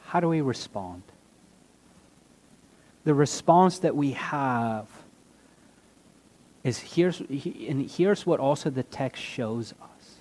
How 0.04 0.20
do 0.20 0.28
we 0.28 0.41
respond? 0.41 1.04
The 3.04 3.14
response 3.14 3.80
that 3.80 3.95
we 3.95 4.12
have 4.12 4.88
is 6.64 6.80
here's, 6.80 7.20
and 7.20 7.89
here's 7.89 8.26
what 8.26 8.39
also 8.39 8.70
the 8.70 8.84
text 8.84 9.22
shows 9.22 9.74
us. 9.82 10.16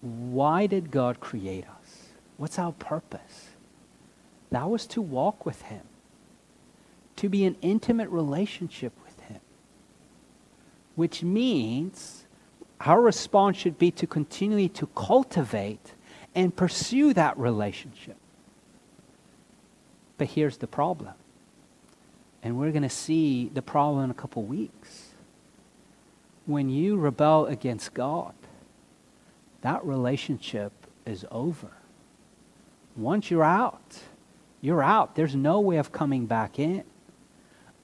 Why 0.00 0.66
did 0.66 0.90
God 0.90 1.20
create 1.20 1.64
us? 1.64 2.08
What's 2.36 2.58
our 2.58 2.72
purpose? 2.72 3.48
That 4.50 4.68
was 4.68 4.86
to 4.88 5.02
walk 5.02 5.46
with 5.46 5.62
Him, 5.62 5.82
to 7.16 7.28
be 7.28 7.44
an 7.44 7.56
intimate 7.62 8.10
relationship 8.10 8.92
with 9.04 9.18
Him, 9.20 9.40
which 10.94 11.22
means 11.22 12.26
our 12.80 13.00
response 13.00 13.56
should 13.56 13.78
be 13.78 13.90
to 13.92 14.06
continually 14.06 14.68
to 14.70 14.86
cultivate 14.88 15.94
and 16.34 16.54
pursue 16.54 17.12
that 17.14 17.38
relationship. 17.38 18.16
But 20.18 20.28
here's 20.28 20.58
the 20.58 20.66
problem. 20.66 21.14
And 22.42 22.58
we're 22.58 22.70
going 22.70 22.82
to 22.82 22.88
see 22.88 23.48
the 23.48 23.62
problem 23.62 24.04
in 24.04 24.10
a 24.10 24.14
couple 24.14 24.42
weeks. 24.42 25.10
When 26.46 26.68
you 26.68 26.96
rebel 26.96 27.46
against 27.46 27.94
God, 27.94 28.34
that 29.62 29.84
relationship 29.84 30.72
is 31.06 31.24
over. 31.30 31.70
Once 32.96 33.30
you're 33.30 33.44
out, 33.44 34.00
you're 34.60 34.82
out. 34.82 35.14
There's 35.14 35.36
no 35.36 35.60
way 35.60 35.76
of 35.76 35.92
coming 35.92 36.26
back 36.26 36.58
in 36.58 36.84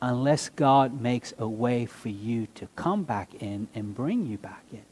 unless 0.01 0.49
God 0.49 1.01
makes 1.01 1.33
a 1.39 1.49
way 1.49 1.87
for 1.87 2.09
you 2.09 2.47
to 2.55 2.69
come 2.77 3.03
back 3.05 3.35
in 3.41 3.69
and 3.75 3.95
bring 3.95 4.27
you 4.27 4.39
back 4.39 4.65
in. 4.73 4.83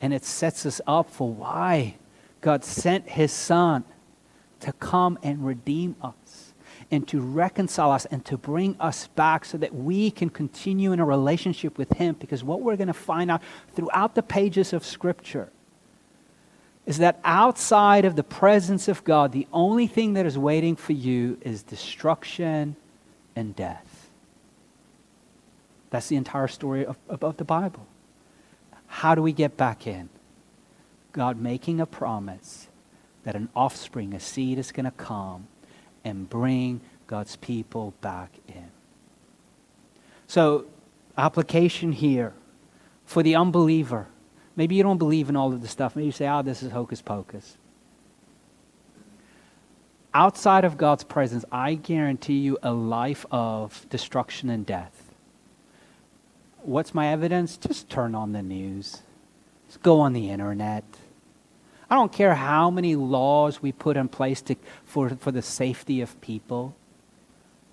And 0.00 0.12
it 0.12 0.24
sets 0.24 0.66
us 0.66 0.80
up 0.86 1.08
for 1.08 1.32
why 1.32 1.94
God 2.40 2.64
sent 2.64 3.08
his 3.08 3.32
son 3.32 3.84
to 4.64 4.72
come 4.72 5.18
and 5.22 5.44
redeem 5.44 5.94
us 6.02 6.54
and 6.90 7.06
to 7.06 7.20
reconcile 7.20 7.90
us 7.90 8.06
and 8.06 8.24
to 8.24 8.38
bring 8.38 8.76
us 8.80 9.08
back 9.08 9.44
so 9.44 9.58
that 9.58 9.74
we 9.74 10.10
can 10.10 10.30
continue 10.30 10.90
in 10.92 11.00
a 11.00 11.04
relationship 11.04 11.76
with 11.76 11.92
him 11.92 12.16
because 12.18 12.42
what 12.42 12.62
we're 12.62 12.76
going 12.76 12.88
to 12.88 12.94
find 12.94 13.30
out 13.30 13.42
throughout 13.74 14.14
the 14.14 14.22
pages 14.22 14.72
of 14.72 14.82
scripture 14.82 15.50
is 16.86 16.96
that 16.98 17.20
outside 17.24 18.06
of 18.06 18.16
the 18.16 18.22
presence 18.22 18.88
of 18.88 19.04
God, 19.04 19.32
the 19.32 19.46
only 19.52 19.86
thing 19.86 20.14
that 20.14 20.24
is 20.24 20.38
waiting 20.38 20.76
for 20.76 20.92
you 20.92 21.36
is 21.42 21.62
destruction 21.62 22.74
and 23.36 23.54
death. 23.54 24.08
That's 25.90 26.08
the 26.08 26.16
entire 26.16 26.48
story 26.48 26.86
of, 26.86 26.96
of 27.08 27.36
the 27.36 27.44
Bible. 27.44 27.86
How 28.86 29.14
do 29.14 29.20
we 29.20 29.32
get 29.32 29.58
back 29.58 29.86
in? 29.86 30.08
God 31.12 31.38
making 31.38 31.80
a 31.80 31.86
promise 31.86 32.68
that 33.24 33.34
an 33.34 33.48
offspring, 33.56 34.14
a 34.14 34.20
seed 34.20 34.58
is 34.58 34.72
going 34.72 34.84
to 34.84 34.90
come 34.90 35.48
and 36.04 36.28
bring 36.28 36.80
God's 37.06 37.36
people 37.36 37.94
back 38.00 38.30
in. 38.48 38.70
So, 40.26 40.66
application 41.16 41.92
here 41.92 42.32
for 43.04 43.22
the 43.22 43.34
unbeliever 43.36 44.08
Maybe 44.56 44.76
you 44.76 44.82
don't 44.82 44.98
believe 44.98 45.28
in 45.28 45.36
all 45.36 45.52
of 45.52 45.62
the 45.62 45.68
stuff. 45.68 45.96
Maybe 45.96 46.06
you 46.06 46.12
say, 46.12 46.28
oh, 46.28 46.42
this 46.42 46.62
is 46.62 46.70
hocus 46.72 47.02
pocus. 47.02 47.56
Outside 50.12 50.64
of 50.64 50.76
God's 50.76 51.02
presence, 51.02 51.44
I 51.50 51.74
guarantee 51.74 52.38
you 52.38 52.56
a 52.62 52.72
life 52.72 53.26
of 53.32 53.84
destruction 53.90 54.48
and 54.48 54.64
death. 54.64 55.10
What's 56.62 56.94
my 56.94 57.08
evidence? 57.08 57.56
Just 57.56 57.90
turn 57.90 58.14
on 58.14 58.32
the 58.32 58.42
news. 58.42 59.02
Just 59.66 59.82
go 59.82 60.00
on 60.00 60.12
the 60.12 60.30
internet. 60.30 60.84
I 61.94 61.96
don't 61.96 62.10
care 62.10 62.34
how 62.34 62.70
many 62.70 62.96
laws 62.96 63.62
we 63.62 63.70
put 63.70 63.96
in 63.96 64.08
place 64.08 64.42
to, 64.42 64.56
for, 64.84 65.10
for 65.10 65.30
the 65.30 65.42
safety 65.42 66.00
of 66.00 66.20
people. 66.20 66.74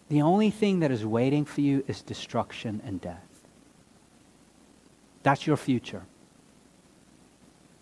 The 0.09 0.21
only 0.21 0.51
thing 0.51 0.81
that 0.81 0.91
is 0.91 1.03
waiting 1.03 1.43
for 1.43 1.61
you 1.61 1.83
is 1.87 2.03
destruction 2.03 2.83
and 2.85 3.01
death. 3.01 3.47
That's 5.23 5.47
your 5.47 5.57
future. 5.57 6.03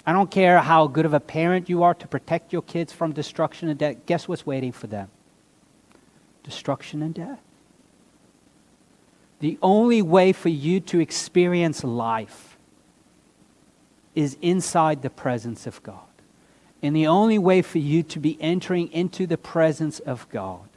I 0.06 0.14
don't 0.14 0.32
care 0.32 0.60
how 0.60 0.88
good 0.88 1.06
of 1.06 1.14
a 1.14 1.20
parent 1.20 1.68
you 1.68 1.84
are 1.84 1.94
to 1.96 2.08
protect 2.08 2.54
your 2.54 2.62
kids 2.62 2.94
from 2.94 3.12
destruction 3.12 3.68
and 3.68 3.78
death. 3.78 3.98
Guess 4.06 4.30
what's 4.30 4.46
waiting 4.46 4.72
for 4.72 4.88
them? 4.88 5.10
Destruction 6.44 7.04
and 7.04 7.14
death. 7.14 7.42
The 9.42 9.60
only 9.62 10.02
way 10.02 10.32
for 10.32 10.48
you 10.48 10.80
to 10.80 11.02
experience 11.02 11.84
life 11.84 12.58
is 14.16 14.38
inside 14.42 15.02
the 15.02 15.10
presence 15.10 15.68
of 15.68 15.84
God. 15.84 16.04
And 16.82 16.96
the 16.96 17.08
only 17.08 17.38
way 17.38 17.62
for 17.62 17.80
you 17.80 18.04
to 18.04 18.20
be 18.20 18.38
entering 18.42 18.92
into 18.92 19.28
the 19.28 19.38
presence 19.38 20.00
of 20.00 20.28
God 20.30 20.70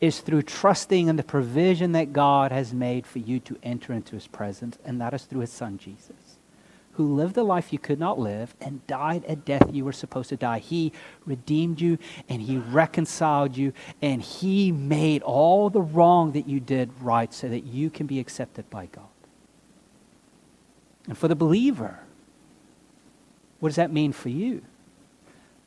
is 0.00 0.20
through 0.20 0.42
trusting 0.42 1.08
in 1.08 1.16
the 1.16 1.22
provision 1.22 1.92
that 1.92 2.12
God 2.12 2.52
has 2.52 2.72
made 2.72 3.06
for 3.06 3.18
you 3.18 3.40
to 3.40 3.58
enter 3.62 3.92
into 3.92 4.14
his 4.14 4.26
presence, 4.26 4.78
and 4.84 5.00
that 5.00 5.14
is 5.14 5.24
through 5.24 5.40
his 5.40 5.52
son 5.52 5.78
Jesus 5.78 6.36
who 6.96 7.14
lived 7.14 7.36
a 7.36 7.42
life 7.42 7.74
you 7.74 7.78
could 7.78 7.98
not 7.98 8.18
live 8.18 8.54
and 8.58 8.86
died 8.86 9.22
a 9.28 9.36
death 9.36 9.68
you 9.70 9.84
were 9.84 9.92
supposed 9.92 10.30
to 10.30 10.36
die. 10.36 10.58
He 10.58 10.92
redeemed 11.26 11.78
you 11.78 11.98
and 12.26 12.40
he 12.40 12.56
reconciled 12.56 13.54
you 13.54 13.74
and 14.00 14.22
he 14.22 14.72
made 14.72 15.22
all 15.22 15.68
the 15.68 15.82
wrong 15.82 16.32
that 16.32 16.48
you 16.48 16.58
did 16.58 16.90
right 17.02 17.32
so 17.34 17.50
that 17.50 17.64
you 17.64 17.90
can 17.90 18.06
be 18.06 18.18
accepted 18.18 18.68
by 18.70 18.86
God. 18.86 19.04
And 21.06 21.18
for 21.18 21.28
the 21.28 21.36
believer, 21.36 22.00
what 23.60 23.68
does 23.68 23.76
that 23.76 23.92
mean 23.92 24.12
for 24.12 24.30
you? 24.30 24.62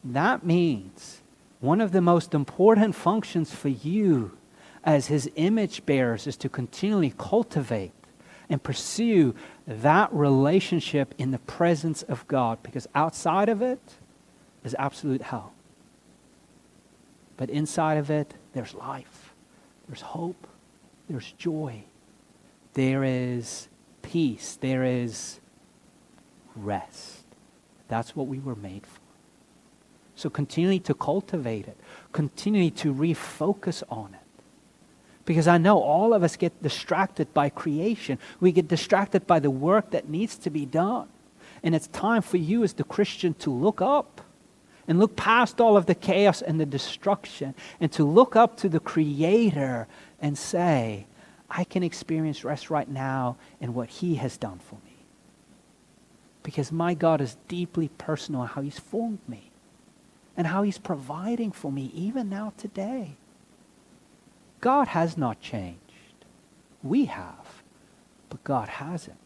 That 0.03 0.45
means 0.45 1.21
one 1.59 1.81
of 1.81 1.91
the 1.91 2.01
most 2.01 2.33
important 2.33 2.95
functions 2.95 3.53
for 3.53 3.69
you 3.69 4.37
as 4.83 5.07
his 5.07 5.29
image 5.35 5.85
bearers 5.85 6.25
is 6.25 6.37
to 6.37 6.49
continually 6.49 7.13
cultivate 7.17 7.91
and 8.49 8.63
pursue 8.63 9.35
that 9.67 10.11
relationship 10.13 11.13
in 11.17 11.31
the 11.31 11.39
presence 11.39 12.01
of 12.03 12.27
God 12.27 12.63
because 12.63 12.87
outside 12.95 13.49
of 13.49 13.61
it 13.61 13.79
is 14.63 14.75
absolute 14.79 15.21
hell. 15.21 15.53
But 17.37 17.49
inside 17.49 17.97
of 17.97 18.09
it, 18.09 18.33
there's 18.53 18.73
life, 18.73 19.33
there's 19.87 20.01
hope, 20.01 20.47
there's 21.09 21.31
joy, 21.33 21.83
there 22.73 23.03
is 23.03 23.67
peace, 24.01 24.57
there 24.59 24.83
is 24.83 25.39
rest. 26.55 27.23
That's 27.87 28.15
what 28.15 28.27
we 28.27 28.39
were 28.39 28.55
made 28.55 28.85
for. 28.85 29.08
So 30.19 30.29
continually 30.29 30.81
to 30.81 30.93
cultivate 30.93 31.65
it, 31.65 31.77
continually 32.11 32.71
to 32.71 32.93
refocus 32.93 33.83
on 33.89 34.13
it. 34.13 34.43
Because 35.23 35.47
I 35.47 35.57
know 35.57 35.81
all 35.81 36.13
of 36.13 36.23
us 36.23 36.35
get 36.35 36.61
distracted 36.61 37.33
by 37.33 37.47
creation. 37.47 38.19
We 38.41 38.51
get 38.51 38.67
distracted 38.67 39.25
by 39.25 39.39
the 39.39 39.49
work 39.49 39.91
that 39.91 40.09
needs 40.09 40.37
to 40.39 40.49
be 40.49 40.65
done. 40.65 41.07
And 41.63 41.73
it's 41.73 41.87
time 41.87 42.21
for 42.21 42.35
you 42.35 42.65
as 42.65 42.73
the 42.73 42.83
Christian 42.83 43.33
to 43.35 43.49
look 43.49 43.81
up 43.81 44.19
and 44.89 44.99
look 44.99 45.15
past 45.15 45.61
all 45.61 45.77
of 45.77 45.85
the 45.85 45.95
chaos 45.95 46.41
and 46.41 46.59
the 46.59 46.65
destruction 46.65 47.55
and 47.79 47.89
to 47.93 48.03
look 48.03 48.35
up 48.35 48.57
to 48.57 48.67
the 48.67 48.81
Creator 48.81 49.87
and 50.19 50.37
say, 50.37 51.07
I 51.49 51.63
can 51.63 51.81
experience 51.81 52.43
rest 52.43 52.69
right 52.69 52.89
now 52.89 53.37
in 53.61 53.73
what 53.73 53.87
He 53.87 54.15
has 54.15 54.35
done 54.35 54.59
for 54.59 54.75
me. 54.83 54.97
Because 56.43 56.73
my 56.73 56.93
God 56.93 57.21
is 57.21 57.37
deeply 57.47 57.87
personal 57.97 58.41
in 58.41 58.49
how 58.49 58.61
He's 58.61 58.79
formed 58.79 59.19
me 59.25 59.48
and 60.39 60.47
how 60.47 60.63
He's 60.63 60.77
providing 60.77 61.51
for 61.51 61.69
me 61.69 61.91
even 61.93 62.29
now 62.29 62.53
today. 62.55 63.17
God 64.61 64.87
has 64.87 65.17
not 65.17 65.41
changed. 65.41 65.81
We 66.81 67.05
have, 67.05 67.61
but 68.29 68.41
God 68.45 68.69
hasn't. 68.69 69.17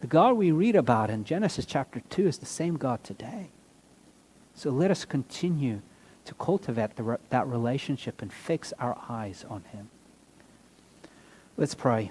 The 0.00 0.08
God 0.08 0.32
we 0.32 0.50
read 0.50 0.74
about 0.74 1.10
in 1.10 1.22
Genesis 1.22 1.64
chapter 1.64 2.02
2 2.10 2.26
is 2.26 2.38
the 2.38 2.46
same 2.46 2.76
God 2.76 3.04
today. 3.04 3.50
So 4.56 4.70
let 4.70 4.90
us 4.90 5.04
continue 5.04 5.80
to 6.24 6.34
cultivate 6.34 6.96
the, 6.96 7.20
that 7.30 7.46
relationship 7.46 8.20
and 8.20 8.32
fix 8.32 8.72
our 8.80 8.98
eyes 9.08 9.44
on 9.48 9.62
Him. 9.70 9.90
Let's 11.56 11.76
pray. 11.76 12.10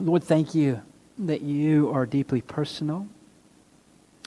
Lord, 0.00 0.24
thank 0.24 0.56
you 0.56 0.82
that 1.20 1.42
you 1.42 1.88
are 1.92 2.04
deeply 2.04 2.40
personal, 2.40 3.06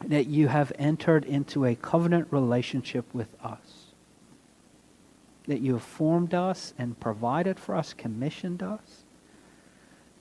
that 0.06 0.28
you 0.28 0.48
have 0.48 0.72
entered 0.78 1.26
into 1.26 1.66
a 1.66 1.76
covenant 1.76 2.28
relationship 2.32 3.06
with 3.14 3.36
us 3.44 3.88
that 5.48 5.62
you 5.62 5.74
have 5.74 5.84
formed 5.84 6.34
us 6.34 6.74
and 6.78 7.00
provided 7.00 7.60
for 7.60 7.76
us, 7.76 7.94
commissioned 7.94 8.62
us. 8.62 9.04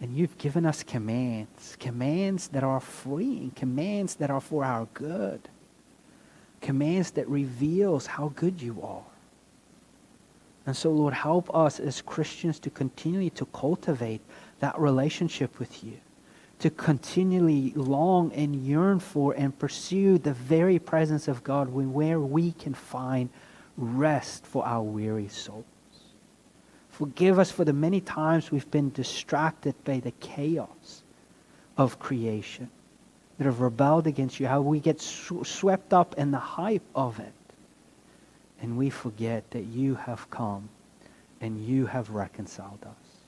And 0.00 0.16
you've 0.16 0.38
given 0.38 0.64
us 0.64 0.82
commands, 0.82 1.76
commands 1.80 2.48
that 2.48 2.62
are 2.62 2.80
freeing, 2.80 3.50
commands 3.50 4.14
that 4.16 4.30
are 4.30 4.40
for 4.40 4.64
our 4.64 4.86
good, 4.94 5.48
commands 6.60 7.10
that 7.12 7.28
reveals 7.28 8.06
how 8.06 8.32
good 8.36 8.62
you 8.62 8.80
are. 8.82 9.02
And 10.66 10.76
so, 10.76 10.90
Lord, 10.90 11.14
help 11.14 11.52
us 11.54 11.80
as 11.80 12.02
Christians 12.02 12.58
to 12.60 12.70
continually 12.70 13.30
to 13.30 13.46
cultivate 13.46 14.20
that 14.60 14.78
relationship 14.78 15.58
with 15.58 15.82
you, 15.82 15.98
to 16.58 16.70
continually 16.70 17.72
long 17.74 18.32
and 18.32 18.56
yearn 18.56 18.98
for 18.98 19.34
and 19.34 19.58
pursue 19.58 20.18
the 20.18 20.32
very 20.32 20.78
presence 20.78 21.28
of 21.28 21.44
God 21.44 21.68
where 21.68 22.20
we 22.20 22.52
can 22.52 22.74
find 22.74 23.28
rest 23.76 24.46
for 24.46 24.66
our 24.66 24.82
weary 24.82 25.28
souls. 25.28 25.64
Forgive 26.88 27.38
us 27.38 27.50
for 27.50 27.64
the 27.64 27.74
many 27.74 28.00
times 28.00 28.50
we've 28.50 28.70
been 28.70 28.90
distracted 28.90 29.74
by 29.84 30.00
the 30.00 30.12
chaos 30.12 31.02
of 31.76 31.98
creation 31.98 32.70
that 33.36 33.44
have 33.44 33.60
rebelled 33.60 34.06
against 34.06 34.40
you, 34.40 34.46
how 34.46 34.62
we 34.62 34.80
get 34.80 34.98
swept 35.00 35.92
up 35.92 36.14
in 36.16 36.30
the 36.30 36.38
hype 36.38 36.86
of 36.94 37.20
it. 37.20 37.32
And 38.62 38.78
we 38.78 38.88
forget 38.88 39.50
that 39.50 39.64
you 39.64 39.96
have 39.96 40.30
come 40.30 40.70
and 41.42 41.62
you 41.62 41.84
have 41.84 42.08
reconciled 42.08 42.82
us. 42.82 43.20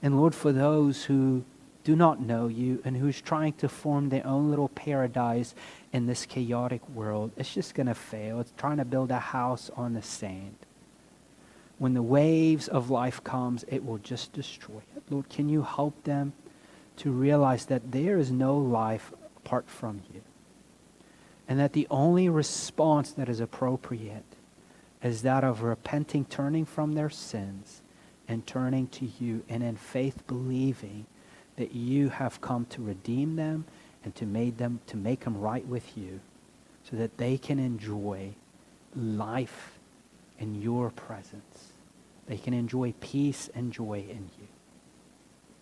And 0.00 0.16
Lord, 0.16 0.36
for 0.36 0.52
those 0.52 1.02
who 1.02 1.42
do 1.88 1.96
not 1.96 2.20
know 2.20 2.48
you 2.48 2.82
and 2.84 2.98
who's 2.98 3.18
trying 3.18 3.54
to 3.54 3.66
form 3.66 4.10
their 4.10 4.26
own 4.26 4.50
little 4.50 4.68
paradise 4.68 5.54
in 5.90 6.04
this 6.04 6.26
chaotic 6.26 6.86
world, 6.90 7.30
it's 7.38 7.54
just 7.54 7.74
going 7.74 7.86
to 7.86 7.94
fail. 7.94 8.40
It's 8.40 8.52
trying 8.58 8.76
to 8.76 8.84
build 8.84 9.10
a 9.10 9.18
house 9.18 9.70
on 9.74 9.94
the 9.94 10.02
sand. 10.02 10.56
When 11.78 11.94
the 11.94 12.02
waves 12.02 12.68
of 12.68 12.90
life 12.90 13.24
comes, 13.24 13.64
it 13.68 13.86
will 13.86 13.96
just 13.96 14.34
destroy 14.34 14.82
it. 14.94 15.02
Lord, 15.08 15.30
can 15.30 15.48
you 15.48 15.62
help 15.62 16.04
them 16.04 16.34
to 16.98 17.10
realize 17.10 17.64
that 17.64 17.90
there 17.90 18.18
is 18.18 18.30
no 18.30 18.58
life 18.58 19.10
apart 19.38 19.70
from 19.70 20.02
you? 20.12 20.20
And 21.48 21.58
that 21.58 21.72
the 21.72 21.86
only 21.90 22.28
response 22.28 23.12
that 23.12 23.30
is 23.30 23.40
appropriate 23.40 24.36
is 25.02 25.22
that 25.22 25.42
of 25.42 25.62
repenting, 25.62 26.26
turning 26.26 26.66
from 26.66 26.92
their 26.92 27.08
sins, 27.08 27.80
and 28.28 28.46
turning 28.46 28.88
to 28.88 29.08
you, 29.18 29.42
and 29.48 29.62
in 29.62 29.76
faith 29.76 30.26
believing 30.26 31.06
that 31.58 31.74
you 31.74 32.08
have 32.08 32.40
come 32.40 32.64
to 32.66 32.80
redeem 32.80 33.36
them 33.36 33.66
and 34.04 34.14
to 34.14 34.24
make 34.24 34.56
them 34.56 34.80
to 34.86 34.96
make 34.96 35.20
them 35.20 35.36
right 35.38 35.66
with 35.66 35.98
you, 35.98 36.20
so 36.88 36.96
that 36.96 37.18
they 37.18 37.36
can 37.36 37.58
enjoy 37.58 38.30
life 38.94 39.78
in 40.38 40.62
your 40.62 40.90
presence. 40.90 41.72
They 42.26 42.38
can 42.38 42.54
enjoy 42.54 42.94
peace 43.00 43.50
and 43.54 43.72
joy 43.72 44.04
in 44.08 44.30
you. 44.38 44.46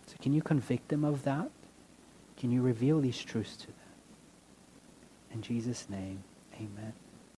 So 0.05 0.15
can 0.21 0.33
you 0.33 0.41
convict 0.41 0.89
them 0.89 1.03
of 1.03 1.23
that? 1.23 1.49
Can 2.37 2.51
you 2.51 2.61
reveal 2.61 3.01
these 3.01 3.17
truths 3.17 3.57
to 3.57 3.67
them? 3.67 3.75
In 5.33 5.41
Jesus' 5.41 5.89
name, 5.89 6.23
amen. 6.55 6.93